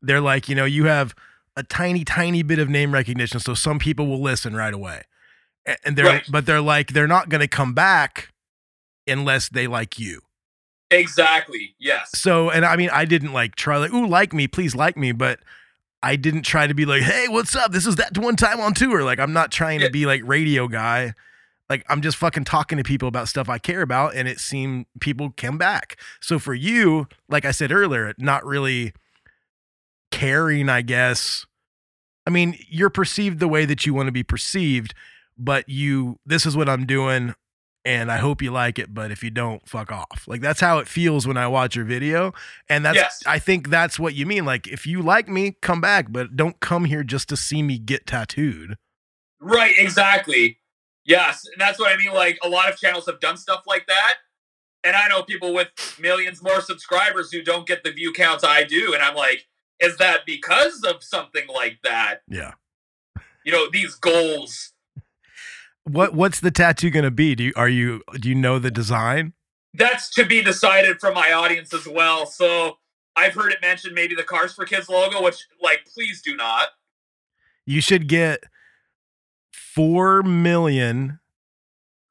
[0.01, 1.15] they're like, you know, you have
[1.55, 3.39] a tiny, tiny bit of name recognition.
[3.39, 5.03] So some people will listen right away.
[5.85, 6.23] And they're, Right.
[6.29, 8.33] but they're like, they're not going to come back
[9.07, 10.19] unless they like you.
[10.93, 11.75] Exactly.
[11.79, 12.11] Yes.
[12.15, 15.11] So, and I mean, I didn't like try, like, ooh, like me, please like me.
[15.11, 15.39] But
[16.01, 17.71] I didn't try to be like, hey, what's up?
[17.71, 19.03] This is that one time on tour.
[19.03, 21.13] Like, I'm not trying to be like radio guy.
[21.69, 24.15] Like, I'm just fucking talking to people about stuff I care about.
[24.15, 25.97] And it seemed people came back.
[26.21, 28.93] So for you, like I said earlier, not really
[30.11, 31.45] caring, I guess.
[32.27, 34.93] I mean, you're perceived the way that you want to be perceived,
[35.37, 37.33] but you, this is what I'm doing
[37.85, 38.93] and I hope you like it.
[38.93, 40.25] But if you don't, fuck off.
[40.27, 42.33] Like that's how it feels when I watch your video,
[42.69, 43.23] and that's Yes.
[43.25, 44.45] I think that's what you mean.
[44.45, 47.77] Like if you like me, come back, but don't come here just to see me
[47.77, 48.77] get tattooed.
[49.39, 50.59] Right, exactly.
[51.05, 52.13] Yes, and that's what I mean.
[52.13, 54.15] Like a lot of channels have done stuff like that,
[54.83, 55.69] and I know people with
[55.99, 59.47] millions more subscribers who don't get the view counts I do, and I'm like,
[59.79, 62.21] is that because of something like that?
[62.27, 62.53] Yeah.
[63.45, 64.72] You know, these goals.
[65.85, 67.35] What what's the tattoo gonna be?
[67.35, 69.33] Do you are you do you know the design?
[69.73, 72.25] That's to be decided from my audience as well.
[72.25, 72.77] So
[73.15, 76.67] I've heard it mentioned maybe the Kars4Kids logo, which like please do not.
[77.65, 78.43] You should get
[79.51, 81.19] four million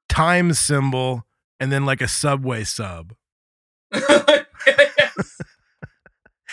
[0.09, 1.25] times symbol
[1.61, 3.15] and then like a subway sub.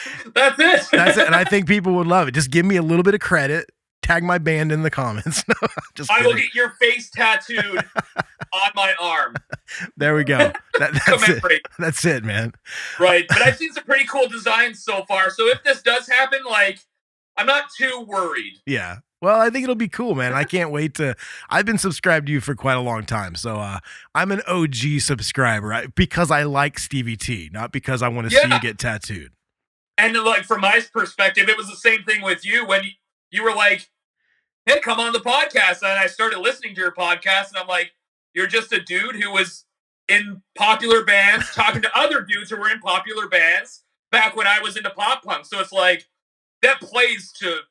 [0.34, 0.88] That's it.
[0.91, 1.26] That's it.
[1.26, 2.32] And I think people would love it.
[2.32, 3.70] Just give me a little bit of credit.
[4.02, 5.43] Tag my band in the comments.
[5.62, 7.86] No, just I will get your face tattooed
[8.54, 9.36] on my arm.
[9.97, 10.52] There we go.
[10.80, 11.62] That, that's it.
[11.78, 12.54] That's it, man.
[13.00, 13.26] Right.
[13.28, 15.30] But I've seen some pretty cool designs so far.
[15.30, 16.80] So if this does happen, like,
[17.36, 18.54] I'm not too worried.
[18.66, 19.00] Yeah.
[19.22, 20.34] Well, I think it'll be cool, man.
[20.34, 21.16] I can't wait to.
[21.50, 23.80] I've been subscribed to you for quite a long time, so uh,
[24.16, 28.47] I'm an OG subscriber because I like Stevie T, not because I want to see
[28.47, 29.34] you get tattooed.
[29.97, 32.84] And like from my perspective, it was the same thing with you when
[33.32, 33.89] you, were like,
[34.65, 37.93] "Hey, come on the podcast." And I started listening to your podcast, and I'm like,
[38.34, 39.65] "You're just a dude who was
[40.07, 44.59] in popular bands, talking to other dudes who were in popular bands back when I
[44.59, 46.07] was into pop punk." So it's like
[46.61, 47.61] that plays to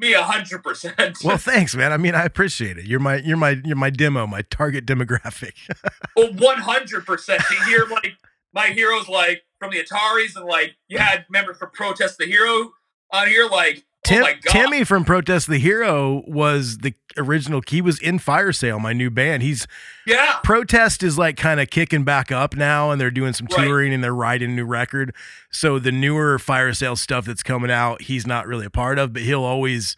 [0.00, 1.18] me a hundred percent.
[1.22, 1.92] Well, thanks, man.
[1.92, 2.86] I mean, I appreciate it.
[2.86, 5.52] You're my, you're my, you're my demo, my target demographic.
[6.16, 8.14] Well, one hundred percent to hear like
[8.52, 12.72] my heroes like from the Ataris and like you had members from Protest the Hero
[13.12, 13.46] on here.
[13.48, 17.62] Like, Oh Tim, oh my god, Timmy from Protest the Hero was the original.
[17.68, 19.42] He was in Fire Sale, my new band.
[19.42, 19.66] He's
[20.06, 23.64] yeah, Protest is like kind of kicking back up now, and they're doing some Right.
[23.64, 25.14] touring and they're writing a new record.
[25.50, 29.12] So the newer Fire Sale stuff that's coming out, he's not really a part of,
[29.12, 29.96] but he'll always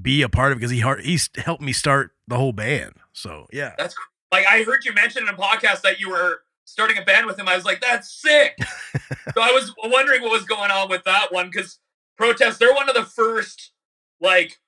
[0.00, 2.94] be a part of because he he's helped me start the whole band.
[3.12, 3.94] So yeah, that's
[4.32, 7.38] like I heard you mention in a podcast that you were starting a band with
[7.38, 7.48] him.
[7.48, 8.56] I was like, that's sick.
[9.34, 11.78] so I was wondering what was going on with that one because
[12.16, 13.72] Protest, they're one of the first
[14.20, 14.58] like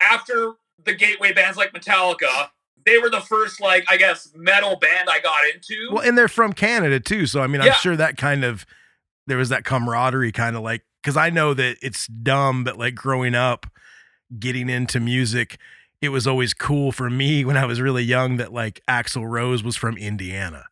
[0.00, 0.52] after
[0.84, 2.48] the gateway bands like Metallica.
[2.86, 5.90] They were the first, like, I guess, metal band I got into.
[5.92, 7.26] well, and they're from Canada too.
[7.26, 7.72] So I mean, I'm Yeah.
[7.74, 8.64] sure that kind of
[9.26, 12.94] there was that camaraderie, kind of like because I know that it's dumb, but like
[12.94, 13.66] growing up,
[14.38, 15.58] getting into music.
[16.00, 19.62] It was always cool for me when I was really young that like Axl Rose
[19.64, 20.66] was from Indiana.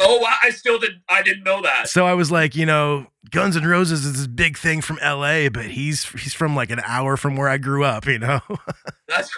[0.00, 1.02] Oh, I still didn't.
[1.08, 1.88] I didn't know that.
[1.88, 5.48] So I was like, you know, Guns N' Roses is this big thing from LA,
[5.48, 8.40] but he's he's from like an hour from where I grew up, you know.
[9.08, 9.30] That's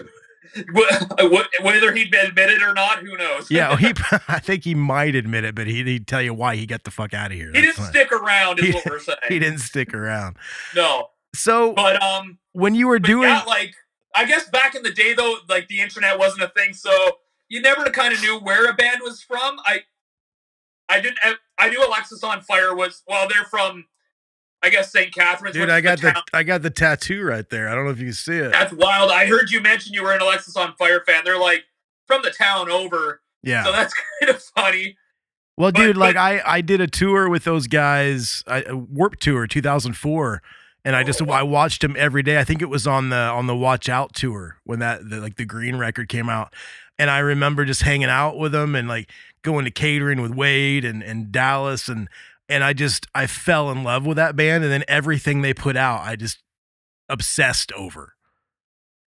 [0.74, 2.98] wh- wh- whether he'd admit it or not.
[2.98, 3.50] Who knows?
[3.50, 3.92] yeah, well, he
[4.28, 6.90] I think he might admit it, but he, he'd tell you why he got the
[6.90, 7.50] fuck out of here.
[7.52, 7.86] he didn't fine.
[7.90, 9.18] stick around, is He- what we're saying.
[9.28, 10.36] He didn't stick around.
[10.74, 13.74] No, So but um, when you were doing yeah, like
[14.14, 16.90] I guess back in the day though, like the internet wasn't a thing, so
[17.48, 19.58] you never kind of knew where a band was from.
[19.66, 19.80] I,
[20.90, 21.18] I didn't.
[21.58, 23.86] I knew Alexisonfire was well, they're from,
[24.62, 25.14] I guess St.
[25.14, 25.54] Catharines.
[25.54, 27.68] dude, I got the town- I got the tattoo right there.
[27.68, 28.50] I don't know if you can see it.
[28.52, 29.10] That's wild.
[29.10, 31.22] I heard you mention you were an Alexisonfire fan.
[31.24, 31.64] They're like
[32.06, 33.64] from the town over, Yeah.
[33.64, 34.96] so that's kind of funny.
[35.56, 38.76] Well, But- dude, like but- I I did a tour with those guys, I, a
[38.76, 40.42] Warp Tour 2004,
[40.84, 41.30] and I just Oh.
[41.30, 42.38] I watched them every day.
[42.38, 45.36] I think it was on the on the Watch Out tour when that the, like
[45.36, 46.54] the Green record came out,
[46.98, 49.10] and I remember just hanging out with them and like
[49.42, 52.08] going to catering with Wade and and Dallas and
[52.48, 55.76] and I just I fell in love with that band and then everything they put
[55.76, 56.42] out I just
[57.10, 58.14] obsessed over.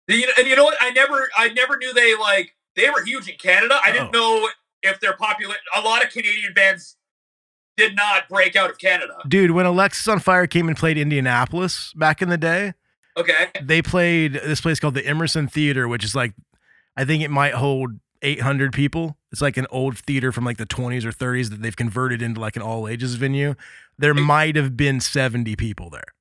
[0.07, 0.77] You know, and you know what?
[0.81, 3.79] I never, I never knew they like they were huge in Canada.
[3.81, 4.19] I didn't oh.
[4.19, 4.49] know
[4.83, 5.55] if they're popular.
[5.75, 6.97] A lot of Canadian bands
[7.77, 9.17] did not break out of Canada.
[9.27, 12.73] Dude, when Alexisonfire came and played Indianapolis back in the day,
[13.17, 13.47] Okay.
[13.61, 16.33] they played this place called the Emerson Theater, which is like,
[16.97, 17.91] I think it might hold
[18.23, 19.17] 800 people.
[19.31, 22.39] It's like an old theater from like the 20s or 30s that they've converted into
[22.39, 23.55] like an all ages venue.
[23.97, 26.13] There might have been 70 people there.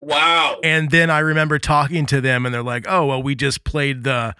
[0.00, 0.60] Wow.
[0.62, 4.04] And then I remember talking to them and they're like, oh, well, we just played
[4.04, 4.34] the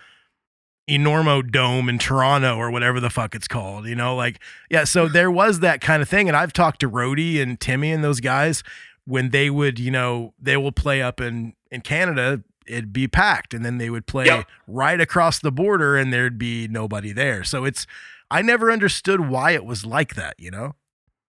[0.89, 4.15] Enormo Dome in Toronto or whatever the fuck it's called, you know?
[4.15, 6.29] Like, yeah, so there was that kind of thing.
[6.29, 8.63] And I've talked to Rody and Timmy and those guys
[9.05, 13.55] when they would, you know, they will play up in, in Canada, it'd be packed.
[13.55, 14.47] And then they would play Yep.
[14.67, 17.45] right across the border and there'd be nobody there.
[17.45, 17.87] So it's,
[18.31, 20.75] I never understood why it was like that, you know?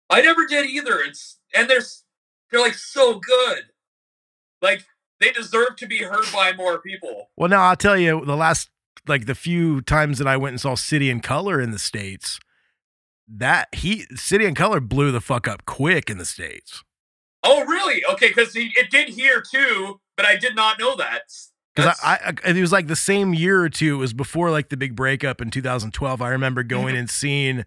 [0.09, 0.99] I never did either.
[0.99, 3.65] It's and they're—they're like so good.
[4.61, 4.85] Like
[5.19, 7.29] they deserve to be heard by more people.
[7.35, 8.69] Well, now I'll tell you the last
[9.05, 12.39] like the few times that I went and saw City and Colour in the states,
[13.27, 16.83] that he City and Colour blew the fuck up quick in the states.
[17.43, 18.03] Oh, really?
[18.05, 21.31] Okay, because it did here too, but I did not know that.
[21.73, 23.95] Because I, I, it was like the same year or two.
[23.95, 26.21] It was before like the big breakup in 2012.
[26.21, 27.63] I remember going and seeing.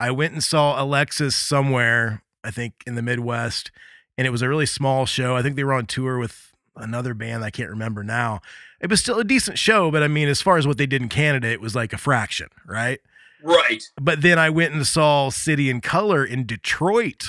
[0.00, 3.70] I went and saw Alexis somewhere, I think in the Midwest,
[4.16, 5.36] and it was a really small show.
[5.36, 8.40] I think they were on tour with another band I can't remember now.
[8.80, 11.02] It was still a decent show, but I mean, as far as what they did
[11.02, 13.00] in Canada, it was like a fraction, right?
[13.42, 13.82] Right.
[14.00, 17.28] But then I went and saw City and Colour in Detroit,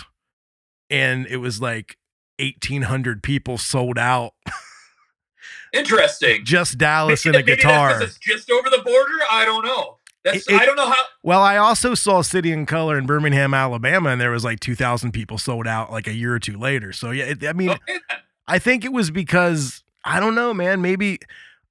[0.89, 1.97] and it was like
[2.41, 4.33] 1,800 people sold out.
[5.73, 6.43] Interesting.
[6.43, 8.01] Just Dallas Maybe and a guitar.
[8.01, 9.17] It's just over the border.
[9.29, 9.97] I don't know.
[10.23, 11.01] That's It- I don't know how.
[11.23, 15.11] Well, I also saw City and Colour in Birmingham, Alabama, and there was like 2,000
[15.11, 16.91] people sold out like a year or two later.
[16.93, 17.99] So, yeah, it, I mean, Okay.
[18.47, 21.19] I think it was because, I don't know, man, maybe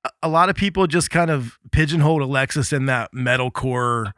[0.04, 4.12] a, a lot of people just kind of pigeonholed Alexis in that metalcore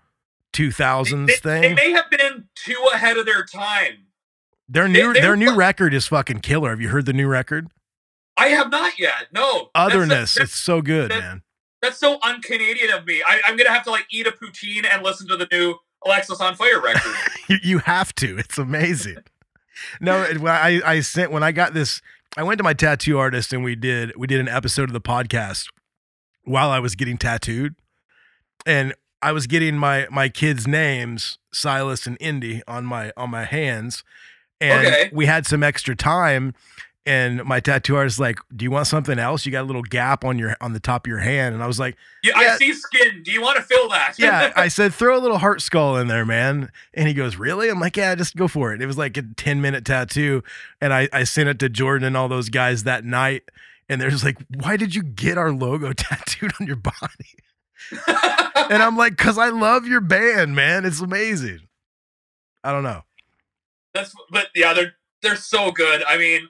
[0.52, 1.62] 2000s They, thing.
[1.62, 4.06] they may have been too ahead of their time.
[4.72, 6.70] Their new they their new fu- record is fucking killer.
[6.70, 7.68] Have you heard the new record?
[8.38, 9.26] I have not yet.
[9.32, 9.68] No.
[9.74, 10.34] Otherness.
[10.34, 11.42] That's, it's so good, man.
[11.82, 13.22] that's so un-Canadian of me.
[13.26, 16.82] I, I'm gonna have to like eat a poutine and listen to the new Alexisonfire
[16.82, 17.12] record.
[17.48, 18.38] you, you have to.
[18.38, 19.18] It's amazing.
[20.00, 22.00] no, it- I I sent when I got this,
[22.36, 25.00] I went to my tattoo artist and we did we did an episode of the
[25.02, 25.66] podcast
[26.44, 27.74] while I was getting tattooed,
[28.64, 33.44] and I was getting my my kids' names Silas and Indy on my on my
[33.44, 34.02] hands,
[34.62, 35.10] and Okay.
[35.12, 36.54] we had some extra time.
[37.04, 39.44] And my tattoo artist like, "Do you want something else?
[39.44, 41.66] You got a little gap on your on the top of your hand." And I
[41.66, 43.24] was like, Yeah, I see skin.
[43.24, 44.14] Do you want to fill that?
[44.20, 46.70] yeah, I said throw a little heart skull in there, man.
[46.94, 47.68] And he goes, really?
[47.68, 48.80] I'm like, yeah, just go for it.
[48.80, 50.44] It was like a 10 minute tattoo,
[50.80, 53.42] and I I sent it to Jordan and all those guys that night,
[53.88, 57.34] and they're just like, why did you get our logo tattooed on your body?
[58.70, 60.84] and I'm like, cause I love your band, man.
[60.84, 61.62] It's amazing.
[62.62, 63.02] I don't know.
[63.94, 66.02] That's but yeah, they're they're so good.
[66.08, 66.48] I mean,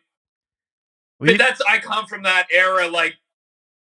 [1.18, 2.88] Well, you- but that's I come from that era.
[2.88, 3.14] Like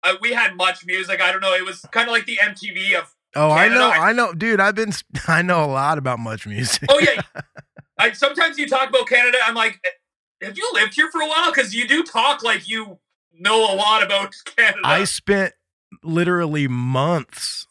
[0.03, 1.21] uh, we had MuchMusic.
[1.21, 1.53] I don't know.
[1.53, 3.13] It was kind of like the MTV of.
[3.35, 4.59] oh, I know, I- I know, dude.
[4.59, 4.93] I've been,
[5.27, 6.85] I know a lot about MuchMusic.
[6.89, 7.21] Oh yeah.
[7.99, 9.37] I sometimes you talk about Canada.
[9.43, 11.51] I'm like, "Eh, have you lived here for a while?
[11.51, 12.99] Because you do talk like you
[13.33, 14.79] know a lot about Canada.
[14.83, 15.53] I spent
[16.03, 17.65] literally months,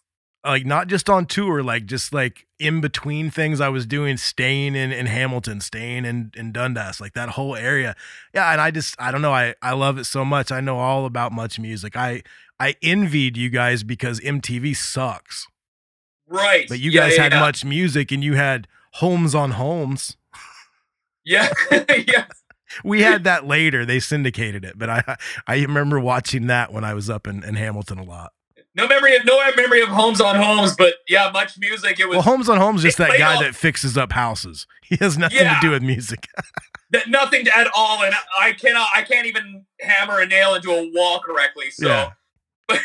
[0.47, 4.75] like not just on tour, like just like in between things I was doing, staying
[4.77, 7.95] in, in Hamilton, staying in, in Dundas, like that whole area.
[8.35, 8.53] Yeah.
[8.53, 9.33] And I just, I don't know.
[9.35, 10.53] I, I love it so much.
[10.53, 11.97] I know all about MuchMusic.
[11.97, 12.23] I,
[12.59, 15.47] I envied you guys because MTV sucks,
[16.29, 16.67] right.
[16.69, 17.41] but you Yeah, guys yeah, had yeah.
[17.41, 20.17] much music and you had Holmes on Holmes.
[21.25, 21.53] Yeah,
[22.07, 22.27] yeah.
[22.85, 23.85] We had that later.
[23.85, 25.17] They syndicated it, but I,
[25.47, 28.33] I remember watching that when I was up in, in Hamilton a lot.
[28.77, 31.99] No memory of no memory of Holmes on Holmes, but yeah, MuchMusic.
[31.99, 34.67] It was Well, Holmes on Holmes just that guy all- that fixes up houses.
[34.89, 35.55] He has nothing Yeah.
[35.55, 36.29] to do with music.
[36.91, 40.91] that nothing at all, and I cannot, I can't even hammer a nail into a
[40.95, 41.71] wall correctly.
[41.71, 42.11] So Yeah.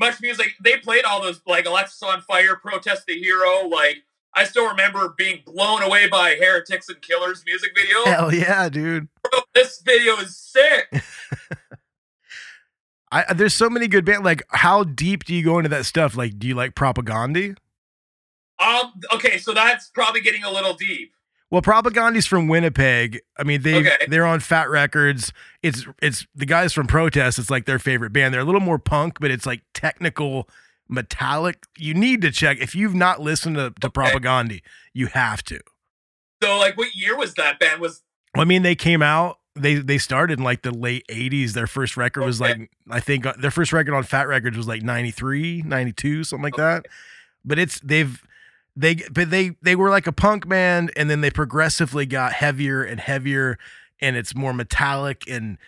[0.00, 0.52] MuchMusic.
[0.62, 3.66] They played all those like Alexisonfire, Protest the Hero.
[3.68, 3.98] Like
[4.34, 8.04] I still remember being blown away by Heretics and Killers music video.
[8.04, 9.08] Hell yeah, dude.
[9.28, 11.02] Bro, this video is sick.
[13.12, 14.24] I there's so many good bands.
[14.24, 16.16] Like, how deep do you go into that stuff?
[16.16, 17.56] Like, do you like Propagandhi?
[18.58, 18.92] Um.
[19.14, 21.14] Okay, so that's probably getting a little deep.
[21.50, 23.20] Well, Propagandhi's from Winnipeg.
[23.36, 24.06] I mean, they Okay.
[24.06, 25.32] they're on Fat Wreck Chords.
[25.62, 27.38] It's it's the guys from Protest.
[27.38, 28.32] It's like their favorite band.
[28.32, 30.48] They're a little more punk, but it's like technical
[30.88, 31.64] metallic.
[31.76, 34.60] You need to check if you've not listened to, to Propagandhi,
[34.92, 35.58] you have to.
[36.42, 37.80] So like, what year was that band?
[37.80, 38.02] Was
[38.36, 39.39] I mean, they came out.
[39.56, 41.52] They they started in like the late 80s.
[41.52, 42.52] Their first record was Okay.
[42.60, 46.24] like I think uh, their first record on Fat Wreck Chords was like 93, 92,
[46.24, 46.86] something like that.
[47.44, 48.22] But it's they've
[48.76, 52.82] they but they they were like a punk band and then they progressively got heavier
[52.84, 53.58] and heavier
[54.00, 55.58] and it's more metallic and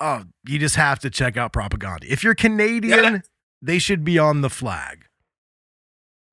[0.00, 2.06] oh, you just have to check out Propagandhi.
[2.08, 3.22] If you're Canadian,
[3.62, 5.04] they should be on the flag.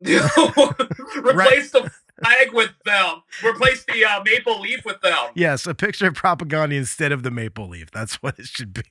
[0.06, 1.90] replace the
[2.24, 3.24] flag with them?
[3.44, 7.32] Replace the uh, maple leaf with them, Yes, a picture of Propagandhi instead of the
[7.32, 7.92] maple leaf.
[7.92, 8.84] That's what it should be.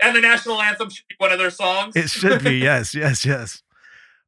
[0.00, 1.96] and the national anthem should be one of their songs.
[1.96, 2.58] It should be.
[2.62, 3.62] Yes, yes, yes.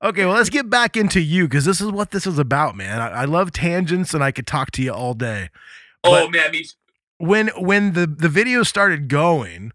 [0.02, 3.00] Okay, well, let's get back into you because this is what this is about, man.
[3.02, 5.50] I, I love tangents and I could talk to you all day.
[6.04, 6.70] oh but- man, me too.
[7.18, 9.72] When when the the video started going,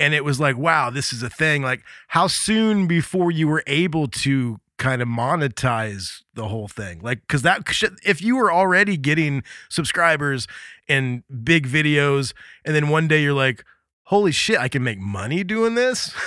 [0.00, 1.62] and it was like, wow, this is a thing.
[1.62, 7.00] Like, how soon before you were able to kind of monetize the whole thing?
[7.02, 10.46] Like, because that should, if you were already getting subscribers
[10.88, 12.32] and big videos,
[12.64, 13.64] and then one day you're like,
[14.04, 16.14] holy shit, I can make money doing this.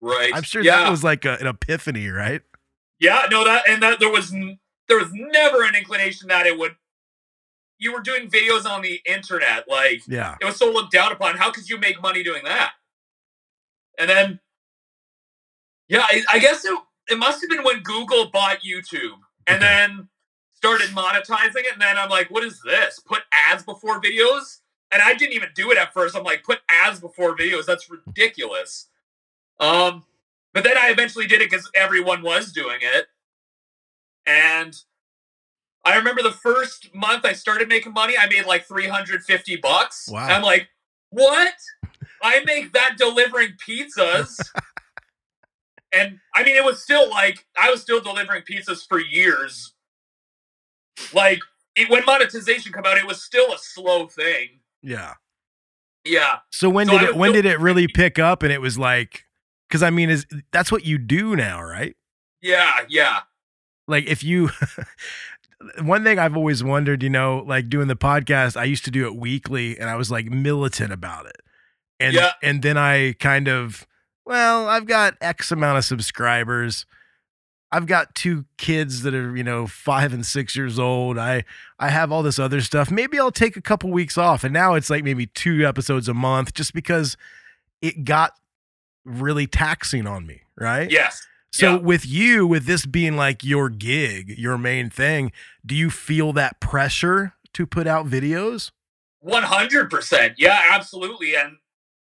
[0.00, 0.32] Right.
[0.34, 0.80] I'm sure yeah.
[0.82, 2.42] that was like a, an epiphany, right?
[3.00, 6.58] Yeah, no, that and that there was n- there was never an inclination that it
[6.58, 6.76] would.
[7.78, 10.36] You were doing videos on the internet, like Yeah.
[10.42, 11.38] it was so looked down upon.
[11.38, 12.72] How could you make money doing that?
[13.98, 14.40] And then,
[15.88, 16.78] yeah, I, I guess it
[17.08, 19.66] it must have been when Google bought YouTube and Okay.
[19.66, 20.08] then
[20.54, 21.72] started monetizing it.
[21.74, 22.98] And then I'm like, what is this?
[23.00, 24.60] Put ads before videos?
[24.90, 26.16] And I didn't even do it at first.
[26.16, 27.66] I'm like, put ads before videos.
[27.66, 28.88] That's ridiculous.
[29.60, 30.04] Um,
[30.52, 33.06] but then I eventually did it because everyone was doing it.
[34.26, 34.74] And
[35.84, 40.08] I remember the first month I started making money, I made like 350 bucks.
[40.10, 40.26] Wow.
[40.28, 40.68] I'm like,
[41.10, 41.54] what?
[42.22, 44.36] I make that delivering pizzas.
[45.96, 49.72] and I mean, it was still like, I was still delivering pizzas for years.
[51.12, 51.40] Like,
[51.76, 54.60] it, when monetization come out, it was still a slow thing.
[54.82, 55.14] Yeah.
[56.04, 56.38] Yeah.
[56.50, 59.24] So when So did it when did it really pick up and it was like
[59.70, 61.96] cuz I mean is that's what you do now, right?
[62.42, 62.80] Yeah.
[62.90, 63.20] Yeah.
[63.88, 64.50] Like if you
[65.80, 69.06] one thing I've always wondered, you know, like doing the podcast, I used to do
[69.06, 71.40] it weekly and I was like militant about it.
[71.98, 72.32] And Yeah.
[72.42, 73.86] and then I kind of
[74.24, 76.86] well, I've got X amount of subscribers.
[77.72, 81.18] I've got two kids that are, you know, 5 and 6 years old.
[81.18, 81.44] I
[81.78, 82.90] I have all this other stuff.
[82.90, 84.44] Maybe I'll take a couple weeks off.
[84.44, 87.16] And now it's like maybe two episodes a month just because
[87.82, 88.32] it got
[89.04, 90.88] really taxing on me, right?
[90.90, 91.26] Yes.
[91.52, 91.78] So Yeah.
[91.80, 95.32] with you, with this being like your gig, your main thing,
[95.66, 98.70] do you feel that pressure to put out videos?
[99.20, 100.34] One hundred percent.
[100.38, 101.34] Yeah, absolutely.
[101.34, 101.56] And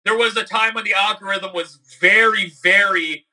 [0.06, 3.26] there was a time when the algorithm was very, very.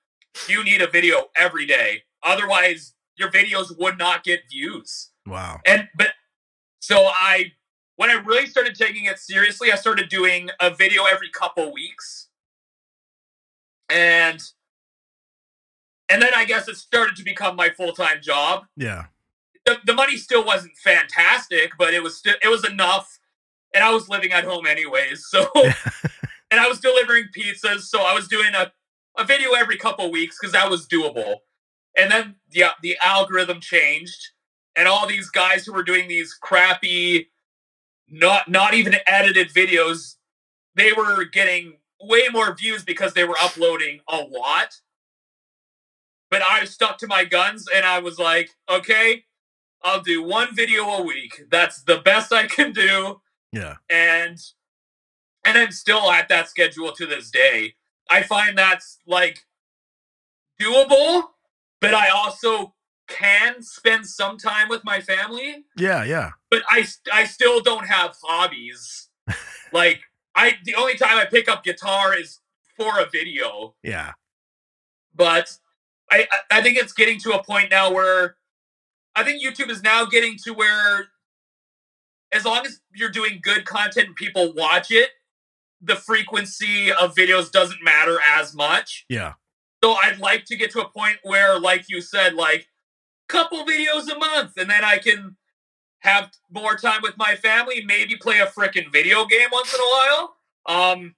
[0.49, 5.11] You need a video every day, otherwise your videos would not get views.
[5.27, 5.61] Wow.
[5.65, 6.09] And but
[6.79, 7.51] so I,
[7.97, 12.29] when I really started taking it seriously, I started doing a video every couple weeks,
[13.89, 14.41] and
[16.09, 19.05] and then I guess it started to become my full time job Yeah.
[19.65, 23.19] the, the money still wasn't fantastic, but it was still it was enough,
[23.75, 25.25] and I was living at home anyways.
[25.27, 25.47] So,
[26.53, 28.71] and I was delivering pizzas, so I was doing a,
[29.17, 31.37] a video every couple weeks because that was doable.
[31.97, 34.29] And then yeah, the algorithm changed,
[34.75, 37.31] and all these guys who were doing these crappy,
[38.07, 40.17] not not even edited videos,
[40.75, 44.75] they were getting way more views because they were uploading a lot.
[46.29, 49.23] But I stuck to my guns and I was like, okay,
[49.81, 51.45] I'll do one video a week.
[51.49, 53.21] That's the best I can do.
[53.51, 53.77] Yeah.
[53.89, 54.37] And
[55.45, 57.75] and I'm still at that schedule to this day.
[58.09, 59.39] I find that's like
[60.61, 61.23] doable,
[61.81, 62.73] but I also
[63.07, 66.31] can spend some time with my family, Yeah, yeah.
[66.49, 69.09] but I I still don't have hobbies.
[69.73, 70.01] like
[70.35, 72.39] I the only time I pick up guitar is
[72.77, 74.13] for a video Yeah.
[75.13, 75.57] but
[76.11, 78.35] I I- I think it's getting to a point now where
[79.15, 81.09] I think YouTube is now getting to where
[82.31, 85.11] as long as you're doing good content and people watch it,
[85.83, 89.05] the frequency of videos doesn't matter as much.
[89.09, 89.33] Yeah.
[89.83, 92.67] So I'd like to get to a point where, like you said, like
[93.27, 95.35] couple videos a month, and then I can
[95.99, 99.83] have more time with my family, maybe play a freaking video game once in a
[99.83, 100.35] while.
[100.65, 101.15] Um,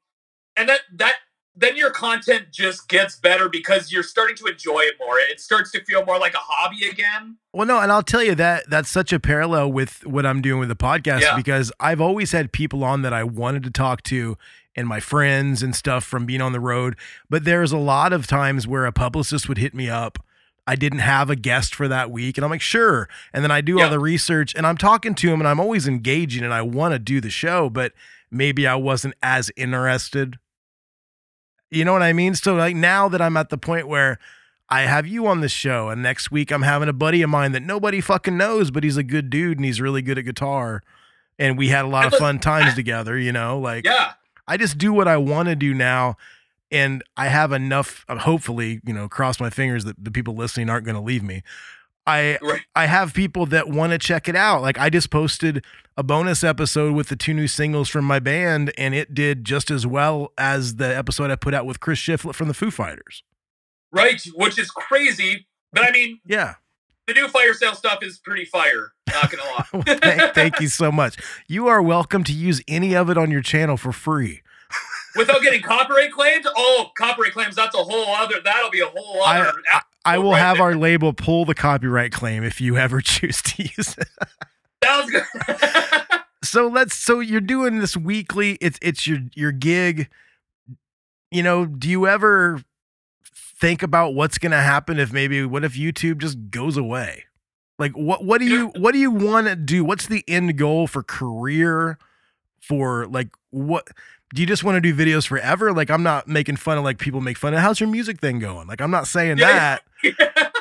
[0.56, 1.16] and that that
[1.58, 5.18] then your content just gets better because you're starting to enjoy it more.
[5.20, 7.38] It starts to feel more like a hobby again.
[7.54, 10.60] Well, no, and I'll tell you that that's such a parallel with what I'm doing
[10.60, 11.36] with the podcast Yeah.
[11.38, 14.38] because I've always had people on that I wanted to talk to
[14.76, 16.96] and my friends and stuff from being on the road.
[17.30, 20.20] But there's a lot of times where a publicist would hit me up
[20.68, 22.40] I didn't have a guest for that week.
[22.40, 23.08] And I'm like, sure.
[23.32, 23.84] And then I do Yeah.
[23.84, 26.94] all the research and I'm talking to him and I'm always engaging and I want
[26.94, 27.94] to do the show, but
[28.32, 30.40] maybe I wasn't as interested.
[31.70, 32.34] You know what I mean?
[32.34, 34.18] So like now that I'm at the point where
[34.68, 37.52] I have you on the show and next week I'm having a buddy of mine
[37.52, 40.82] that nobody fucking knows, but he's a good dude and he's really good at guitar.
[41.38, 44.14] And we had a lot of fun times together, you know, like Yeah.
[44.48, 46.18] I just do what I want to do now.
[46.72, 50.70] And I have enough, uh, hopefully, you know, cross my fingers that the people listening
[50.70, 51.44] aren't going to leave me.
[52.08, 52.62] I Right.
[52.76, 54.62] I have people that want to check it out.
[54.62, 55.64] Like I just posted
[55.98, 59.72] a bonus episode with the two new singles from my band, and it did just
[59.72, 63.24] as well as the episode I put out with Chris Shiflett from the Foo Fighters.
[63.92, 64.22] Right.
[64.36, 65.48] Which is crazy.
[65.72, 66.56] But I mean, Yeah.
[67.08, 68.94] The new fire sale stuff is pretty fire.
[69.12, 69.66] Not gonna lie.
[69.74, 71.18] Well, thank, thank you so much.
[71.48, 74.42] You are welcome to use any of it on your channel for free.
[75.16, 76.46] Without getting copyright claims?
[76.58, 77.56] Oh, copyright claims.
[77.56, 78.36] That's a whole other.
[78.44, 79.54] That'll be a whole I, other.
[79.74, 80.66] I, I will right have there.
[80.66, 84.10] our label pull the copyright claim if you ever choose to use it.
[84.84, 85.24] Sounds good.
[86.44, 90.08] so let's so you're doing this weekly it's it's your your gig
[91.32, 92.62] you know do you ever
[93.60, 97.24] think about what's going to happen if maybe what if youtube just goes away
[97.80, 100.88] like what what do you what do you want to do what's the end goal
[100.88, 101.98] for career
[102.60, 103.88] for like what
[104.34, 106.98] do you just want to do videos forever like i'm not making fun of like
[106.98, 109.84] people make fun of how's your music thing going like i'm not saying that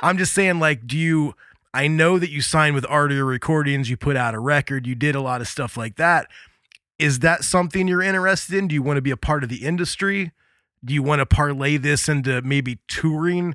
[0.03, 1.35] I'm just saying, like, do you?
[1.73, 5.17] I know that you signed with Artery Recordings, you put out a record, you did
[5.17, 6.29] a lot of stuff like that.
[6.99, 8.69] Is that something you're interested in?
[8.69, 10.31] Do you want to be a part of the industry?
[10.85, 13.55] Do you want to parlay this into maybe touring?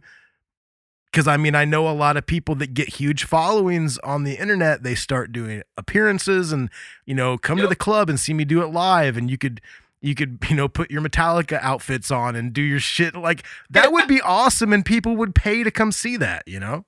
[1.12, 4.36] Because I mean, I know a lot of people that get huge followings on the
[4.36, 4.84] internet.
[4.84, 6.70] They start doing appearances and,
[7.06, 9.18] you know, come to the club and see me do it live.
[9.18, 9.62] And you could,
[10.02, 13.16] you could, you know, put your Metallica outfits on and do your shit.
[13.16, 14.72] Like that would be awesome.
[14.72, 16.86] And people would pay to come see that, you know?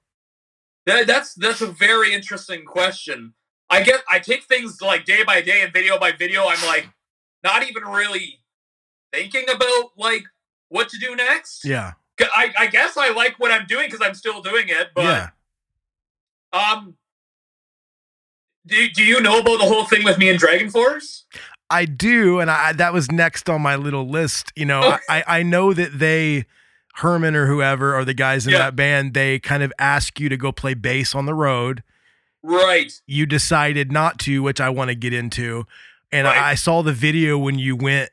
[0.85, 3.33] That, that's that's a very interesting question.
[3.69, 6.45] I get I take things like day by day and video by video.
[6.47, 6.89] I'm like
[7.43, 8.40] not even really
[9.13, 10.23] thinking about like
[10.69, 11.65] what to do next.
[11.65, 11.93] Yeah.
[12.19, 14.89] I, I guess I like what I'm doing because I'm still doing it.
[14.93, 15.29] But yeah.
[16.53, 16.95] um,
[18.65, 21.23] do do you know about the whole thing with me and DragonForce?
[21.69, 24.51] I do, and I that was next on my little list.
[24.55, 24.97] You know, Okay.
[25.09, 26.45] I I know that they
[26.95, 28.59] Herman or whoever or the guys in Yeah.
[28.59, 31.81] that band, they kind of ask you to go play bass on the road.
[32.43, 32.91] Right.
[33.07, 35.65] You decided not to, which I want to get into.
[36.11, 36.37] And Right.
[36.37, 38.09] I, I saw the video when you went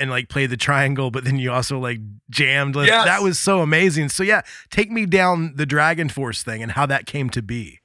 [0.00, 2.74] and like played the triangle, but then you also like jammed.
[2.74, 3.04] Yes.
[3.04, 4.08] That was so amazing.
[4.08, 4.40] So yeah,
[4.70, 7.80] take me down the DragonForce thing and how that came to be.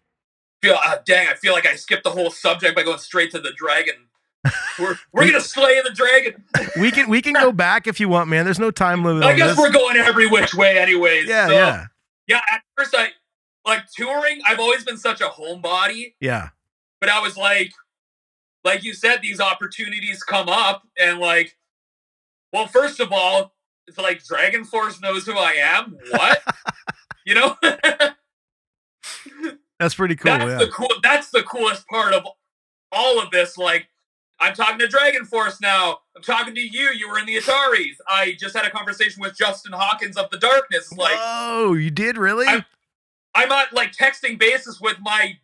[0.64, 3.40] Feel uh, dang, I feel like I skipped the whole subject by going straight to
[3.40, 3.96] the dragon.
[4.80, 6.44] We're we're gonna slay the dragon.
[6.80, 8.46] We can we can go back if you want, man.
[8.46, 9.24] There's no time limit.
[9.24, 9.58] I guess this.
[9.58, 11.28] we're going every which way, anyways.
[11.28, 11.86] Yeah, so, yeah,
[12.28, 12.42] yeah.
[12.52, 13.10] At first, I
[13.66, 14.42] like touring.
[14.46, 16.50] I've always been such a homebody, yeah.
[17.00, 17.72] but I was like,
[18.64, 21.56] like you said, these opportunities come up, and like,
[22.56, 23.54] well, first of all,
[23.86, 25.98] it's like DragonForce knows who I am.
[26.10, 26.42] What?
[27.26, 27.58] you know?
[29.78, 30.32] That's pretty cool.
[30.32, 30.58] that's yeah.
[30.58, 30.88] the cool.
[31.04, 32.26] That's the coolest part of
[32.94, 33.58] all of this.
[33.58, 33.90] Like,
[34.40, 35.98] I'm talking to DragonForce now.
[36.16, 36.92] I'm talking to you.
[36.96, 37.96] You were in the Ataris.
[38.08, 40.94] I just had a conversation with Justin Hawkins of the Darkness.
[40.94, 42.48] Like, Whoa, you did really?
[42.48, 42.64] I'm-
[43.36, 45.38] I'm on like texting basis with my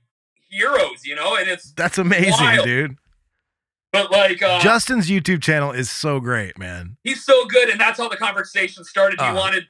[0.50, 2.66] heroes, you know, and it's That's amazing, wild.
[2.66, 2.98] dude.
[3.92, 6.98] But like uh, Justin's YouTube channel is so great, man.
[7.04, 9.20] he's so good, and that's how the conversation started.
[9.20, 9.36] He Uh.
[9.36, 9.68] wanted,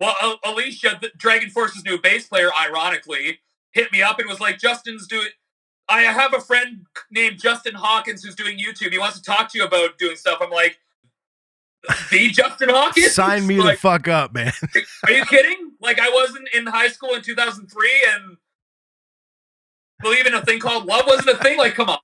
[0.00, 3.38] well, Al- Alicia, the DragonForce's new bass player, ironically,
[3.72, 5.28] hit me up and was like, "Justin's doing."
[5.88, 8.92] I have a friend named Justin Hawkins who's doing YouTube.
[8.92, 10.38] He wants to talk to you about doing stuff.
[10.40, 10.78] I'm like,
[12.12, 13.12] the Justin Hawkins?
[13.12, 14.52] Sign me like, the fuck up, man.
[15.06, 15.72] Are you kidding?
[15.80, 18.36] Like I wasn't in high school in 2003 and
[20.00, 21.58] believe in a thing called love wasn't a thing.
[21.58, 21.98] Like, come on.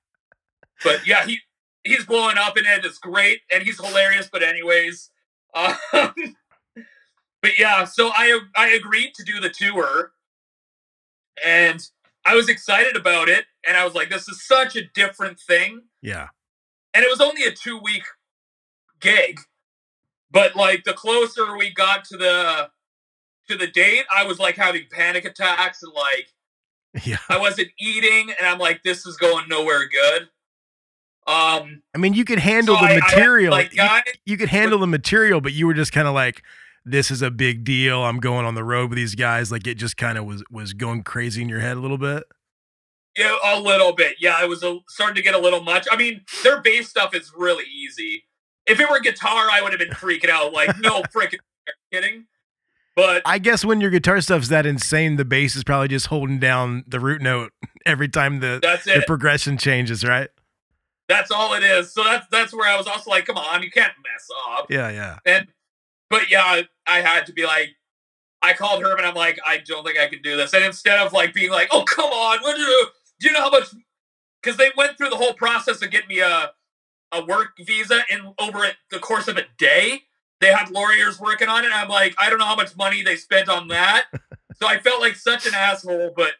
[0.83, 1.39] But yeah, he
[1.83, 2.85] he's blowing up in it.
[2.85, 4.29] It's great and he's hilarious.
[4.31, 5.09] But anyways,
[5.53, 10.11] um, but yeah, so I I agreed to do the tour,
[11.45, 11.81] and
[12.25, 13.45] I was excited about it.
[13.67, 16.27] And I was like, this is such a different thing yeah.
[16.93, 18.03] and it was only a two week
[18.99, 19.39] gig
[20.31, 22.69] but like the closer we got to the
[23.47, 26.33] to the date i was like having panic attacks and like
[27.05, 27.17] Yeah.
[27.29, 30.29] i wasn't eating and i'm like this is going nowhere good
[31.27, 33.51] um I mean, you could handle So the I- I material.
[33.51, 36.41] like, you, guys- you could handle the material, but you were just kind of like,
[36.85, 38.01] this is a big deal.
[38.03, 39.51] I'm going on the road with these guys.
[39.51, 42.23] Like it just kind of was was going crazy in your head a little bit.
[43.17, 45.95] yeah a little bit yeah it was a, starting to get a little much i
[45.97, 48.23] mean their bass stuff is really easy
[48.67, 51.39] if it were guitar i would have been freaking out like no freaking
[51.91, 52.25] kidding
[52.95, 56.39] But I guess when your guitar stuff's that insane, the bass is probably just holding
[56.39, 57.51] down the root note
[57.85, 60.29] every time the, the progression changes, right?
[61.09, 61.93] That's all it is.
[61.93, 64.27] So that's that's where I was also like, come on, you can't mess
[64.57, 64.67] up.
[64.69, 65.19] Yeah, yeah.
[65.25, 65.47] And
[66.09, 67.71] but yeah, I- I had to be like,
[68.41, 69.05] I called Herman.
[69.05, 70.53] I'm like, I don't think I can do this.
[70.53, 72.89] And instead of like being like, oh come on, what do you
[73.21, 73.27] do?
[73.29, 73.69] You know how much?
[74.41, 76.51] Because they went through the whole process of getting me a
[77.13, 80.03] a work visa in over the course of a day.
[80.41, 81.71] They had lawyers working on it.
[81.75, 84.05] I'm like, I don't know how much money they spent on that.
[84.55, 86.33] so I felt like such an asshole, but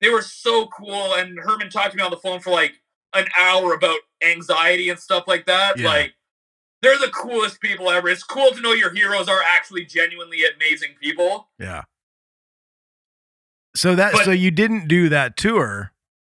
[0.00, 1.14] they were so cool.
[1.14, 2.74] And Herman talked to me on the phone for like
[3.14, 5.78] an hour about anxiety and stuff like that.
[5.78, 5.88] Yeah.
[5.88, 6.14] Like,
[6.82, 8.08] they're the coolest people ever.
[8.08, 11.48] It's cool to know your heroes are actually genuinely amazing people.
[11.58, 11.82] Yeah.
[13.74, 15.92] So that But- so you didn't do that tour,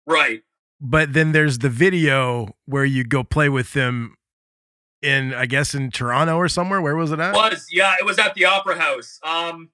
[0.06, 0.42] Right.
[0.80, 4.16] but then there's the video where you go play with them
[5.02, 6.80] in I guess in Toronto or somewhere.
[6.80, 7.32] Where was it at?
[7.34, 9.20] Was yeah, it was at the Opera House.
[9.22, 9.70] Um,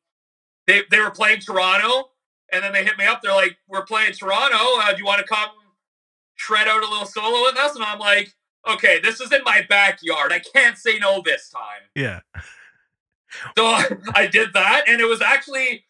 [0.67, 2.11] they they were playing Toronto,
[2.53, 3.23] and then they hit me up.
[3.23, 4.59] They're like, "We're playing Toronto.
[4.83, 5.49] Uh, do you want to come
[6.37, 8.35] shred out a little solo with us?" And I'm like,
[8.69, 10.33] "Okay, this is in my backyard.
[10.33, 12.21] I can't say no this time." Yeah.
[13.57, 13.67] So
[14.15, 15.85] I did that, and it was actually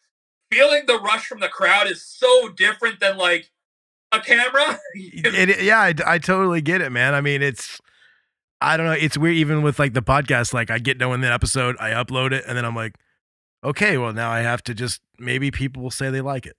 [0.51, 3.51] feeling the rush from the crowd is so different than like
[4.11, 4.79] a camera.
[4.95, 7.13] It, yeah, I, I totally get it, man.
[7.13, 7.81] I mean, it's
[8.61, 8.93] I don't know.
[8.93, 10.53] It's weird even with like the podcast.
[10.53, 12.95] Like I get with an episode, I upload it, and then I'm like,
[13.65, 16.55] okay, well now I have to just maybe people will say they like it.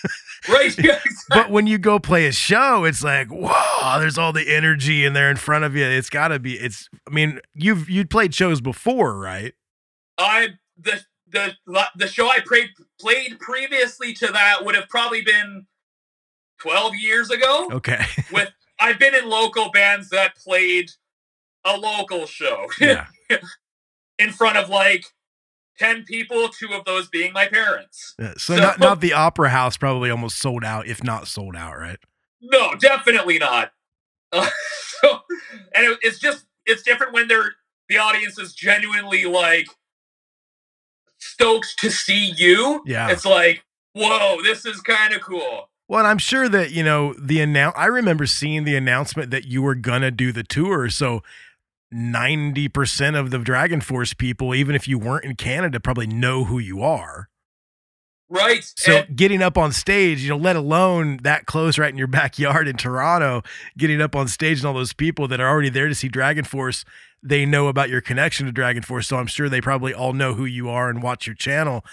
[0.48, 0.76] right?
[0.78, 1.14] Yeah, exactly.
[1.28, 5.12] But when you go play a show, it's like, whoa, there's all the energy in
[5.12, 5.84] there in front of you.
[5.84, 6.54] It's got to be.
[6.54, 6.88] It's.
[7.08, 9.54] I mean, you've you'd played shows before, right?
[10.18, 11.54] I the the
[11.96, 12.70] the show I played
[13.00, 15.66] played previously to that would have probably been
[16.60, 17.68] twelve years ago.
[17.72, 18.04] Okay.
[18.32, 20.90] With I've been in local bands that played
[21.64, 23.06] a local show yeah.
[24.18, 25.04] in front of like
[25.80, 28.14] ten people, two of those being my parents.
[28.18, 28.32] Yeah.
[28.36, 31.76] So, So- not not the opera house probably almost sold out, if not sold out,
[31.78, 31.98] right?
[32.40, 33.72] No, definitely not.
[34.32, 34.48] Uh,
[35.02, 35.20] so,
[35.74, 37.54] and it, it's just it's different when they're
[37.88, 39.66] the audience is genuinely like
[41.18, 42.82] stoked to see you.
[42.86, 43.10] Yeah.
[43.10, 45.68] it's like whoa, this is kind of cool.
[45.88, 47.74] Well, and I'm sure that you know the announce.
[47.76, 50.88] I remember seeing the announcement that you were gonna do the tour.
[50.88, 51.22] So
[51.90, 56.58] ninety percent of the DragonForce people, even if you weren't in Canada, probably know who
[56.58, 57.28] you are.
[58.30, 58.62] Right.
[58.76, 62.06] So and, getting up on stage, you know, let alone that close right in your
[62.06, 63.42] backyard in Toronto,
[63.76, 66.84] getting up on stage and all those people that are already there to see DragonForce,
[67.22, 69.06] they know about your connection to DragonForce.
[69.06, 71.84] So I'm sure they probably all know who you are and watch your channel.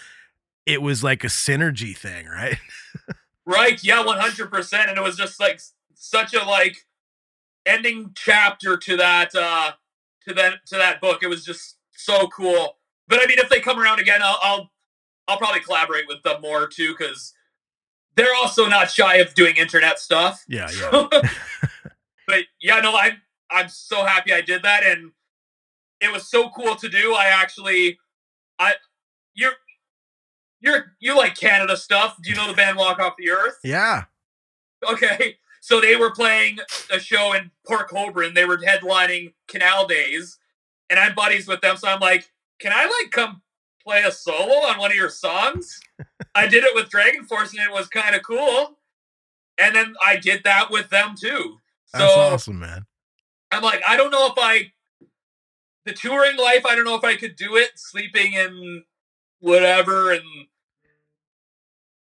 [0.67, 2.57] It was like a synergy thing, right?
[3.45, 3.83] right.
[3.83, 4.89] Yeah, one hundred percent.
[4.89, 5.59] And it was just like
[5.95, 6.85] such a like
[7.65, 9.71] ending chapter to that uh
[10.27, 11.23] to that to that book.
[11.23, 12.77] It was just so cool.
[13.07, 14.71] But I mean, if they come around again, I'll I'll,
[15.27, 17.33] I'll probably collaborate with them more too because
[18.15, 20.43] they're also not shy of doing internet stuff.
[20.47, 21.07] Yeah, yeah.
[22.27, 25.11] but yeah, no, I'm I'm so happy I did that, and
[26.01, 27.13] it was so cool to do.
[27.13, 27.97] I actually,
[28.59, 28.73] I,
[29.33, 29.53] you're,
[30.59, 32.17] you're, you like Canada stuff.
[32.21, 33.57] Do you know the band Walk Off the Earth?
[33.63, 34.03] Yeah.
[34.87, 36.59] Okay, so they were playing
[36.91, 38.33] a show in Port Colborne.
[38.33, 40.37] They were headlining Canal Days,
[40.89, 41.77] and I'm buddies with them.
[41.77, 42.29] So I'm like,
[42.59, 43.41] can I like come
[43.83, 45.79] play a solo on one of your songs?
[46.35, 48.77] I did it with DragonForce, and it was kind of cool.
[49.57, 51.57] And then I did that with them too.
[51.87, 52.85] So That's awesome, man.
[53.51, 54.71] I'm like, I don't know if I,
[55.85, 58.83] the touring life, I don't know if I could do it sleeping in
[59.39, 60.11] whatever.
[60.11, 60.23] And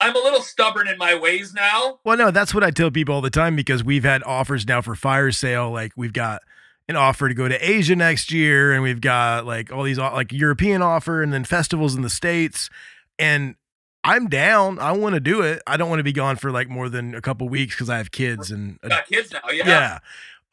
[0.06, 2.00] I'm a little stubborn in my ways now.
[2.04, 4.82] Well, no, that's what I tell people all the time because we've had offers now
[4.82, 5.72] for fire sale.
[5.72, 6.44] Like we've got
[6.88, 10.32] an offer to go to Asia next year, and we've got like all these like
[10.32, 12.70] European offer, and then festivals in the states.
[13.18, 13.56] And
[14.04, 14.78] I'm down.
[14.78, 15.64] I want to do it.
[15.66, 17.98] I don't want to be gone for like more than a couple weeks because I
[17.98, 19.68] have kids and a Got kids now, yeah.
[19.68, 20.00] yeah.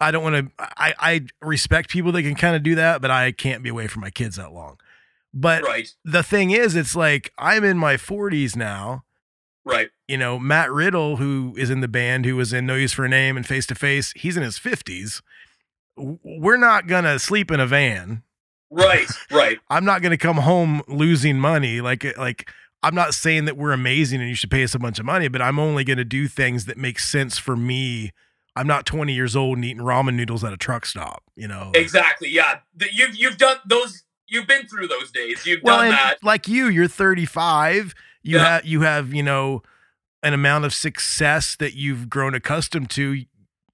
[0.01, 0.51] I don't want to.
[0.59, 3.87] I I respect people that can kind of do that, but I can't be away
[3.87, 4.79] from my kids that long.
[5.35, 9.05] But Right, the thing is, it's like I'm in my 40s now.
[9.64, 12.93] Right, You know, Matt Riddle, who is in the band, who was in No Use
[12.93, 15.22] for a Name and Face to Face, he's in his 50s.
[15.97, 18.22] We're not gonna sleep in a van.
[18.70, 19.59] right, right.
[19.70, 21.80] I'm not gonna come home losing money.
[21.80, 22.48] Like uh, like
[22.82, 25.28] I'm not saying that we're amazing and you should pay us a bunch of money,
[25.28, 28.12] but I'm only gonna do things that make sense for me.
[28.56, 31.22] I'm not 20 years old and eating ramen noodles at a truck stop.
[31.36, 32.60] You know, Exactly, yeah.
[32.90, 34.05] You've you've done those.
[34.28, 35.44] You've been through those days.
[35.44, 36.16] You've well, done that.
[36.22, 37.94] like you, you're 35.
[38.23, 38.44] You Yeah.
[38.49, 39.62] have you have you know
[40.23, 43.24] an amount of success that you've grown accustomed to.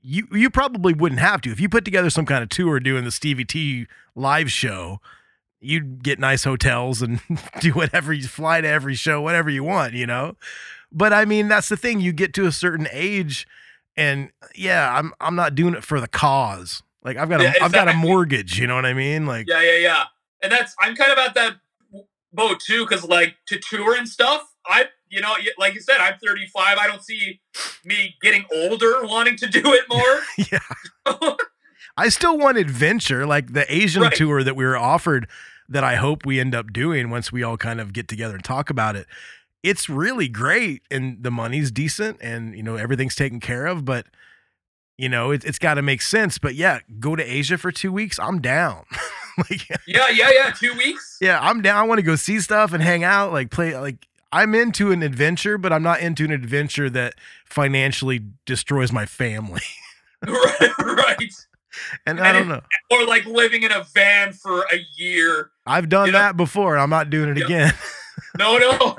[0.00, 3.04] You you probably wouldn't have to if you put together some kind of tour doing
[3.04, 5.00] the Stevie T live show.
[5.60, 7.20] you'd get nice hotels and
[7.60, 10.36] do whatever you fly to every show, whatever you want, you know.
[10.92, 12.00] But I mean, that's the thing.
[12.00, 13.46] You get to a certain age,
[13.96, 16.82] and yeah, I'm I'm not doing it for the cause.
[17.02, 18.58] Like I've got a Yeah, have got a mortgage.
[18.58, 19.26] You know what I mean?
[19.26, 20.04] Like Yeah, yeah, yeah.
[20.42, 21.56] And that's I'm kind of at that
[22.32, 26.18] boat too, because like to tour and stuff, I you know, like you said, I'm
[26.22, 26.76] 35.
[26.78, 27.40] I don't see
[27.84, 30.20] me getting older wanting to do it more.
[31.16, 31.34] yeah.
[31.96, 34.14] I still want adventure, like the Asian Right.
[34.14, 35.26] tour that we were offered.
[35.70, 38.44] That I hope we end up doing once we all kind of get together and
[38.44, 39.06] talk about it.
[39.62, 43.84] It's really great, and the money's decent, and you know everything's taken care of.
[43.84, 44.06] But
[44.96, 46.38] you know it, it's got to make sense.
[46.38, 48.18] But yeah, go to Asia for two weeks.
[48.18, 48.84] I'm down.
[49.50, 50.50] like yeah, yeah, yeah.
[50.50, 51.18] Two weeks.
[51.20, 51.76] yeah, I'm down.
[51.76, 53.76] I want to go see stuff and hang out, like play.
[53.78, 57.14] Like I'm into an adventure, but I'm not into an adventure that
[57.46, 59.62] financially destroys my family.
[60.26, 61.32] right, right.
[62.06, 62.60] And I don't it- know.
[62.90, 65.50] Or like living in a van for a year.
[65.66, 66.76] I've done you know- that before.
[66.76, 67.44] I'm not doing it Yeah.
[67.44, 67.74] again.
[68.38, 68.96] No, no.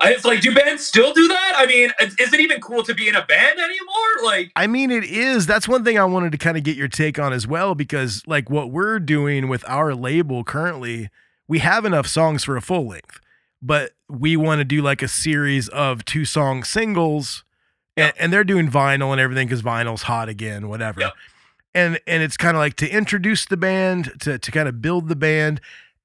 [0.00, 1.52] I, it's like, do bands still do that?
[1.56, 4.24] I mean, is, it even cool to be in a band anymore?
[4.24, 5.46] Like, I mean, it is.
[5.46, 8.22] That's one thing I wanted to kind of get your take on as well, because
[8.26, 11.10] like what we're doing with our label currently,
[11.48, 13.20] we have enough songs for a full length,
[13.60, 17.44] but we want to do like a series of two song singles,
[17.96, 21.00] and, and they're doing vinyl and everything because vinyl's hot again, whatever.
[21.00, 21.12] Yep.
[21.74, 25.08] And and it's kind of like to introduce the band, to to kind of build
[25.08, 25.60] the band,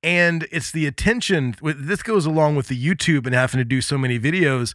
[0.05, 1.55] and it's the attention.
[1.61, 4.73] This goes along with the YouTube and having to do so many videos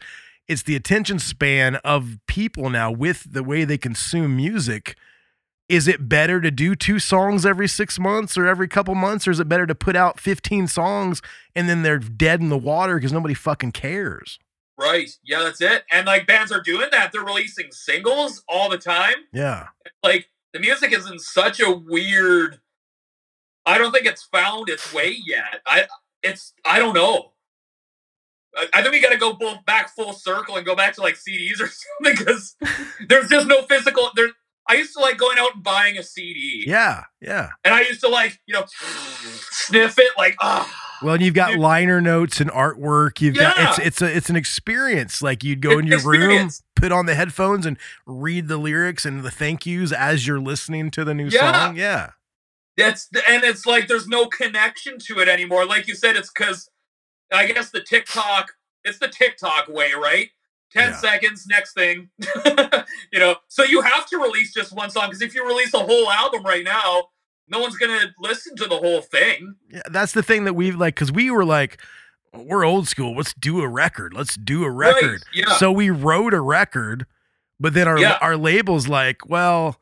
[0.50, 4.96] it's the attention span of people now with the way they consume music.
[5.68, 9.30] Is it better to do two songs every six months or every couple months, or
[9.30, 11.22] is it better to put out 15 songs
[11.54, 14.40] and then they're dead in the water because nobody fucking cares?
[14.76, 15.10] right.
[15.22, 15.84] Yeah, that's it.
[15.92, 17.12] And like bands are doing that.
[17.12, 19.14] They're releasing singles all the time.
[19.32, 19.68] Yeah.
[20.02, 22.58] Like, the music is in such a weird.
[23.66, 25.60] I don't think it's found its way yet.
[25.66, 25.84] I,
[26.22, 27.32] it's, I don't know.
[28.56, 31.02] I, I think we got to go both back full circle and go back to
[31.02, 31.68] like CDs or
[32.02, 32.56] something because
[33.08, 34.10] there's just no physical.
[34.16, 34.28] There,
[34.68, 36.64] I used to like going out and buying a CD.
[36.66, 37.04] Yeah.
[37.20, 37.50] Yeah.
[37.64, 38.64] And I used to like, you know,
[39.50, 40.86] sniff it like, ah.
[41.02, 43.20] Well, and you've got liner notes and artwork.
[43.22, 45.22] You've got it's it's a it's an experience.
[45.22, 49.06] Like you'd go in It's your room, put on the headphones, and read the lyrics
[49.06, 51.68] and the thank yous as you're listening to the new Yeah.
[51.68, 51.76] song.
[51.76, 52.10] Yeah.
[52.80, 55.64] That's and it's like there's no connection to it anymore.
[55.66, 56.68] Like you said, it's because
[57.32, 58.52] I guess the TikTok,
[58.84, 60.28] it's the TikTok way, right?
[60.72, 60.96] Ten Yeah.
[60.96, 62.10] seconds, next thing.
[63.12, 65.78] you know, so you have to release just one song because if you release a
[65.80, 67.04] whole album right now,
[67.48, 69.54] no one's gonna listen to the whole thing.
[69.70, 71.80] Yeah, that's the thing that we've like because we were like,
[72.32, 73.16] we're old school.
[73.16, 74.14] Let's do a record.
[74.14, 75.22] Let's do a Right, record.
[75.32, 75.56] yeah.
[75.56, 77.06] So we wrote a record,
[77.58, 78.18] but then our Yeah.
[78.20, 79.80] our label's like, well,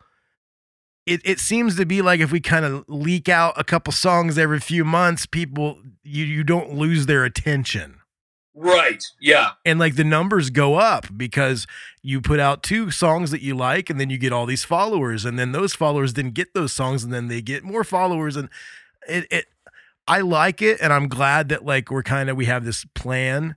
[1.09, 4.37] it it seems to be like if we kind of leak out a couple songs
[4.37, 8.01] every few months, people you you don't lose their attention.
[8.55, 9.03] Right.
[9.21, 9.53] Yeah.
[9.65, 11.67] And like the numbers go up because
[12.03, 15.25] you put out two songs that you like, and then you get all these followers,
[15.25, 18.49] and then those followers then get those songs, and then they get more followers, and
[19.09, 19.47] it it
[20.07, 23.55] I like it, and I'm glad that like we're kind of we have this plan,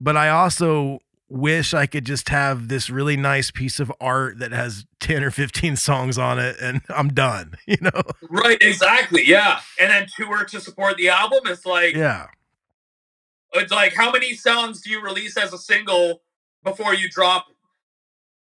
[0.00, 4.52] but I also wish I could just have this really nice piece of art that
[4.52, 8.02] has 10 or 15 songs on it and I'm done, you know?
[8.28, 8.58] Right.
[8.60, 9.22] Exactly.
[9.26, 9.60] Yeah.
[9.80, 11.40] And then tour to support the album.
[11.46, 12.26] It's like Yeah.
[13.54, 16.22] It's like how many songs do you release as a single
[16.62, 17.46] before you drop?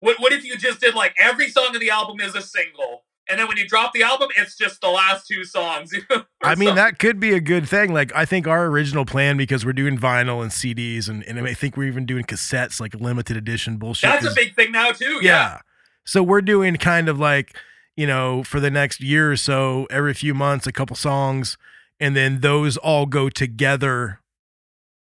[0.02, 3.04] What What if you just did like every song of the album is a single,
[3.30, 5.92] and then when you drop the album, it's just the last two songs?
[6.44, 7.94] I mean, that could be a good thing.
[7.94, 11.54] Like, I think our original plan, because we're doing vinyl and CDs, and, and I
[11.54, 14.10] think we're even doing cassettes, like limited edition bullshit.
[14.10, 15.20] that's a big thing now too.
[15.22, 15.60] yeah.
[16.06, 17.56] So we're doing kind of like,
[17.96, 21.58] you know, for the next year or so, every few months, a couple songs,
[22.00, 24.20] and then those all go together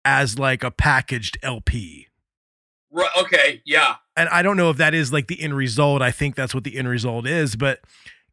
[0.05, 2.07] as like a packaged LP.
[2.91, 3.61] Right, okay.
[3.65, 3.95] Yeah.
[4.15, 6.01] And I don't know if that is like the end result.
[6.01, 7.79] I think that's what the end result is, but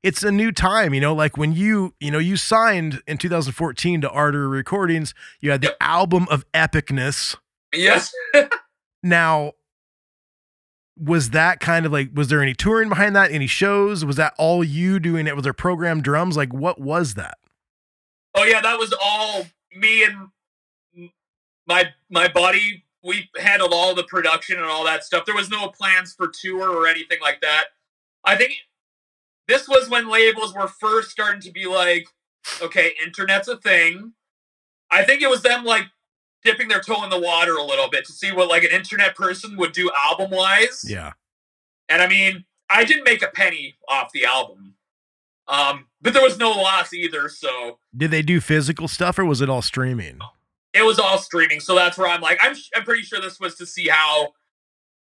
[0.02, 4.00] it's a new time, you know, like when you, you know, you signed in 2014
[4.02, 7.36] to Artery Recordings, you had the album of epicness.
[7.72, 8.12] Yes.
[9.00, 9.52] Now,
[10.98, 13.30] was that kind of like, was there any touring behind that?
[13.30, 14.04] Any shows?
[14.04, 15.36] Was that all you doing it?
[15.36, 16.36] Was there programmed drums?
[16.36, 17.38] Like, what was that?
[18.34, 21.10] Oh yeah, that was all me and
[21.66, 22.84] my my buddy.
[23.08, 25.24] We handled all the production and all that stuff.
[25.24, 27.64] There was no plans for tour or anything like that.
[28.24, 28.52] I think
[29.48, 32.06] this was when labels were first starting to be like,
[32.62, 34.12] okay, internet's a thing.
[34.90, 35.84] I think it was them like
[36.44, 39.16] dipping their toe in the water a little bit to see what like an internet
[39.16, 40.84] person would do album wise.
[40.86, 41.12] Yeah.
[41.88, 44.74] And I mean, I didn't make a penny off the album.
[45.48, 49.40] Um, but there was no loss either, so Did they do physical stuff or was
[49.40, 50.18] it all streaming?
[50.74, 51.60] It was all streaming.
[51.60, 54.32] So that's where I'm like, I'm I'm pretty sure this was to see how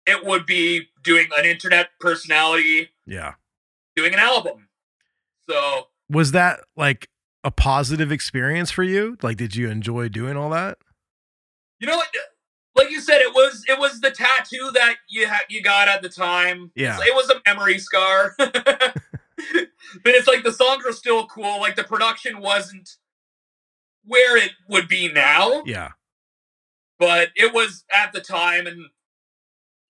[0.07, 3.35] it would be doing an internet personality Yeah.
[3.95, 4.69] doing an album.
[5.49, 7.09] So Was that like
[7.45, 9.17] a positive experience for you?
[9.23, 10.79] Like, did you enjoy doing all that?
[11.79, 12.09] you know what?
[12.77, 16.03] Like you said, it was it was the tattoo that you ha- you got at
[16.03, 16.71] the time.
[16.75, 16.99] Yeah.
[17.03, 18.35] it was a memory scar.
[18.39, 18.95] but
[20.05, 21.61] it's like the songs were still cool.
[21.61, 22.89] Like the production wasn't
[24.11, 25.91] where it would be now, Yeah.
[26.99, 28.87] but it was at the time, and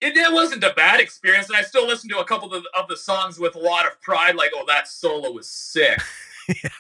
[0.00, 1.48] it, it wasn't a bad experience.
[1.48, 4.00] And I still listen to a couple of, of the songs with a lot of
[4.00, 4.34] pride.
[4.36, 5.98] Like, oh, that solo was sick.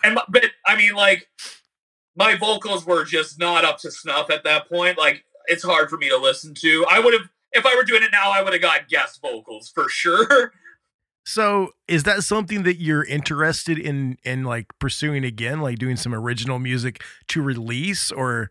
[0.02, 1.28] And but I mean, like
[2.16, 4.98] my vocals were just not up to snuff at that point.
[4.98, 6.84] Like it's hard for me to listen to.
[6.90, 9.70] I would have if I were doing it now, I would have got guest vocals
[9.70, 10.52] for sure.
[11.30, 16.12] So, is that something that you're interested in in like pursuing again, like doing some
[16.12, 18.50] original music to release or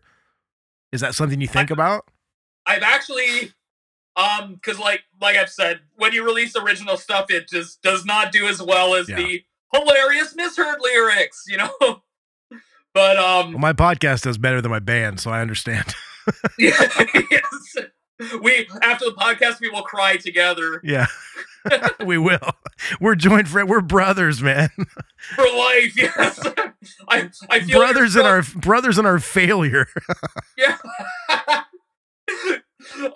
[0.90, 2.06] is that something you think about?
[2.64, 3.52] I've actually
[4.16, 8.32] um because like like I've said, when you release original stuff, it just does not
[8.32, 9.16] do as well as Yeah.
[9.16, 9.44] the
[9.74, 11.70] hilarious misheard lyrics, you know.
[12.94, 15.94] but um Well, my podcast does better than my band, so I understand.
[16.58, 17.76] yes.
[18.42, 21.06] We after the podcast we will cry together yeah.
[22.04, 22.38] we will.
[23.00, 23.68] We're joint friend.
[23.68, 24.70] We're brothers, man.
[25.34, 25.96] for life.
[25.96, 26.40] Yes.
[27.08, 29.86] I I feel like brothers in our brothers in our failure.
[30.56, 30.78] Yeah.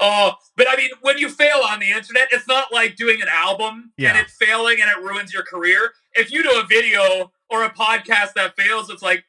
[0.00, 3.28] Oh, but I mean, when you fail on the internet, it's not like doing an
[3.30, 4.10] album Yeah.
[4.10, 5.92] and it failing and it ruins your career.
[6.12, 9.24] If you do a video or a podcast that fails, it's like,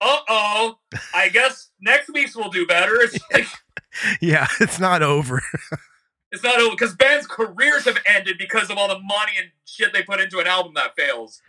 [0.00, 0.78] uh oh,
[1.14, 3.00] I guess next week's will do better.
[3.00, 3.46] It's like
[4.20, 5.42] yeah, it's not over.
[6.30, 9.92] It's not over because bands' careers have ended because of all the money and shit
[9.92, 11.40] they put into an album that fails.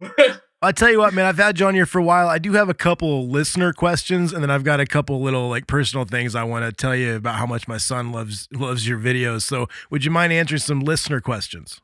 [0.62, 2.26] I tell you what, man, I've had you on here for a while.
[2.26, 5.66] I do have a couple listener questions, and then I've got a couple little like
[5.66, 8.98] personal things I want to tell you about how much my son loves loves your
[8.98, 9.42] videos.
[9.42, 11.80] So, would you mind answering some listener questions?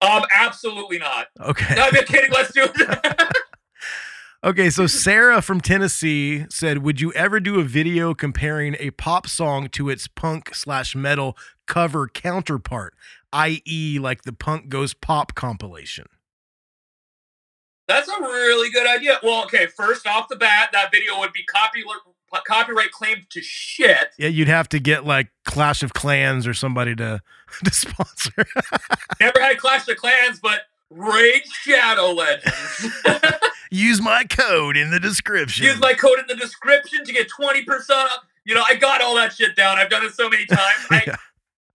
[0.00, 1.26] Um, absolutely not.
[1.40, 1.74] Okay.
[1.74, 2.30] No, I'm just kidding.
[2.30, 3.32] Let's do it.
[4.44, 9.26] Okay, so Sarah from Tennessee said, "Would you ever do a video comparing a pop
[9.26, 11.34] song to its punk slash metal
[11.66, 12.94] cover counterpart,
[13.32, 16.06] i.e., like the Punk Goes Pop compilation?"
[17.86, 19.18] That's a really good idea.
[19.22, 22.00] Well, okay, first off the bat, that video would be copyright
[22.46, 24.08] copyright claimed to shit.
[24.18, 27.20] Yeah, you'd have to get like Clash of Clans or somebody to
[27.64, 28.46] to sponsor.
[29.20, 32.92] Never had Clash of Clans, but Raid Shadow Legends.
[33.70, 35.66] Use my code in the description.
[35.66, 38.24] Use my code in the description to get 20% off.
[38.44, 39.78] You know, I got all that shit down.
[39.78, 40.60] I've done it so many times.
[40.90, 41.16] I,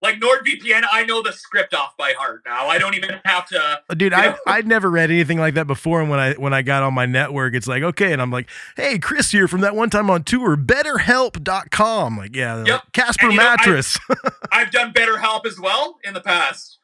[0.01, 2.67] Like NordVPN, I know the script off by heart now.
[2.67, 3.59] I don't even have to.
[3.89, 6.61] Uh, Dude, I I'd never read anything like that before, and when I when I
[6.61, 9.75] got on my network, it's like okay, and I'm like, hey, Chris here from that
[9.75, 12.17] one time on tour, BetterHelp.com.
[12.17, 12.67] Like, yeah, Yep.
[12.67, 13.97] like, Casper And you know, I- mattress.
[14.51, 16.77] I've done BetterHelp as well in the past.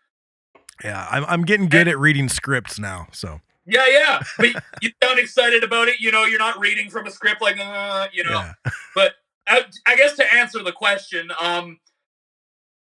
[0.83, 3.07] yeah, I'm I'm getting good at reading scripts now.
[3.13, 4.19] So Yeah, yeah.
[4.37, 4.49] But
[4.81, 5.99] you sound excited about it.
[5.99, 8.31] You know, you're not reading from a script like, uh, you know.
[8.65, 9.13] yeah, But
[9.47, 11.79] I, I guess to answer the question, um,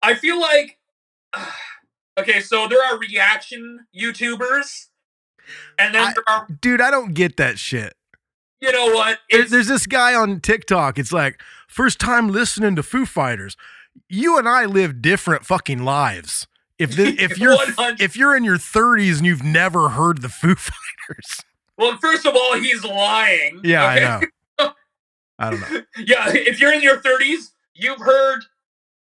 [0.04, 0.78] I feel like,
[2.18, 4.86] okay, so there are reaction YouTubers,
[5.78, 7.94] and then I- there are, dude, I don't get that shit.
[8.60, 9.18] you know what?
[9.30, 10.98] There- There's this guy on TikTok.
[10.98, 13.56] It's like first time listening to Foo Fighters.
[14.08, 16.46] You and I live different fucking lives.
[16.78, 20.28] If the, if you're 100 if you're in your 30s and you've never heard the
[20.28, 21.42] Foo Fighters,
[21.76, 23.60] well, first of all, he's lying.
[23.64, 24.04] yeah, okay?
[24.04, 24.72] I know.
[25.38, 25.82] I don't know.
[25.98, 28.44] Yeah, if you're in your 30s, you've heard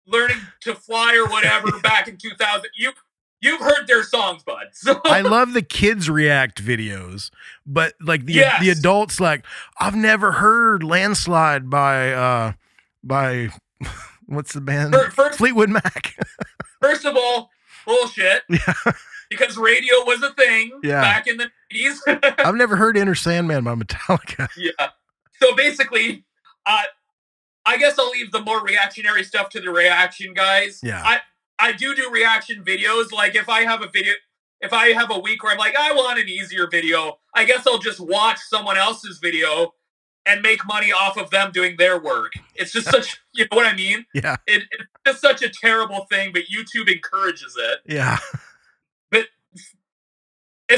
[0.07, 2.71] "Learning to Fly" or whatever back in 2000.
[2.77, 2.93] You
[3.41, 4.67] you've heard their songs, bud.
[4.73, 7.31] So I love the kids react videos,
[7.67, 8.61] but like the Yes.
[8.63, 9.45] the adults like
[9.79, 12.53] I've never heard "Landslide" by uh
[13.03, 13.51] by
[14.27, 16.17] what's the band Fir- first- Fleetwood Mac.
[16.81, 17.51] First of all,
[17.87, 18.43] bullshit.
[18.49, 18.75] yeah,
[19.31, 21.01] Because radio was a thing Yeah.
[21.01, 22.35] back in the 80s.
[22.45, 24.49] I've never heard Enter Sandman" by Metallica.
[24.57, 24.91] yeah.
[25.43, 26.25] So basically,
[26.67, 26.83] uh,
[27.67, 30.81] I guess I'll leave the more reactionary stuff to the reaction guys.
[30.83, 31.03] Yeah.
[31.05, 31.21] I,
[31.59, 33.13] I do do reaction videos.
[33.13, 34.13] Like if I have a video,
[34.61, 37.67] if I have a week where I'm like, I want an easier video, I guess
[37.67, 39.73] I'll just watch someone else's video
[40.27, 42.33] and make money off of them doing their work.
[42.55, 44.07] It's just such, you know what I mean?
[44.15, 47.81] Yeah, It, it's just such a terrible thing, but YouTube encourages it.
[47.87, 48.19] yeah,
[49.11, 49.27] But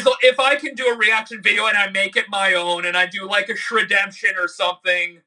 [0.05, 2.97] lo- if I can do a reaction video and I make it my own and
[2.97, 5.21] I do like a Shredemption or something,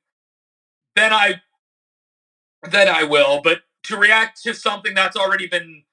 [0.95, 1.41] then I
[2.63, 3.41] then I will.
[3.41, 5.83] But to react to something that's already been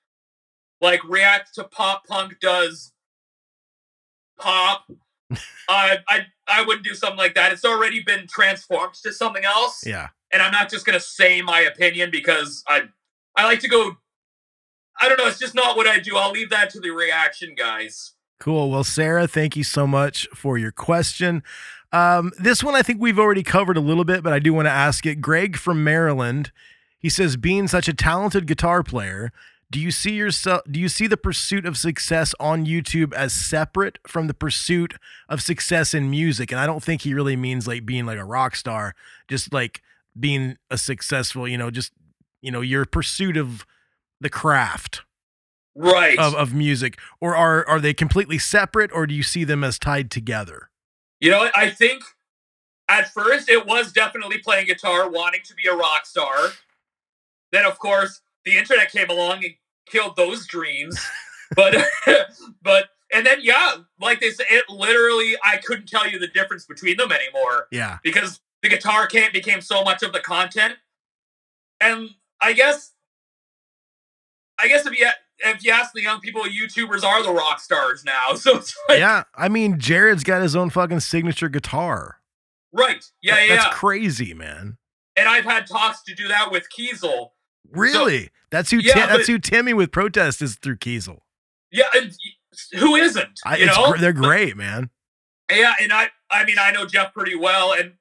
[0.81, 2.93] like react to pop punk does
[4.39, 4.87] pop,
[5.69, 7.53] I I I wouldn't do something like that.
[7.53, 9.85] It's already been transformed to something else.
[9.87, 10.09] Yeah.
[10.33, 12.83] and I'm not just gonna say my opinion because I
[13.37, 13.97] I like to go.
[15.01, 15.27] I don't know.
[15.27, 16.17] It's just not what I do.
[16.17, 18.13] I'll leave that to the reaction guys.
[18.41, 18.71] Cool.
[18.71, 21.43] Well, Sarah, thank you so much for your question.
[21.93, 24.67] Um, this one I think we've already covered a little bit, but I do want
[24.67, 25.17] to ask it.
[25.21, 26.51] Greg from Maryland,
[26.99, 29.33] he says, being such a talented guitar player,
[29.71, 33.99] do you see yourself do you see the pursuit of success on YouTube as separate
[34.07, 34.95] from the pursuit
[35.29, 36.53] of success in music?
[36.53, 38.95] And I don't think he really means like being like a rock star,
[39.29, 39.83] just like
[40.19, 41.93] being a successful, you know, just
[42.43, 43.67] you know, your pursuit of
[44.21, 45.03] the craft
[45.75, 46.19] Right.
[46.19, 46.99] of, of music.
[47.21, 50.71] Or are are they completely separate or do you see them as tied together?
[51.21, 51.49] You know.
[51.55, 52.03] I think
[52.89, 56.35] at first it was definitely playing guitar, wanting to be a rock star.
[57.53, 59.55] Then, of course, the internet came along and
[59.87, 60.99] killed those dreams.
[61.55, 61.75] but,
[62.63, 66.65] but, and then, yeah, like they said, it literally, I couldn't tell you the difference
[66.67, 67.99] between them anymore Yeah.
[68.03, 70.75] because the guitar came, became so much of the content.
[71.81, 72.11] And
[72.41, 72.93] I guess,
[74.61, 75.09] I guess if you,
[75.41, 78.29] if you ask the young people, YouTubers are the rock stars now.
[78.37, 79.25] So it's like, yeah.
[79.35, 82.19] I mean, Jared's got his own fucking signature guitar.
[82.73, 83.05] right.
[83.23, 83.73] Yeah, That- yeah, That's yeah.
[83.73, 84.79] crazy, man.
[85.17, 87.31] and I've had talks to do that with Kiesel.
[87.71, 88.31] Really?
[88.51, 91.19] that's who Yeah, Ti- that's but- who Timmy with protest is through Kiesel.
[91.73, 92.13] Yeah, and
[92.79, 93.41] who isn't?
[93.45, 94.91] I, you know, they're great, man.
[95.51, 97.95] yeah, and I, I mean, I know Jeff pretty well, and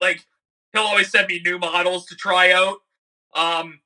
[0.00, 0.26] like
[0.72, 2.78] he'll always send me new models to try out.
[3.34, 3.80] Um,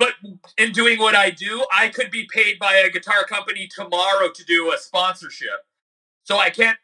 [0.00, 0.14] but
[0.58, 4.44] in doing what I do, I could be paid by a guitar company tomorrow to
[4.44, 5.66] do a sponsorship,
[6.24, 6.78] so I can't.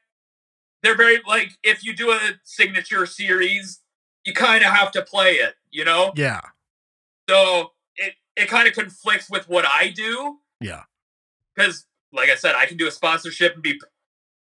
[0.82, 3.80] They're very like if you do a signature series,
[4.26, 6.12] you kind of have to play it, you know.
[6.14, 6.42] Yeah.
[7.28, 10.38] So it it kind of conflicts with what I do.
[10.60, 10.82] Yeah.
[11.56, 13.80] because like I said, I can do a sponsorship and be,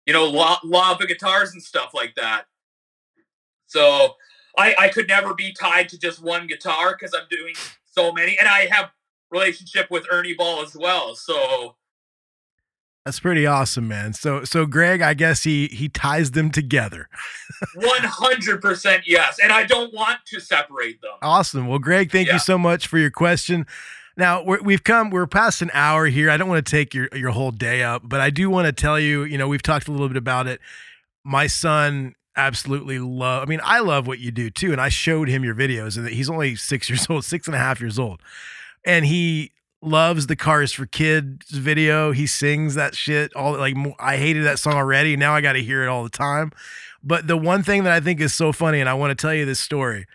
[0.06, 2.46] you know, of the guitars and stuff like that.
[3.66, 4.14] So
[4.56, 7.54] I I could never be tied to just one guitar because I'm doing
[7.94, 8.90] so many, and I have
[9.30, 11.14] relationship with Ernie Ball as well.
[11.14, 11.76] So
[13.04, 14.12] That's pretty awesome, man.
[14.14, 17.08] So so Greg, I guess he he ties them together.
[17.74, 21.12] one hundred percent yes, and I don't want to separate them.
[21.22, 21.66] Awesome.
[21.68, 22.34] Well, Greg, thank Yeah.
[22.34, 23.66] you so much for your question.
[24.16, 26.30] Now we're, we've come, we're past an hour here.
[26.30, 28.72] I don't want to take your your whole day up, but I do want to
[28.72, 30.60] tell you, you know, we've talked a little bit about it.
[31.24, 33.42] My son absolutely love.
[33.42, 36.08] I mean, I love what you do too, and I showed him your videos, and
[36.08, 38.20] he's only six years old, six and a half years old,
[38.84, 39.52] and he
[39.82, 42.12] loves the Kars4Kids video.
[42.12, 45.16] He sings that shit all like I hated that song already.
[45.16, 46.52] Now I got to hear it all the time.
[47.02, 49.34] But the one thing that I think is so funny, and I want to tell
[49.34, 50.06] you this story.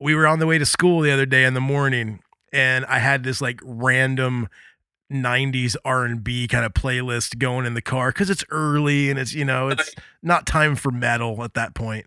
[0.00, 2.20] We were on the way to school the other day in the morning,
[2.52, 4.48] and I had this like random
[5.12, 9.44] 90s R&B kind of playlist going in the car cuz it's early and it's you
[9.44, 12.06] know it's not time for metal at that point.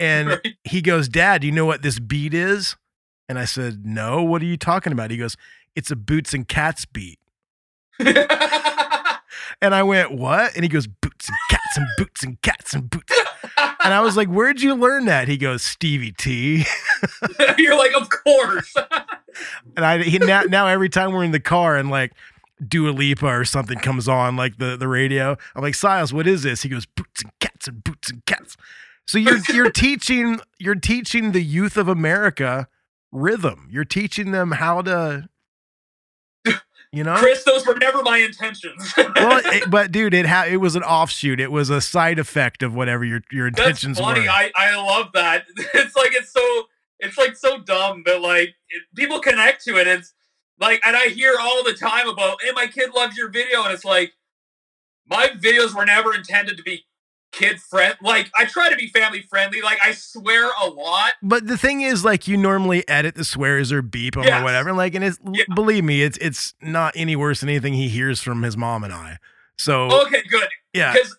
[0.00, 2.76] And he goes, "Dad, you know what this beat is?"
[3.28, 5.36] And I said, "No, what are you talking about?" He goes,
[5.76, 7.20] "It's a Boots and Cats beat."
[9.60, 12.90] And I went, "What?" And he goes, "Boots and cats and boots and cats and
[12.90, 13.16] boots."
[13.84, 16.64] And I was like, "Where'd you learn that?" He goes, "Stevie T."
[17.58, 18.74] You're like, of course.
[19.74, 22.12] And I he, now now every time we're in the car and like
[22.68, 26.42] Dua Lipa or something comes on like the the radio, I'm like, Silas, what is
[26.42, 26.62] this?
[26.62, 28.56] He goes, boots and cats and boots and cats.
[29.06, 32.68] So you're you're teaching you're teaching the youth of America
[33.10, 33.68] rhythm.
[33.70, 35.28] You're teaching them how to,
[36.92, 37.16] you know.
[37.16, 38.92] Chris, those were never my intentions.
[38.96, 41.40] well, it, but dude, it ha- it was an offshoot.
[41.40, 44.20] It was a side effect of whatever your your That's intentions funny.
[44.22, 44.28] were.
[44.30, 45.44] I, I love that.
[45.74, 46.64] It's like it's so
[47.00, 49.86] it's like so dumb, but like it, people connect to it.
[49.86, 50.12] It's
[50.60, 53.72] like, and I hear all the time about, "Hey, my kid loves your video," and
[53.72, 54.12] it's like,
[55.08, 56.84] my videos were never intended to be
[57.32, 57.96] kid friend.
[58.02, 59.62] Like I try to be family friendly.
[59.62, 61.14] Like I swear a lot.
[61.22, 64.72] But the thing is, like, you normally edit the swears or beep them or whatever.
[64.72, 65.18] Like, and it's
[65.54, 68.92] believe me, it's it's not any worse than anything he hears from his mom and
[68.92, 69.16] I.
[69.58, 70.48] So Okay, good.
[70.72, 71.16] yeah, Because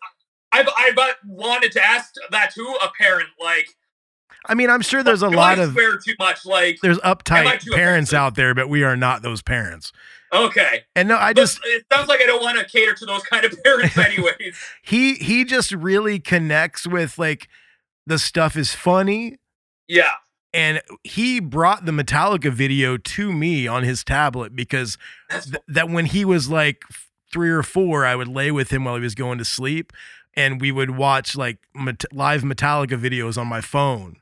[0.51, 3.29] I've I've wanted to ask that to a parent.
[3.41, 3.67] Like,
[4.45, 6.45] I mean, I'm sure there's a do lot I of swear too much?
[6.45, 9.91] Like, there's uptight parents out there, but we are not those parents.
[10.33, 10.81] okay.
[10.95, 13.23] And no, I But just it sounds like I don't want to cater to those
[13.23, 14.57] kind of parents, anyways.
[14.81, 17.47] he he just really connects with like
[18.05, 19.37] the stuff is funny.
[19.87, 20.11] yeah.
[20.53, 24.97] and he brought the Metallica video to me on his tablet because
[25.31, 26.83] th- that when he was like
[27.31, 29.93] three or four, I would lay with him while he was going to sleep,
[30.35, 34.17] and we would watch like Met- live Metallica videos on my phone.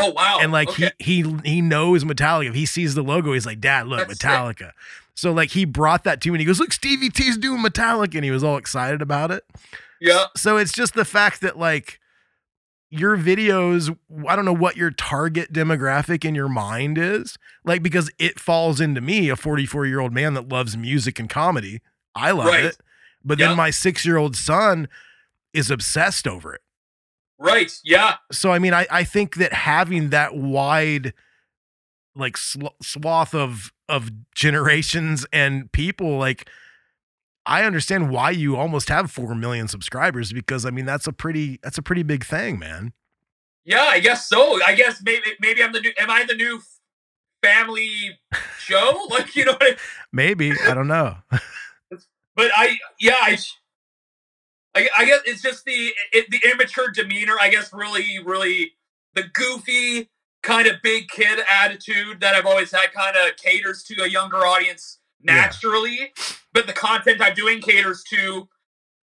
[0.00, 0.38] Oh wow.
[0.40, 0.90] And like okay.
[0.98, 2.48] he he he knows Metallica.
[2.48, 4.30] If he sees the logo, he's like, "Dad, look, That's sick.
[4.30, 4.72] Metallica."
[5.14, 6.34] So like he brought that to me.
[6.36, 9.44] and He goes, "Look, Stevie T's doing Metallica," and he was all excited about it.
[10.00, 10.26] Yeah.
[10.36, 11.98] So it's just the fact that like
[12.90, 13.94] your videos,
[14.26, 18.80] I don't know what your target demographic in your mind is, like because it falls
[18.80, 21.80] into me, a 44 year old man that loves music and comedy.
[22.14, 22.64] I love Right.
[22.64, 22.78] it,
[23.24, 23.48] but Yeah.
[23.48, 24.88] then my six year old son
[25.52, 26.62] is obsessed over it.
[27.38, 27.72] Right.
[27.84, 28.16] Yeah.
[28.32, 31.14] So I mean, I I think that having that wide
[32.14, 36.48] like sl- swath of of generations and people like
[37.46, 41.58] I understand why you almost have 4 million subscribers because I mean that's a pretty
[41.62, 42.92] that's a pretty big thing, man.
[43.64, 44.62] Yeah, I guess so.
[44.62, 45.92] I guess maybe maybe I'm the new.
[45.98, 46.60] Am I the new
[47.42, 48.18] family
[48.58, 49.06] show?
[49.10, 49.52] Like you know.
[49.52, 49.76] What I,
[50.10, 51.16] Maybe, I don't know.
[51.30, 53.38] but I yeah I.
[54.78, 57.36] I, I guess it's just the it, the immature demeanor.
[57.40, 58.72] I guess really really
[59.14, 60.10] the goofy
[60.42, 64.38] kind of big kid attitude that I've always had kind of caters to a younger
[64.38, 66.12] audience naturally,
[66.52, 68.48] but the content I'm doing caters to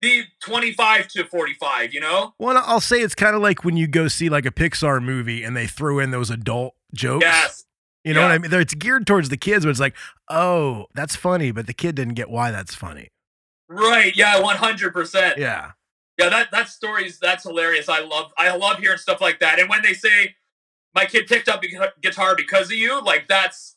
[0.01, 1.93] the 25 to 45.
[1.93, 2.33] You know.
[2.39, 5.43] Well, I'll say it's kind of like when you go see like a Pixar movie
[5.43, 7.23] and they throw in those adult jokes.
[7.23, 7.63] Yes.
[8.03, 8.53] You know what I mean?
[8.53, 9.95] It's geared towards the kids, but it's like,
[10.29, 13.12] oh, that's funny, but the kid didn't get why that's funny.
[13.69, 14.15] Right.
[14.15, 14.39] Yeah.
[14.41, 14.93] 100.
[14.93, 15.71] percent Yeah.
[16.19, 17.89] Yeah, that that story's that's hilarious.
[17.89, 19.59] I love I love hearing stuff like that.
[19.59, 20.35] And when they say
[20.93, 21.63] my kid picked up
[22.01, 23.75] guitar because of you, like that's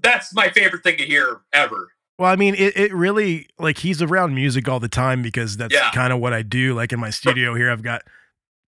[0.00, 1.92] that's my favorite thing to hear ever.
[2.18, 5.74] Well, I mean, it, it really like he's around music all the time because that's
[5.74, 5.90] Yeah.
[5.90, 6.74] kind of what I do.
[6.74, 8.02] Like in my studio here, I've got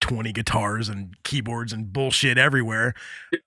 [0.02, 2.94] 20 guitars and keyboards and bullshit everywhere.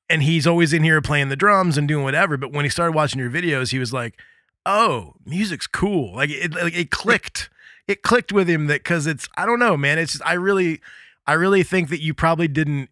[0.08, 2.36] And he's always in here playing the drums and doing whatever.
[2.36, 4.20] But when he started watching your videos, he was like,
[4.66, 6.14] oh, music's cool.
[6.14, 7.48] Like it, like it clicked.
[7.88, 9.98] It clicked with him that because it's, I don't know, man.
[9.98, 10.80] It's just, I really,
[11.26, 12.90] I really think that you probably didn't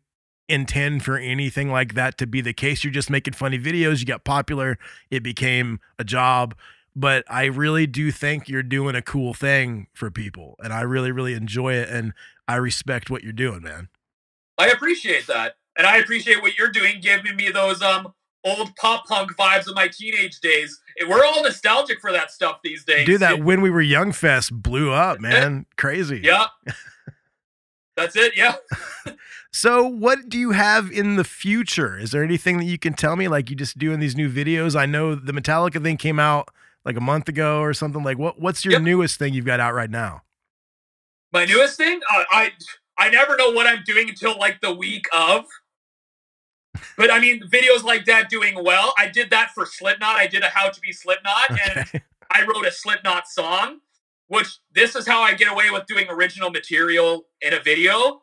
[0.49, 2.85] intend for anything like that to be the case.
[2.85, 3.99] You're just making funny videos.
[3.99, 4.79] You got popular.
[5.11, 6.55] It became a job
[6.97, 11.11] but I really do think you're doing a cool thing for people, and I really,
[11.11, 12.13] really enjoy it, and
[12.47, 13.89] I respect what you're doing, man.
[14.59, 15.57] I appreciate that.
[15.77, 18.13] And I appreciate what you're doing, giving me those um
[18.45, 20.81] old pop punk vibes of my teenage days.
[21.09, 23.07] We're all nostalgic for that stuff these days.
[23.07, 26.21] Dude, that when we were young fest blew up, man, crazy.
[26.23, 26.47] Yeah.
[27.97, 28.57] That's it, yeah.
[29.57, 31.97] So, what do you have in the future?
[31.97, 33.29] Is there anything that you can tell me?
[33.29, 34.75] Like you just doing these new videos?
[34.75, 36.49] I know the Metallica thing came out
[36.85, 38.03] like a month ago or something.
[38.03, 38.41] Like, what?
[38.41, 40.23] What's your newest thing you've got out right now?
[41.33, 42.51] My newest thing, uh, I
[42.99, 45.45] I never know what I'm doing until like the week of.
[46.97, 48.95] But I mean, videos like that doing well.
[48.99, 50.17] I did that for Slipknot.
[50.17, 53.81] I did a How to Be Slipknot, and I wrote a Slipknot song.
[54.29, 58.23] Which this is how I get away with doing original material in a video.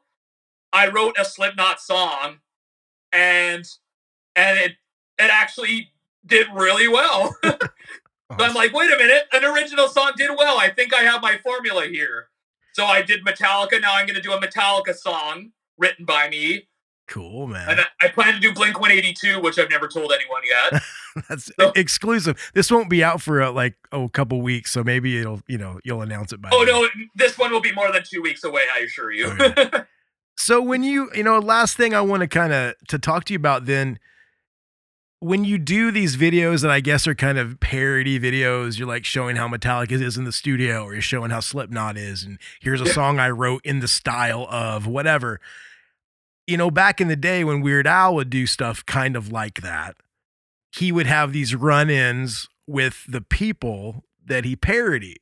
[0.73, 2.37] I wrote a Slipknot song,
[3.11, 3.65] and
[4.35, 4.71] and it
[5.19, 5.91] it actually
[6.25, 7.35] did really well.
[7.43, 7.57] so
[8.31, 10.59] I'm like, wait a minute, an original song did well.
[10.59, 12.29] I think I have my formula here.
[12.73, 13.81] So I did Metallica.
[13.81, 16.67] Now I'm going to do a Metallica song written by me.
[17.11, 17.69] Cool, man.
[17.69, 20.81] And I- I plan to do Blink 182, which I've never told anyone yet.
[21.29, 22.51] That's exclusive.
[22.53, 25.57] This won't be out for uh, like oh, a couple weeks, so maybe it'll you
[25.57, 26.49] know you'll announce it by.
[26.53, 26.73] oh, then.
[26.73, 29.31] no, this one will be more than two weeks away, I assure you.
[30.37, 33.33] So when you, you know, last thing I want to kind of to talk to
[33.33, 33.99] you about then
[35.19, 39.05] when you do these videos that I guess are kind of parody videos, you're like
[39.05, 42.81] showing how Metallica is in the studio or you're showing how Slipknot is and here's
[42.81, 42.93] a Yeah.
[42.93, 45.39] song I wrote in the style of whatever.
[46.47, 49.61] You know, back in the day when Weird Al would do stuff kind of like
[49.61, 49.95] that,
[50.71, 55.19] he would have these run-ins with the people that he parodied.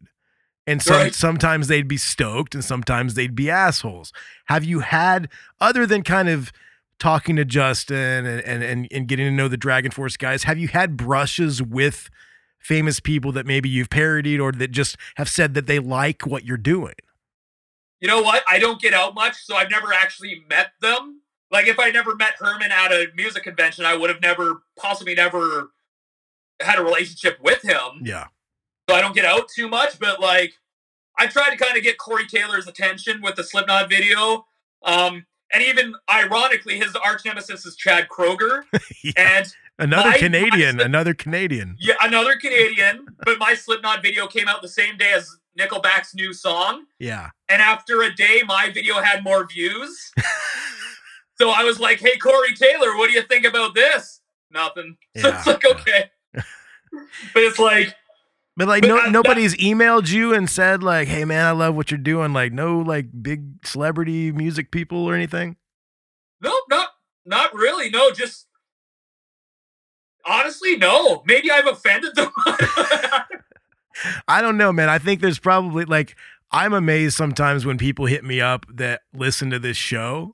[0.68, 1.16] And some, Right.
[1.16, 4.14] sometimes they'd be stoked and sometimes they'd be assholes.
[4.46, 5.30] Have you had,
[5.60, 6.52] other than kind of
[7.00, 10.68] talking to Justin and, and, and, and getting to know the DragonForce guys, have you
[10.68, 12.10] had brushes with
[12.60, 16.46] famous people that maybe you've parodied or that just have said that they like what
[16.46, 16.94] you're doing?
[18.02, 18.44] You know what?
[18.48, 21.22] I don't get out much, so I've never actually met them.
[21.52, 25.16] Like, if I never met Herman at a music convention, I would have never, possibly
[25.16, 25.72] never
[26.62, 28.02] had a relationship with him.
[28.04, 28.26] Yeah.
[28.90, 30.00] so I don't get out too much.
[30.00, 30.54] But like,
[31.18, 34.46] I tried to kind of get Corey Taylor's attention with the Slipknot video.
[34.84, 38.64] Um, and even ironically, his arch nemesis is Chad Kroeger,
[39.18, 39.46] and
[39.80, 41.76] Another my Canadian, another Canadian.
[41.80, 43.06] yeah, another Canadian.
[43.26, 47.30] But my Slipknot video came out the same day as Nickelback's new song, Yeah.
[47.50, 50.12] and after a day, my video had more views.
[51.36, 54.22] so I was like, "Hey, Corey Taylor, what do you think about this?"
[54.52, 54.98] Nothing.
[55.18, 56.44] So it's like, okay, but
[57.44, 57.94] it's like.
[58.58, 61.52] But like But no I- that- nobody's emailed you and said like, "Hey man, I
[61.52, 65.56] love what you're doing." Like no like big celebrity music people or anything.
[66.42, 66.90] No, not
[67.26, 67.90] not really.
[67.90, 68.48] No, just
[70.26, 71.24] honestly, no.
[71.26, 72.32] Maybe I've offended them.
[74.28, 74.90] I don't know, man.
[74.90, 76.16] I think there's probably like
[76.52, 80.34] I'm amazed sometimes when people hit me up that listen to this show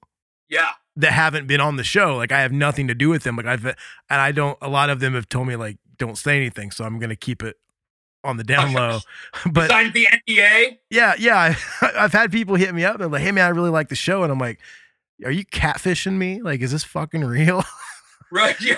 [0.49, 0.69] Yeah.
[0.95, 2.15] that haven't been on the show.
[2.15, 3.35] Like I have nothing to do with them.
[3.35, 3.75] Like I've and
[4.09, 4.57] I don't.
[4.61, 6.71] A lot of them have told me like don't say anything.
[6.71, 7.57] So I'm gonna keep it
[8.23, 8.99] on the down low.
[9.51, 10.77] But Signed the NDA.
[10.89, 11.55] yeah, yeah.
[11.81, 12.97] I've had people hit me up.
[12.97, 14.59] They're like, "Hey man, I really like the show," and I'm like,
[15.23, 16.41] "Are you catfishing me?
[16.41, 17.63] Like, is this fucking real?"
[18.31, 18.59] Right.
[18.59, 18.77] Yeah.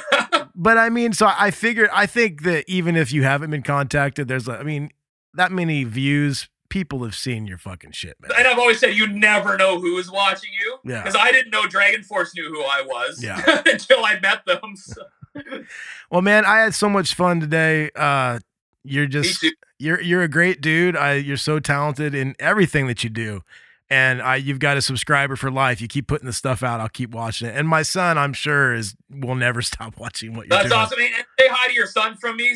[0.59, 1.89] But I mean, so I figured.
[1.93, 4.49] I think that even if you haven't been contacted, there's.
[4.49, 4.89] I mean,
[5.35, 6.49] that many views.
[6.69, 8.31] People have seen your fucking shit, man.
[8.38, 10.77] And I've always said you never know who is watching you.
[10.84, 11.01] Yeah.
[11.01, 13.41] Because I didn't know DragonForce knew who I was Yeah.
[13.65, 14.75] until I met them.
[14.75, 15.01] So.
[16.11, 17.89] Well, man, I had so much fun today.
[17.95, 18.39] Uh,
[18.84, 19.45] you're just
[19.79, 20.97] you're you're a great dude.
[20.97, 23.41] I you're so talented in everything that you do,
[23.89, 25.81] and I you've got a subscriber for life.
[25.81, 27.55] You keep putting the stuff out, I'll keep watching it.
[27.55, 30.80] And my son, I'm sure, is will never stop watching what you're That's doing.
[30.81, 30.99] awesome.
[31.01, 32.53] And say hi to your son from me.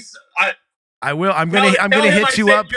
[1.02, 1.32] I will.
[1.34, 2.68] I'm gonna Tell- I'm tell gonna hit I you up.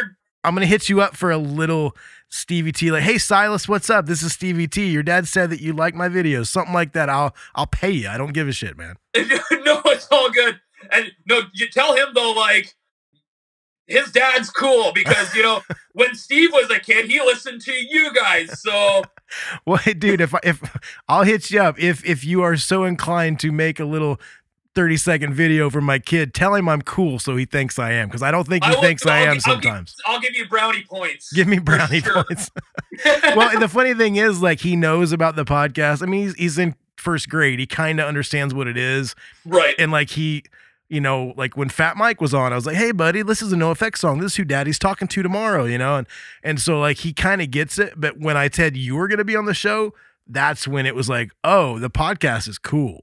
[0.44, 1.96] I'm gonna hit you up for a little
[2.30, 2.90] Stevie T.
[2.90, 4.06] Like, hey Silas, what's up?
[4.06, 4.86] This is Stevie T.
[4.90, 7.08] Your dad said that you like my videos, something like that.
[7.08, 8.08] I'll I'll pay you.
[8.08, 8.96] I don't give a shit, man.
[9.16, 10.60] no, it's all good.
[10.92, 12.74] And no, you tell him though, like
[13.86, 15.60] his dad's cool because you know
[15.92, 18.60] when Steve was a kid, he listened to you guys.
[18.60, 19.02] So
[19.66, 20.60] Well, dude, if I, if
[21.08, 24.20] I'll hit you up if if you are so inclined to make a little
[24.74, 28.08] 30 second video for my kid, tell him I'm cool so he thinks I am
[28.08, 29.96] because I don't think he will- thinks I I'll am I'll sometimes.
[30.06, 31.32] I'll give you brownie points.
[31.32, 32.24] Give me brownie sure.
[32.24, 32.50] points.
[33.36, 36.02] well, the funny thing is, like, he knows about the podcast.
[36.02, 37.58] I mean, he's he's in first grade.
[37.60, 39.74] He kind of understands what it is, right?
[39.78, 40.42] And like he,
[40.88, 43.52] you know, like when Fat Mike was on, I was like, "Hey, buddy, this is
[43.52, 44.18] a NOFX song.
[44.18, 46.06] This is who Daddy's talking to tomorrow." You know, and
[46.42, 47.94] and so like he kind of gets it.
[47.96, 49.94] But when I said you were gonna be on the show,
[50.26, 53.00] that's when it was like, "Oh, the podcast is cool."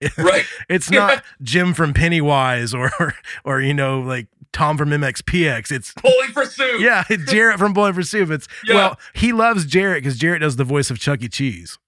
[0.18, 0.44] Right.
[0.68, 2.90] it's not Jim from Pennywise or
[3.44, 5.70] or you know like Tom from MXPX.
[5.72, 6.80] It's Bowling for soup.
[6.80, 8.28] yeah, Jaret from Bowling for Soup.
[8.30, 8.74] It's Yeah.
[8.74, 11.28] well, he loves Jaret because Jaret does the voice of Chuck E.
[11.28, 11.78] Cheese.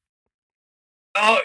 [1.14, 1.38] Oh,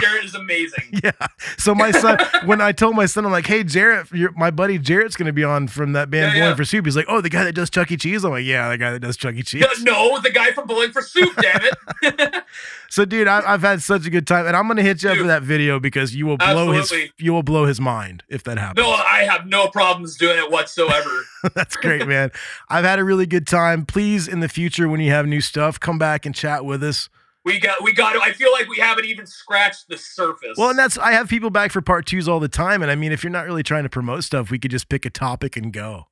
[0.00, 0.84] Jaret is amazing.
[1.04, 1.12] Yeah.
[1.58, 5.14] So my son, when I told my son, I'm like, "Hey, Jaret, my buddy Jaret's
[5.16, 6.56] going to be on from that band Yeah, Bowling yeah.
[6.56, 7.96] for Soup." He's like, "Oh, the guy that does Chuck E.
[7.96, 9.42] Cheese." I'm like, "Yeah, the guy that does Chuck E.
[9.42, 11.30] Cheese." No, the guy from Bowling for Soup.
[11.40, 11.60] Damn
[12.02, 12.34] it.
[12.90, 15.10] So, dude, I, I've had such a good time, and I'm going to hit you
[15.10, 18.42] up for that video because you will blow his you will blow his mind if
[18.44, 18.82] that happens.
[18.82, 21.10] No, I have no problems doing it whatsoever.
[21.54, 22.30] That's great, man.
[22.70, 23.84] I've had a really good time.
[23.84, 27.10] Please, in the future, when you have new stuff, come back and chat with us.
[27.48, 28.16] We got, we got.
[28.16, 30.56] I feel like we haven't even scratched the surface.
[30.56, 32.94] Well, and that's I have people back for part twos all the time, and I
[32.94, 35.56] mean, if you're not really trying to promote stuff, we could just pick a topic
[35.56, 36.08] and go.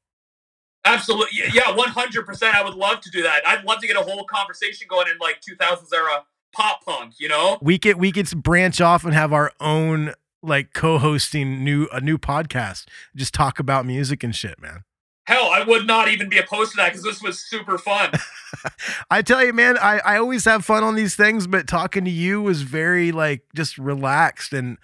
[0.84, 2.54] Absolutely, yeah, one hundred percent.
[2.54, 3.46] I would love to do that.
[3.46, 7.14] I'd love to get a whole conversation going in like 2000s era pop punk.
[7.18, 11.88] You know, We could we could branch off and have our own like co-hosting new
[11.92, 12.86] a new podcast.
[13.14, 14.84] Just talk about music and shit, man.
[15.26, 18.12] Hell, I would not even be opposed to that because this was super fun.
[19.10, 22.10] I tell you, man, I, I always have fun on these things, but talking to
[22.10, 24.78] you was very like just relaxed and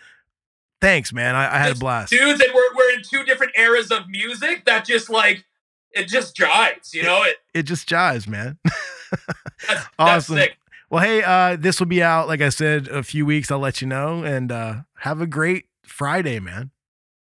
[0.80, 1.34] thanks, man.
[1.34, 2.10] I, I had a blast.
[2.10, 5.44] dudes, and we're we're in two different eras of music that just like
[5.92, 6.92] it just jives.
[6.92, 8.58] You know, it It just jives, man.
[9.68, 10.36] that's awesome.
[10.36, 10.58] sick.
[10.90, 13.50] Well, hey, uh, this will be out, like I said, a few weeks.
[13.50, 14.22] I'll let you know.
[14.24, 16.70] And uh, have a great Friday, man.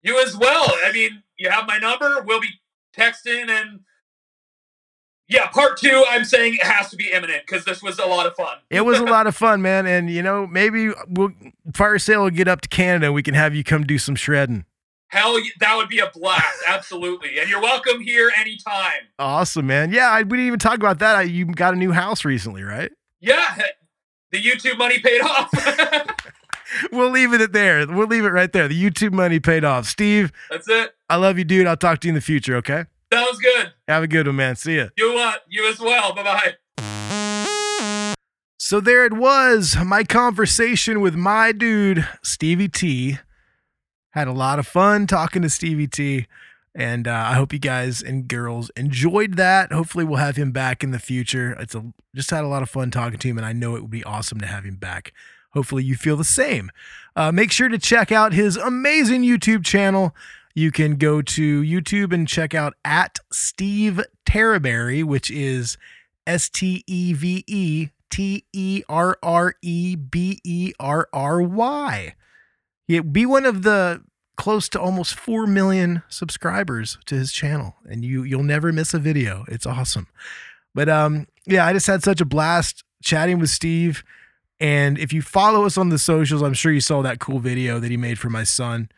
[0.03, 0.65] You as well.
[0.87, 2.23] I mean, you have my number.
[2.27, 2.60] We'll be
[2.97, 3.81] texting and.
[5.29, 6.05] Yeah, part two.
[6.09, 8.59] I'm saying it has to be imminent because this was a lot of fun.
[8.69, 9.87] It was a lot of fun, man.
[9.87, 11.31] And you know, maybe we'll
[11.73, 13.13] fire sale will get up to Canada.
[13.13, 14.65] We can have you come do some shredding.
[15.11, 16.63] Hell, that would be a blast.
[16.69, 19.09] Absolutely, and you're welcome here anytime.
[19.19, 19.93] Awesome, man.
[19.93, 21.17] Yeah, I, we didn't even talk about that.
[21.17, 22.93] I, you got a new house recently, right?
[23.21, 23.57] Yeah,
[24.31, 25.51] the YouTube money paid off.
[26.93, 27.87] We'll leave it at there.
[27.87, 28.69] We'll leave it right there.
[28.69, 29.87] The YouTube money paid off.
[29.87, 30.95] Steve, That's it.
[31.09, 31.67] I love you, dude.
[31.67, 32.85] I'll talk to you in the future, okay?
[33.13, 33.73] Sounds good.
[33.89, 34.57] Have a good one, man.
[34.57, 34.89] See ya.
[34.97, 36.15] You uh, you as well.
[36.15, 36.55] Bye bye.
[38.59, 43.19] So there it was, my conversation with my dude, Stevie T.
[44.11, 46.27] Had a lot of fun talking to Stevie T.
[46.73, 49.73] And uh, I hope you guys and girls enjoyed that.
[49.73, 51.57] Hopefully, we'll have him back in the future.
[51.59, 51.85] It's a
[52.15, 54.05] just had a lot of fun talking to him, and I know it would be
[54.05, 55.13] awesome to have him back.
[55.53, 56.71] Hopefully, you feel the same.
[57.17, 60.15] Uh, make sure to check out his amazing YouTube channel.
[60.55, 65.77] You can go to YouTube and check out at Steve Terreberry, which is
[66.27, 72.15] S T E V E T E R R E B E R R Y.
[72.89, 74.03] Be one of the
[74.37, 78.99] close to almost 4 million subscribers to his channel and you you'll never miss a
[78.99, 79.45] video.
[79.49, 80.07] It's awesome.
[80.75, 84.03] But um yeah, I just had such a blast chatting with Steve
[84.61, 87.81] and if you follow us on the socials, I'm sure you saw that cool video
[87.81, 88.91] that he made for my son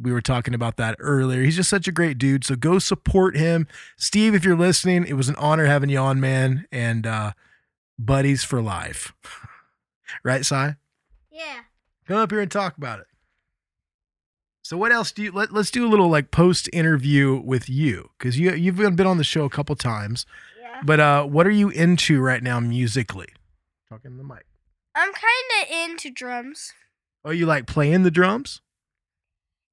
[0.00, 1.42] We were talking about that earlier.
[1.42, 2.44] He's just such a great dude.
[2.44, 3.66] So go support him.
[3.96, 6.66] Steve, if you're listening, it was an honor having you on, man.
[6.72, 7.32] And uh
[7.98, 9.12] buddies for life.
[10.24, 10.76] right, Cy?
[11.30, 11.60] Yeah.
[12.06, 13.06] Come up here and talk about it.
[14.62, 18.10] So what else do you let, let's do a little like post interview with you
[18.16, 20.24] because you you've been on the show a couple times.
[20.60, 20.80] Yeah.
[20.84, 23.28] But uh what are you into right now musically?
[23.88, 24.46] Talking to the mic.
[24.94, 26.72] I'm kind of into drums.
[27.24, 28.60] Oh, you like playing the drums?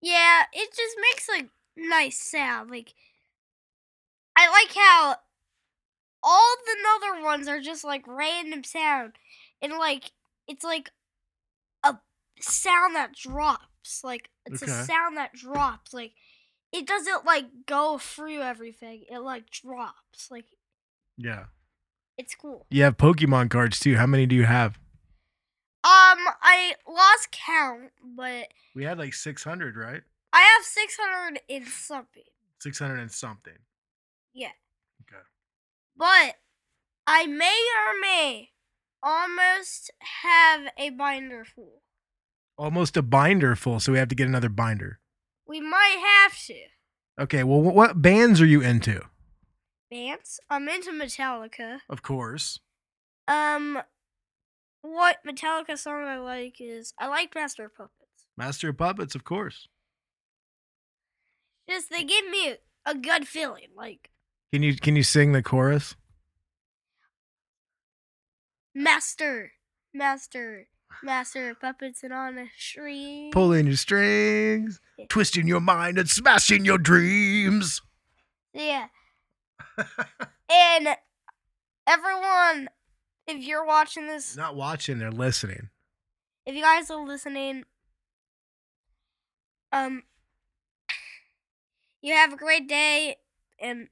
[0.01, 1.49] Yeah, it just makes a
[1.89, 2.69] nice sound.
[2.69, 2.93] Like
[4.37, 5.15] I like how
[6.23, 6.77] all the
[7.09, 9.13] other ones are just like random sound,
[9.61, 10.11] and like
[10.47, 10.91] it's like
[11.83, 11.95] a
[12.39, 14.03] sound that drops.
[14.03, 14.71] Like it's Okay.
[14.71, 15.93] a sound that drops.
[15.93, 16.13] Like
[16.71, 19.05] it doesn't like go through everything.
[19.09, 20.29] It like drops.
[20.29, 20.45] Like
[21.17, 21.45] Yeah.
[22.17, 22.65] it's cool.
[22.69, 23.95] You have Pokemon cards too.
[23.97, 24.77] How many do you have?
[25.87, 30.01] Um, I lost count, but We had like 600, right?
[30.33, 32.23] I have six hundred and something.
[32.59, 33.53] 600 and something.
[34.33, 34.51] Yeah.
[35.03, 35.21] Okay.
[35.95, 36.35] But
[37.05, 37.45] I may
[37.87, 38.49] or may
[39.01, 39.91] almost
[40.23, 41.81] have a binder full.
[42.57, 44.99] Almost a binder full, so we have to get another binder.
[45.47, 46.55] We might have to.
[47.19, 49.01] Okay, well, what bands are you into?
[49.89, 50.39] Bands.
[50.49, 51.79] I'm into Metallica.
[51.89, 52.59] Of course.
[53.27, 53.79] Um,
[54.93, 58.27] what Metallica song I like is I like Master of Puppets.
[58.37, 59.67] Master of Puppets, of course.
[61.69, 63.67] Just they give me a, a good feeling.
[63.75, 64.09] Like
[64.53, 65.95] Can you can you sing the chorus?
[68.73, 69.53] Master,
[69.93, 70.67] Master,
[71.03, 73.31] Master of Puppets and on a string.
[73.31, 77.81] Pulling your strings, twisting your mind, and smashing your dreams.
[78.53, 78.87] Yeah.
[79.77, 80.87] and
[81.87, 82.69] everyone,
[83.27, 85.69] if you're watching this, Not watching, they're listening.
[86.45, 87.63] if you guys are listening,
[89.71, 90.03] um,
[92.01, 93.17] you have a great day,
[93.59, 93.87] and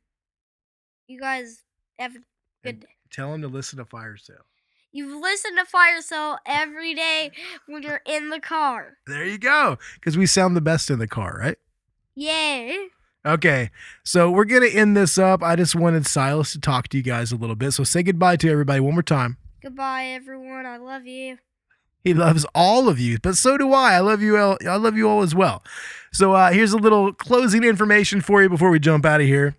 [1.07, 1.63] you guys
[1.99, 2.19] have a
[2.63, 2.87] good day.
[3.11, 4.37] Tell them to listen to Fire Sale.
[4.91, 7.31] You listen to Fire Sale every day
[7.67, 8.93] when you're in the car.
[9.07, 9.77] There you go.
[9.95, 11.57] Because we sound the best in the car, right?
[12.15, 12.87] Yay!
[13.25, 13.71] Okay,
[14.03, 15.41] so we're gonna end this up.
[15.41, 17.71] I just wanted Silas to talk to you guys a little bit.
[17.71, 19.37] So say goodbye to everybody one more time.
[19.63, 20.67] Goodbye, everyone.
[20.67, 21.39] I love you.
[22.03, 23.95] He loves all of you, but so do I.
[23.95, 24.59] I love you all.
[24.69, 25.63] I love you all as well.
[26.13, 29.55] So uh, here's a little closing information for you before we jump out of here.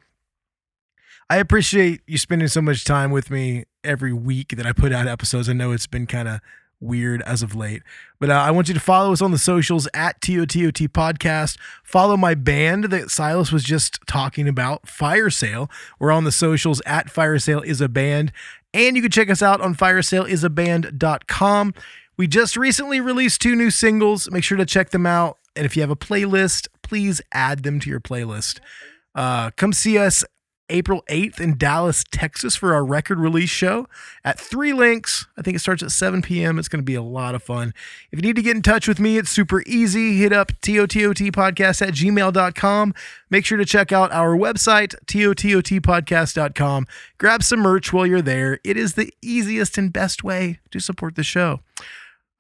[1.29, 5.09] I appreciate you spending so much time with me every week that I put out
[5.09, 5.49] episodes.
[5.49, 6.41] I know it's been kind of
[6.81, 7.83] weird as of late,
[8.19, 11.59] but uh, I want you to follow us on the socials at TOTOT Podcast.
[11.83, 15.71] Follow my band that Silas was just talking about, Fire Sale.
[15.99, 18.33] We're on the socials at Fire Sale is a band,
[18.75, 21.75] and you can check us out on firesaleisaband.com.
[22.17, 24.31] We just recently released two new singles.
[24.31, 25.39] Make sure to check them out.
[25.55, 28.61] And if you have a playlist, please add them to your playlist.
[29.15, 30.25] Uh, come see us
[30.69, 33.87] April 8th in Dallas, Texas for our record release show
[34.25, 35.27] at Three Links.
[35.37, 36.59] I think it starts at 7 p.m.
[36.59, 37.73] It's going to be a lot of fun.
[38.11, 40.19] If you need to get in touch with me, it's super easy.
[40.19, 42.95] Hit up tototpodcast at gmail.com.
[43.31, 46.87] Make sure to check out our website, tototpodcast.com.
[47.19, 48.59] Grab some merch while you're there.
[48.65, 51.61] It is the easiest and best way to support the show.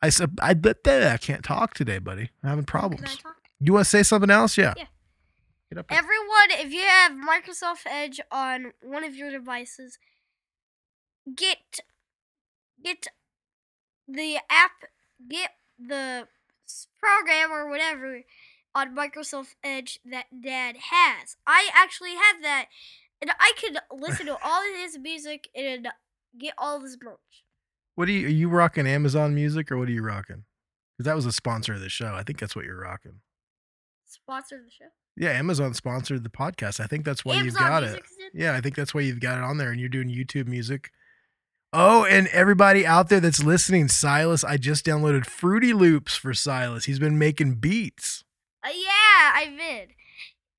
[0.03, 2.31] I said, I I can't talk today, buddy.
[2.43, 3.19] I'm having problems.
[3.61, 4.59] You want to say something else?
[4.59, 4.75] Yeah.
[4.77, 4.85] Yeah.
[5.73, 9.99] Everyone, if you have Microsoft Edge on one of your devices,
[11.35, 11.81] get
[12.83, 13.09] get
[14.07, 14.85] the app,
[15.29, 16.29] get the
[17.01, 18.23] program or whatever
[18.75, 21.37] on Microsoft Edge that Dad has.
[21.47, 22.67] I actually have that,
[23.21, 25.89] and I could listen to all of his music and
[26.39, 27.45] get all of his merch.
[27.97, 28.27] What are you?
[28.27, 30.45] Are you rocking Amazon Music or what are you rocking?
[30.97, 32.15] Because that was a sponsor of the show.
[32.15, 33.21] I think that's what you're rocking.
[34.07, 34.91] Sponsor of the show.
[35.17, 36.79] Yeah, Amazon sponsored the podcast.
[36.79, 38.03] I think that's why you've got it.
[38.35, 40.91] Yeah, I think that's why you've got it on there, and you're doing YouTube music.
[41.73, 46.85] Oh, and everybody out there that's listening, Silas, I just downloaded Fruity Loops for Silas.
[46.85, 48.25] He's been making beats.
[48.65, 49.91] Uh, yeah, I did.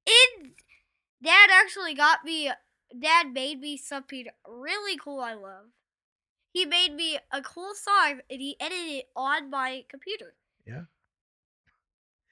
[0.05, 0.51] It.
[1.23, 2.51] Dad actually got me.
[2.99, 5.19] Dad made me something really cool.
[5.19, 5.65] I love.
[6.53, 10.35] He made me a cool song, and he edited it on my computer.
[10.65, 10.83] Yeah.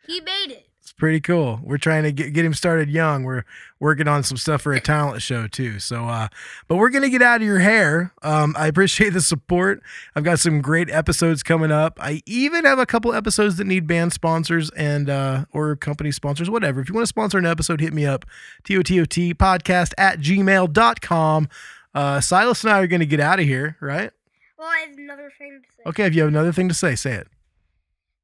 [0.08, 0.68] He made it.
[0.86, 1.60] It's pretty cool.
[1.64, 3.24] We're trying to get, get him started young.
[3.24, 3.44] We're
[3.80, 5.80] working on some stuff for a talent show too.
[5.80, 6.28] So, uh,
[6.68, 8.14] but we're gonna get out of your hair.
[8.22, 9.82] Um, I appreciate the support.
[10.16, 11.98] I've got some great episodes coming up.
[12.00, 16.52] I even have a couple episodes that need band sponsors and uh, or company sponsors,
[16.52, 16.82] whatever.
[16.82, 18.24] If you want to sponsor an episode, hit me up.
[18.64, 21.50] TOTOT podcast at gmail.com.
[21.96, 24.12] Uh, Silas and I are gonna get out of here, right?
[24.60, 25.84] Well, I have another thing to say.
[25.88, 27.28] Okay, if you have another thing to say, say it.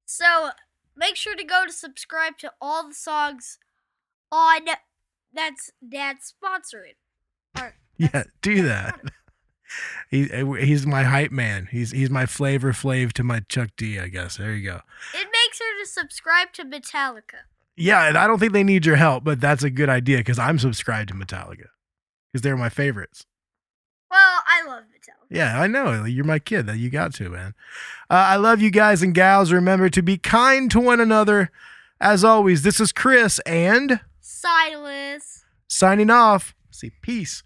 [0.05, 0.51] So,
[1.01, 3.57] make sure to go to subscribe to all the songs
[4.31, 4.61] on
[5.33, 6.95] that's Dad's sponsoring.
[7.59, 9.01] Or Yeah, do that.
[10.09, 11.69] He, eh, he's my hype man.
[11.71, 14.35] He's he's my Flavor Flav to my Chuck D, I guess.
[14.35, 14.81] There you go.
[15.15, 17.45] and make sure to subscribe to Metallica.
[17.77, 20.37] Yeah, and I don't think they need your help, but that's a good idea because
[20.37, 21.67] I'm subscribed to Metallica
[22.33, 23.25] because they're my favorites.
[24.09, 25.27] Well, I love Metallica.
[25.29, 26.03] Yeah, I know.
[26.05, 26.67] You're my kid.
[26.67, 27.53] That you got to, man.
[28.09, 29.51] Uh, I love you guys and gals.
[29.51, 31.51] Remember to be kind to one another.
[31.99, 35.43] As always, this is Chris and Silas.
[35.67, 36.55] signing off.
[36.71, 37.43] Say peace.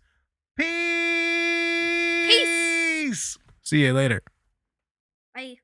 [0.55, 2.27] Peace.
[2.27, 3.37] Peace.
[3.61, 4.21] See you later.
[5.33, 5.57] Bye.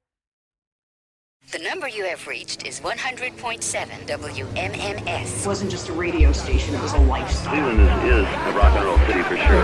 [1.51, 5.41] The number you have reached is 100.7 WMMS.
[5.41, 7.53] It wasn't just a radio station, it was a lifestyle.
[7.53, 9.63] Cleveland is, is a rock and roll city for sure.